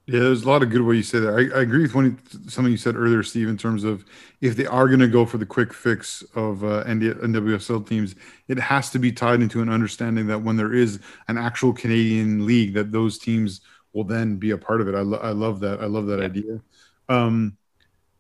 [0.06, 1.34] Yeah, there's a lot of good what you say that.
[1.34, 4.04] I, I agree with one, something you said earlier, Steve, in terms of
[4.40, 8.16] if they are going to go for the quick fix of uh, ND, NWSL teams,
[8.48, 10.98] it has to be tied into an understanding that when there is
[11.28, 13.60] an actual Canadian league, that those teams
[13.92, 14.96] will then be a part of it.
[14.96, 15.80] I, lo- I love that.
[15.80, 16.60] I love that idea.
[17.08, 17.56] Um,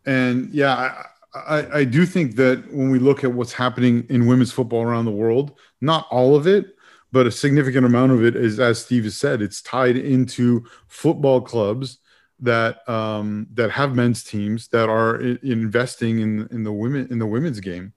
[0.06, 1.04] and yeah, I,
[1.34, 5.04] I, I do think that when we look at what's happening in women's football around
[5.04, 6.76] the world, not all of it,
[7.12, 11.40] but a significant amount of it is, as Steve has said, it's tied into football
[11.40, 11.98] clubs
[12.40, 17.26] that um, that have men's teams that are investing in in the women in the
[17.26, 17.92] women's game.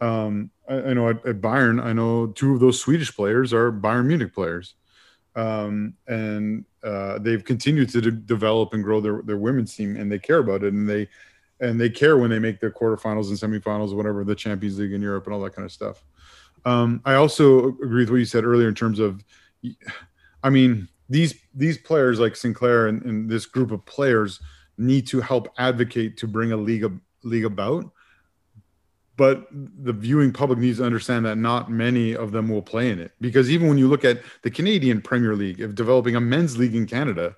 [0.00, 3.72] Um, I, I know at, at Bayern, I know two of those Swedish players are
[3.72, 4.74] Bayern Munich players,
[5.34, 10.10] um, and uh, they've continued to de- develop and grow their, their women's team, and
[10.10, 11.08] they care about it, and they
[11.60, 15.02] and they care when they make the quarterfinals and semifinals, whatever the Champions League in
[15.02, 16.02] Europe and all that kind of stuff.
[16.64, 19.22] Um, I also agree with what you said earlier in terms of,
[20.42, 24.40] I mean, these these players like Sinclair and, and this group of players
[24.78, 27.90] need to help advocate to bring a league ab- league about.
[29.16, 32.98] But the viewing public needs to understand that not many of them will play in
[32.98, 36.56] it because even when you look at the Canadian Premier League, of developing a men's
[36.56, 37.34] league in Canada,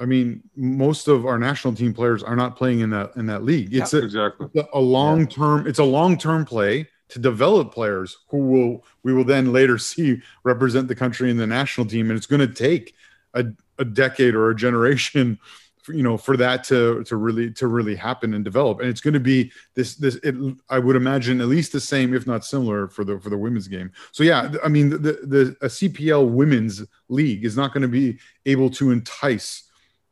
[0.00, 3.44] I mean, most of our national team players are not playing in that in that
[3.44, 3.74] league.
[3.74, 5.66] It's a, exactly a long term.
[5.66, 10.20] It's a long term play to develop players who will we will then later see
[10.42, 12.94] represent the country in the national team, and it's going to take
[13.34, 13.46] a,
[13.78, 15.38] a decade or a generation,
[15.82, 18.80] for, you know, for that to to really to really happen and develop.
[18.80, 20.16] And it's going to be this this.
[20.16, 20.34] It,
[20.70, 23.68] I would imagine at least the same, if not similar, for the for the women's
[23.68, 23.92] game.
[24.10, 28.18] So yeah, I mean, the the a CPL women's league is not going to be
[28.46, 29.64] able to entice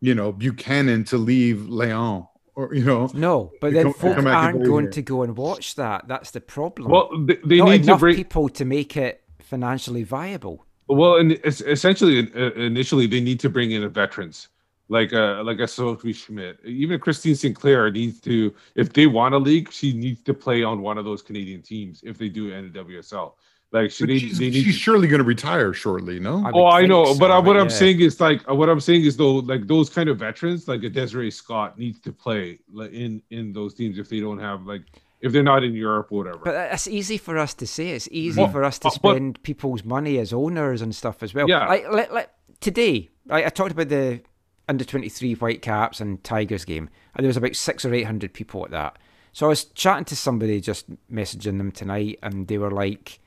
[0.03, 3.99] you know Buchanan to leave Lyon or you know No, but to then come- to
[3.99, 4.93] folk come back and aren't going here.
[4.99, 6.07] to go and watch that.
[6.09, 6.91] That's the problem.
[6.91, 10.67] Well, they- they Not need to enough bring- people to make it financially viable.
[10.89, 14.49] Well, and essentially, uh, initially, they need to bring in a veterans
[14.89, 16.59] like uh like a Sophie Schmidt.
[16.65, 20.83] Even Christine Sinclair needs to, if they want a league, she needs to play on
[20.83, 22.03] one of those Canadian teams.
[22.05, 23.33] If they do NWSL,
[23.73, 24.65] like she But they, she's, they need.
[24.65, 26.21] she's surely going to retire shortly.
[26.21, 29.05] No, oh, I know, but uh, what I'm saying is like uh, what I'm saying
[29.05, 32.93] is though, like those kind of veterans, like a Desiree Scott, needs to play like,
[32.93, 34.83] in in those teams if they don't have like
[35.23, 36.41] if they're not in Europe or whatever.
[36.45, 37.91] But it's easy for us to say.
[37.91, 41.23] It's easy Well, for us to uh, but- spend people's money as owners and stuff
[41.23, 41.49] as well.
[41.49, 41.67] Yeah.
[41.67, 44.21] Like, let, let, today, I, I talked about the
[44.69, 48.65] under 23 Whitecaps and Tigers game, and there was about six or eight hundred people
[48.65, 48.99] at that.
[49.33, 53.19] So I was chatting to somebody, just messaging them tonight, and they were like,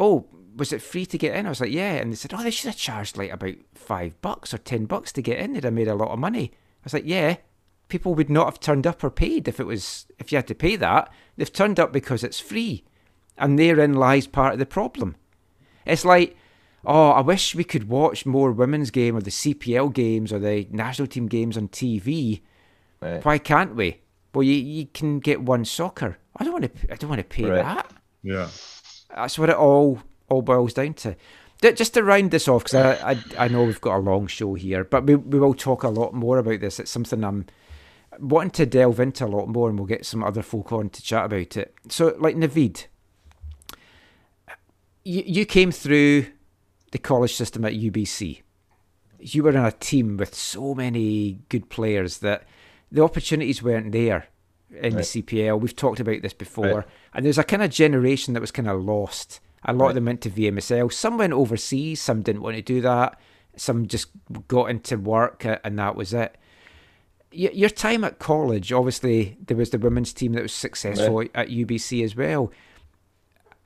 [0.00, 2.42] "Oh, was it free to get in?" I was like, "Yeah," and they said, "Oh,
[2.42, 5.52] they should have charged like about five bucks or ten bucks to get in.
[5.52, 7.36] They'd have made a lot of money." I was like, "Yeah."
[7.88, 10.54] People would not have turned up or paid if it was if you had to
[10.54, 11.12] pay that.
[11.36, 12.84] They've turned up because it's free,
[13.36, 15.16] and therein lies part of the problem.
[15.84, 16.36] It's like,
[16.84, 20.68] oh, I wish we could watch more women's game or the CPL games or the
[20.70, 22.42] national team games on TV.
[23.22, 24.02] Why can't we?
[24.32, 26.14] Well, you, you can get OneSoccer.
[26.36, 26.92] I don't want to.
[26.92, 27.64] I don't want to pay Right.
[27.64, 27.90] that.
[28.22, 28.48] Yeah.
[29.14, 31.16] That's what it all all boils down to.
[31.60, 34.54] Just to round this off, because I, I I know we've got a long show
[34.54, 36.80] here, but we we will talk a lot more about this.
[36.80, 37.46] It's something I'm
[38.18, 41.02] wanting to delve into a lot more, and we'll get some other folk on to
[41.02, 41.74] chat about it.
[41.88, 42.86] So, like Navid,
[45.04, 46.26] you you came through
[46.92, 48.40] the college system at UBC.
[49.18, 52.44] You were in a team with so many good players that
[52.90, 54.28] the opportunities weren't there
[54.72, 54.96] in Right.
[54.98, 55.58] the CPL.
[55.58, 56.84] We've talked about this before, Right.
[57.14, 59.40] and there's a kind of generation that was kind of lost.
[59.64, 59.88] A lot Right.
[59.90, 60.88] of them went to VMSL.
[60.90, 62.00] Some went overseas.
[62.00, 63.18] Some didn't want to do that.
[63.56, 64.08] Some just
[64.48, 66.36] got into work, and that was it.
[67.32, 72.02] Your time at college, obviously, there was the women's team that was successful at UBC
[72.02, 72.50] as well.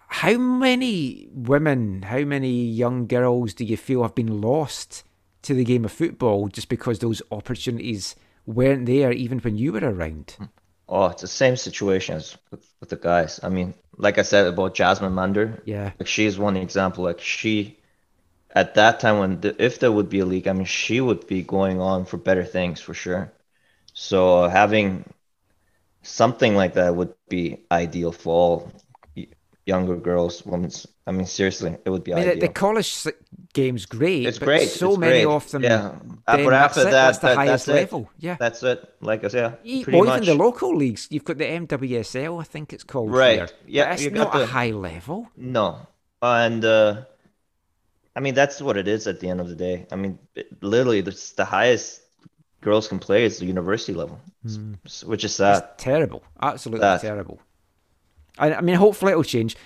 [0.08, 5.02] How many women, how many young girls do you feel have been lost
[5.42, 8.15] to the game of football just because those opportunities
[8.47, 10.36] weren't there even when you were around?
[10.39, 10.44] Hmm.
[10.88, 13.40] Oh, it's the same situation as with, with the guys.
[13.42, 15.92] I mean, like I said about Jasmine Munder, Yeah.
[15.98, 17.04] like she's one example.
[17.04, 17.78] Like she,
[18.54, 21.26] at that time when the, if there would be a league, I mean, she would
[21.26, 23.32] be going on for better things for sure.
[23.94, 25.04] So having
[26.02, 28.72] something like that would be ideal for all
[29.67, 30.86] younger girls, women's.
[31.07, 33.07] I mean, seriously, it would be I mean, the, the college
[33.52, 34.26] game's great.
[34.26, 34.68] It's but great.
[34.68, 35.34] So it's many great.
[35.34, 35.62] of them.
[35.62, 35.94] Yeah.
[36.26, 37.81] But that's after it, that, that's the that- highest that's it.
[37.83, 38.10] level.
[38.18, 38.36] Yeah.
[38.41, 38.78] That's it.
[39.01, 40.23] Like I said, E- pretty Or much.
[40.23, 41.09] even the local leagues.
[41.10, 43.10] You've got the MWSL, I think it's called.
[43.12, 43.36] Right.
[43.36, 43.49] Here.
[43.67, 45.28] Yeah, it's not a high level.
[45.36, 45.86] No.
[46.23, 47.02] And uh
[48.17, 49.86] I mean that's what it is at the end of the day.
[49.93, 52.01] I mean it- literally the, the highest
[52.62, 54.18] girls can play is the university level,
[54.86, 55.65] s- which is sad.
[55.75, 56.23] It's terrible.
[56.41, 57.01] Absolutely Sad.
[57.02, 57.39] terrible.
[58.38, 59.56] I, I mean, hopefully it'll change.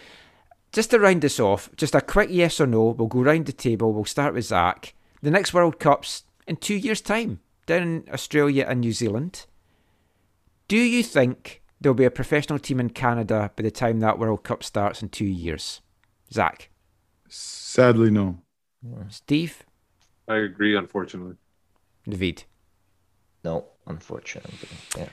[0.72, 2.90] Just to round this off, just a quick yes or no.
[2.90, 3.92] We'll go round the table.
[3.92, 4.94] We'll start with Zach.
[5.22, 9.46] The next World Cup's in two years' time down in Australia and New Zealand.
[10.68, 14.42] Do you think there'll be a professional team in Canada by the time that World
[14.42, 15.80] Cup starts in two years?
[16.32, 16.68] Zach,
[17.28, 18.38] Sadly, no.
[19.08, 19.64] Steve,
[20.28, 21.36] I agree, unfortunately.
[22.08, 22.44] David.
[23.44, 24.68] No, unfortunately.
[24.96, 25.08] Yeah.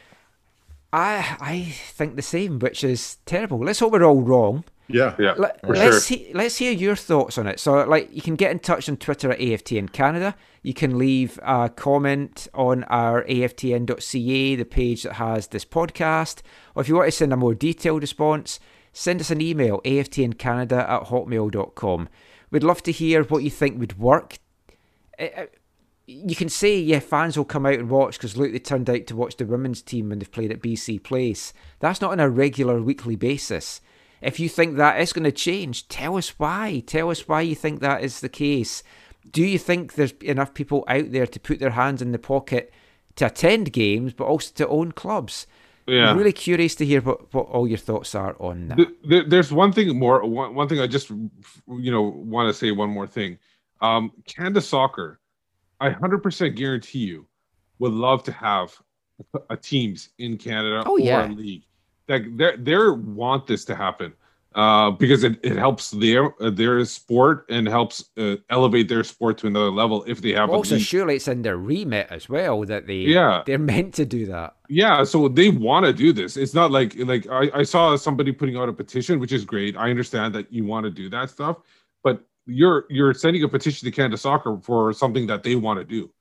[0.95, 1.61] I I
[1.98, 3.59] think the same, which is terrible.
[3.59, 4.64] Let's hope we're all wrong.
[4.88, 5.15] Yeah.
[5.17, 6.17] Yeah, Let, for us sure.
[6.17, 7.59] he, let's hear your thoughts on it.
[7.59, 10.35] So, like, you can get in touch on Twitter at AFTN Canada.
[10.61, 16.41] You can leave a comment on our AFTN.ca, the page that has this podcast.
[16.75, 18.59] Or if you want to send a more detailed response,
[18.93, 22.09] send us an email, aftncanada at hotmail.com.
[22.51, 24.38] We'd love to hear what you think would work.
[25.19, 25.45] Uh, uh,
[26.08, 29.08] You can say, yeah, fans will come out and watch because look, they turned out
[29.08, 31.51] to watch the women's team when they've played at BC Place.
[31.80, 33.82] That's not on a regular weekly basis.
[34.22, 36.84] If you think that is going to change, tell us why.
[36.85, 38.84] Tell us why you think that is the case.
[39.32, 42.72] Do you think there's enough people out there to put their hands in the pocket
[43.16, 45.48] to attend games, but also to own clubs?
[45.88, 46.09] Yeah.
[46.09, 48.80] I'm really curious to hear what, what all your thoughts are on that.
[49.03, 50.25] There, there's one thing more.
[50.25, 53.38] One, one thing I just, you know, want to say one more thing.
[53.82, 55.19] Um, Canada Soccer,
[55.80, 57.28] I 100% guarantee you,
[57.80, 58.76] would love to have
[59.50, 61.28] a teams in Canada Oh, or yeah.
[61.28, 61.64] a league.
[62.08, 64.14] Like they they want this to happen
[64.54, 69.48] uh, because it, it helps their their sport and helps uh, elevate their sport to
[69.48, 72.98] another level if they have also, surely it's in their remit as well that they
[73.18, 73.42] Yeah.
[73.45, 74.56] they're meant to do that.
[74.70, 76.38] Yeah, so they want to do this.
[76.38, 79.76] It's not like like I, I saw somebody putting out a petition, which is great.
[79.76, 81.58] I understand that you want to do that stuff,
[82.48, 86.11] you're you're sending a petition to Canada Soccer for something that they want to do.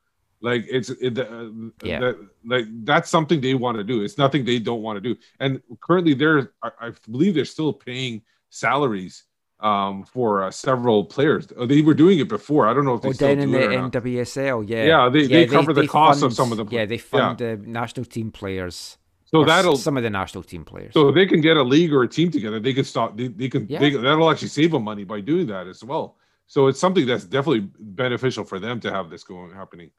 [0.41, 1.49] Like it's it, uh,
[1.83, 2.01] Yeah.
[2.01, 4.03] that, like that's something they want to do.
[4.03, 5.19] It's nothing they don't want to do.
[5.41, 9.25] And currently, they're I, I believe they're still paying salaries
[9.61, 11.47] um for uh, several players.
[11.57, 12.67] Uh, They were doing it before.
[12.69, 13.93] I don't know if they Oh, still down in do the it or not.
[13.93, 14.85] NWSL, yeah.
[14.85, 18.05] Yeah, they- they cover the cost of some of the- Yeah, they fund the national
[18.05, 18.99] team players.
[19.35, 20.95] So that'll- some of the national team players.
[20.95, 23.17] So if they can get a league or a team together, they can stop.
[23.17, 23.67] They, they can.
[23.69, 23.81] Yeah.
[23.81, 26.17] They, that'll actually save them money by doing that as well.
[26.47, 29.91] So it's something that's definitely beneficial for them to have this going happening.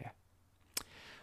[0.00, 0.08] Yeah.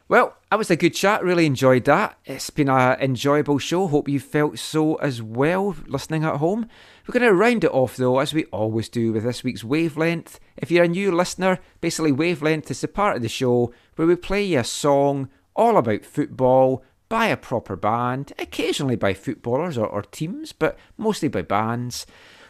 [0.07, 1.23] Well, that was a good chat.
[1.23, 2.17] Really enjoyed that.
[2.23, 3.87] It's been an enjoyable show.
[3.87, 6.67] Hope you felt so as well listening at home.
[7.05, 10.39] We're going to round it off though, as we always do with this week's Wavelength.
[10.55, 14.15] If you're a new listener, basically Wavelength is the part of the show where we
[14.15, 19.87] play you a song all about football by a proper band, occasionally by footballers or,
[19.87, 22.05] or teams, but mostly by bands.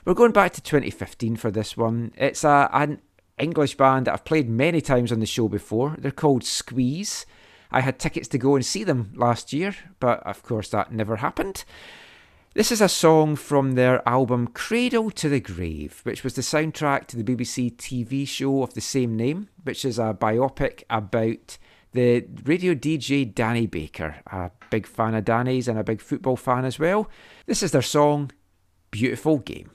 [0.06, 2.14] We're going back to 2015 for this one.
[2.16, 3.02] It's a, an
[3.38, 5.96] English band that I've played many times on the show before.
[6.00, 7.26] They're called Squeeze.
[7.72, 11.18] I had tickets to go and see them last year, but of course that never
[11.18, 11.66] happened.
[12.54, 17.06] This is a song from their album Cradle to the Grave, which was the soundtrack
[17.08, 21.60] to the BBC TV show of the same name, which is a biopic about
[21.94, 24.18] the radio DJ Danny Baker.
[24.28, 27.10] A big fan of Danny's and a big football fan as well.
[27.46, 28.32] This is their song
[28.92, 29.72] Beautiful Game.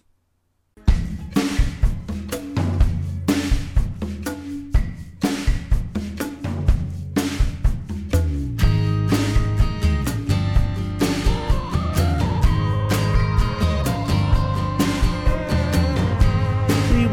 [16.95, 17.07] We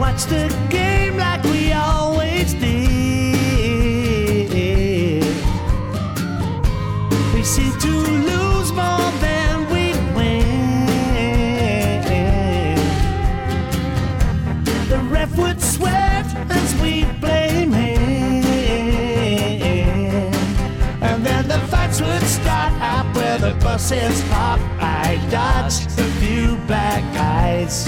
[24.29, 24.59] park.
[24.81, 27.85] I dodged a few black eyes.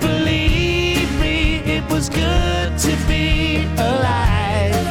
[0.00, 4.84] Believe me, it was good to be alive.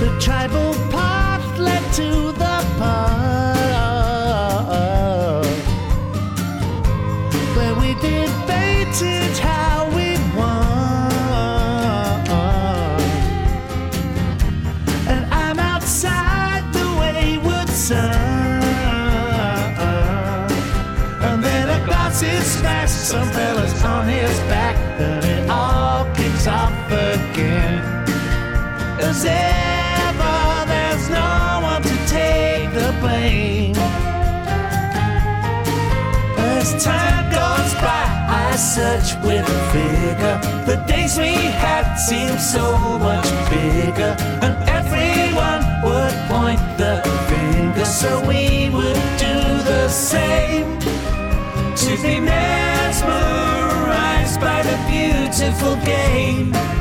[0.00, 2.39] The tribal path led to
[40.10, 48.20] The days we had seemed so much bigger, and everyone would point the finger, so
[48.26, 50.80] we would do the same.
[50.80, 53.00] To be mesmerized
[54.40, 56.79] by the beautiful game.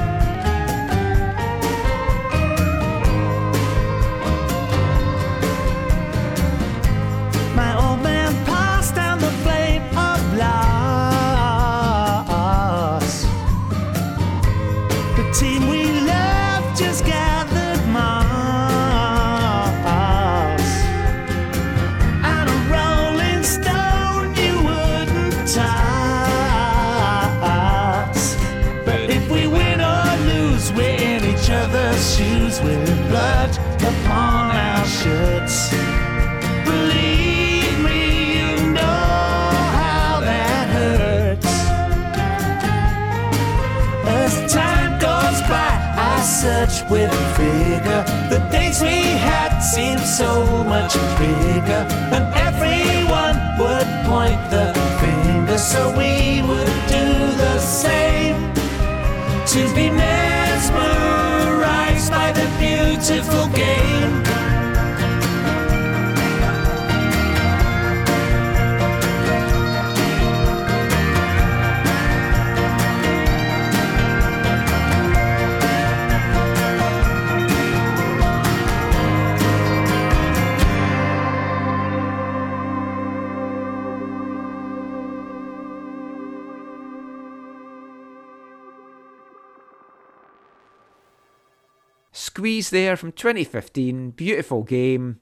[92.70, 94.12] There from 2015.
[94.12, 95.20] Beautiful game.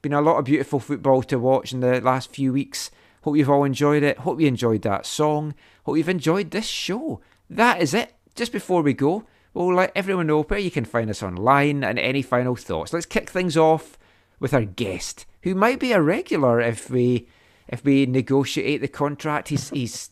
[0.00, 2.90] Been a lot of beautiful football to watch in the last few weeks.
[3.22, 4.18] Hope you've all enjoyed it.
[4.18, 5.54] Hope you enjoyed that song.
[5.84, 7.20] Hope you've enjoyed this show.
[7.50, 8.14] That is it.
[8.34, 11.98] Just before we go, we'll let everyone know where you can find us online and
[11.98, 12.92] any final thoughts.
[12.92, 13.98] Let's kick things off
[14.40, 17.28] with our guest, who might be a regular if we
[17.66, 19.48] if we negotiate the contract.
[19.48, 20.10] He's he's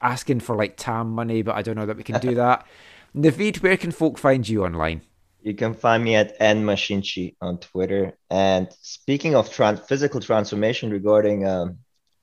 [0.00, 2.66] asking for like TAM money, but I don't know that we can do that.
[3.16, 5.02] Naveed, where can folk find you online?
[5.42, 8.16] You can find me at nmachinchi on Twitter.
[8.30, 11.78] And speaking of tran- physical transformation regarding um,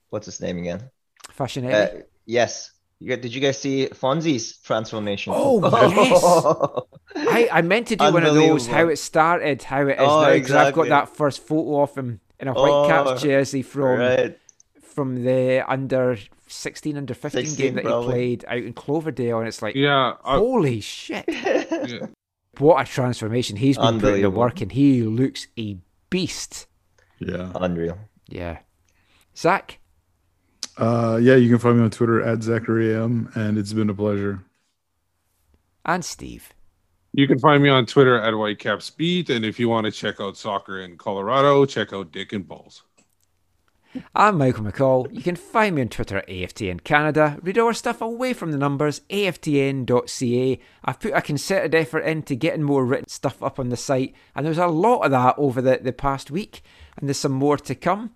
[0.10, 0.90] what's his name again?
[1.30, 2.72] Fashion Uh, yes.
[3.02, 5.34] You got, did you guys see Fonzie's transformation?
[5.36, 5.62] Oh,
[7.16, 7.26] yes.
[7.30, 10.22] I, I meant to do one of those, how it started, how it is Oh,
[10.24, 13.62] now, because I've got that first photo of him in a white Oh, caps jersey
[13.62, 14.38] from right.
[14.82, 16.18] from the under
[16.48, 18.06] 16, under 15 16 game that probably.
[18.08, 21.26] he played out in Cloverdale, and it's like, Yeah, I- holy shit.
[22.60, 23.56] What a transformation.
[23.56, 25.78] He's been putting the work and he looks a
[26.10, 26.68] beast.
[27.20, 27.52] Yeah.
[27.56, 27.98] Unreal.
[28.28, 28.60] Yeah.
[29.36, 29.80] Zach?
[30.78, 33.94] Uh, yeah, you can find me on Twitter at Zachary M, and it's been a
[33.94, 34.44] pleasure.
[35.86, 36.54] And Steve.
[37.12, 40.38] You can find me on Twitter at WhiteCapsBeat, and if you want to check out
[40.38, 42.84] soccer in Colorado, check out Dick and Balls.
[44.14, 45.12] I'm Michael McColl.
[45.12, 47.40] You can find me on Twitter at AFTN Canada.
[47.42, 50.60] Read our stuff away from the numbers, aftn.ca.
[50.86, 54.46] I've put a concerted effort into getting more written stuff up on the site, and
[54.46, 56.62] there's a lot of that over the, the past week,
[56.98, 58.12] and there's some more to come.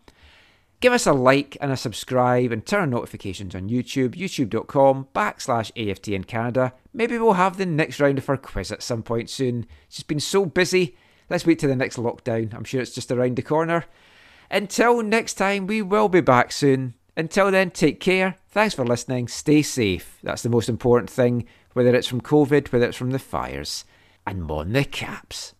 [0.79, 5.71] Give us a like and a subscribe and turn on notifications on YouTube, youtube.com backslash
[5.73, 6.73] AFTN Canada.
[6.93, 9.65] Maybe we'll have the next round of our quiz at some point soon.
[9.87, 10.95] It's just been so busy.
[11.29, 12.53] Let's wait till the next lockdown.
[12.53, 13.85] I'm sure it's just around the corner.
[14.53, 16.93] Until next time, we will be back soon.
[17.17, 18.37] Until then, take care.
[18.49, 19.27] Thanks for listening.
[19.27, 20.19] Stay safe.
[20.21, 23.83] That's the most important thing, whether it's from COVID, whether it's from the fires.
[24.27, 25.55] And mon the caps.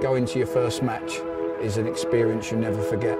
[0.00, 1.20] Going to your first match
[1.60, 3.18] is an experience you never forget.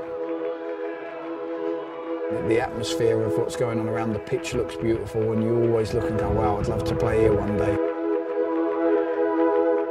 [2.47, 6.09] The atmosphere of what's going on around the pitch looks beautiful, and you always look
[6.09, 7.96] and go, wow, I'd love to play here one day.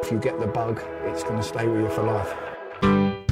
[0.06, 3.25] If you get the bug, it's going to stay with you for life.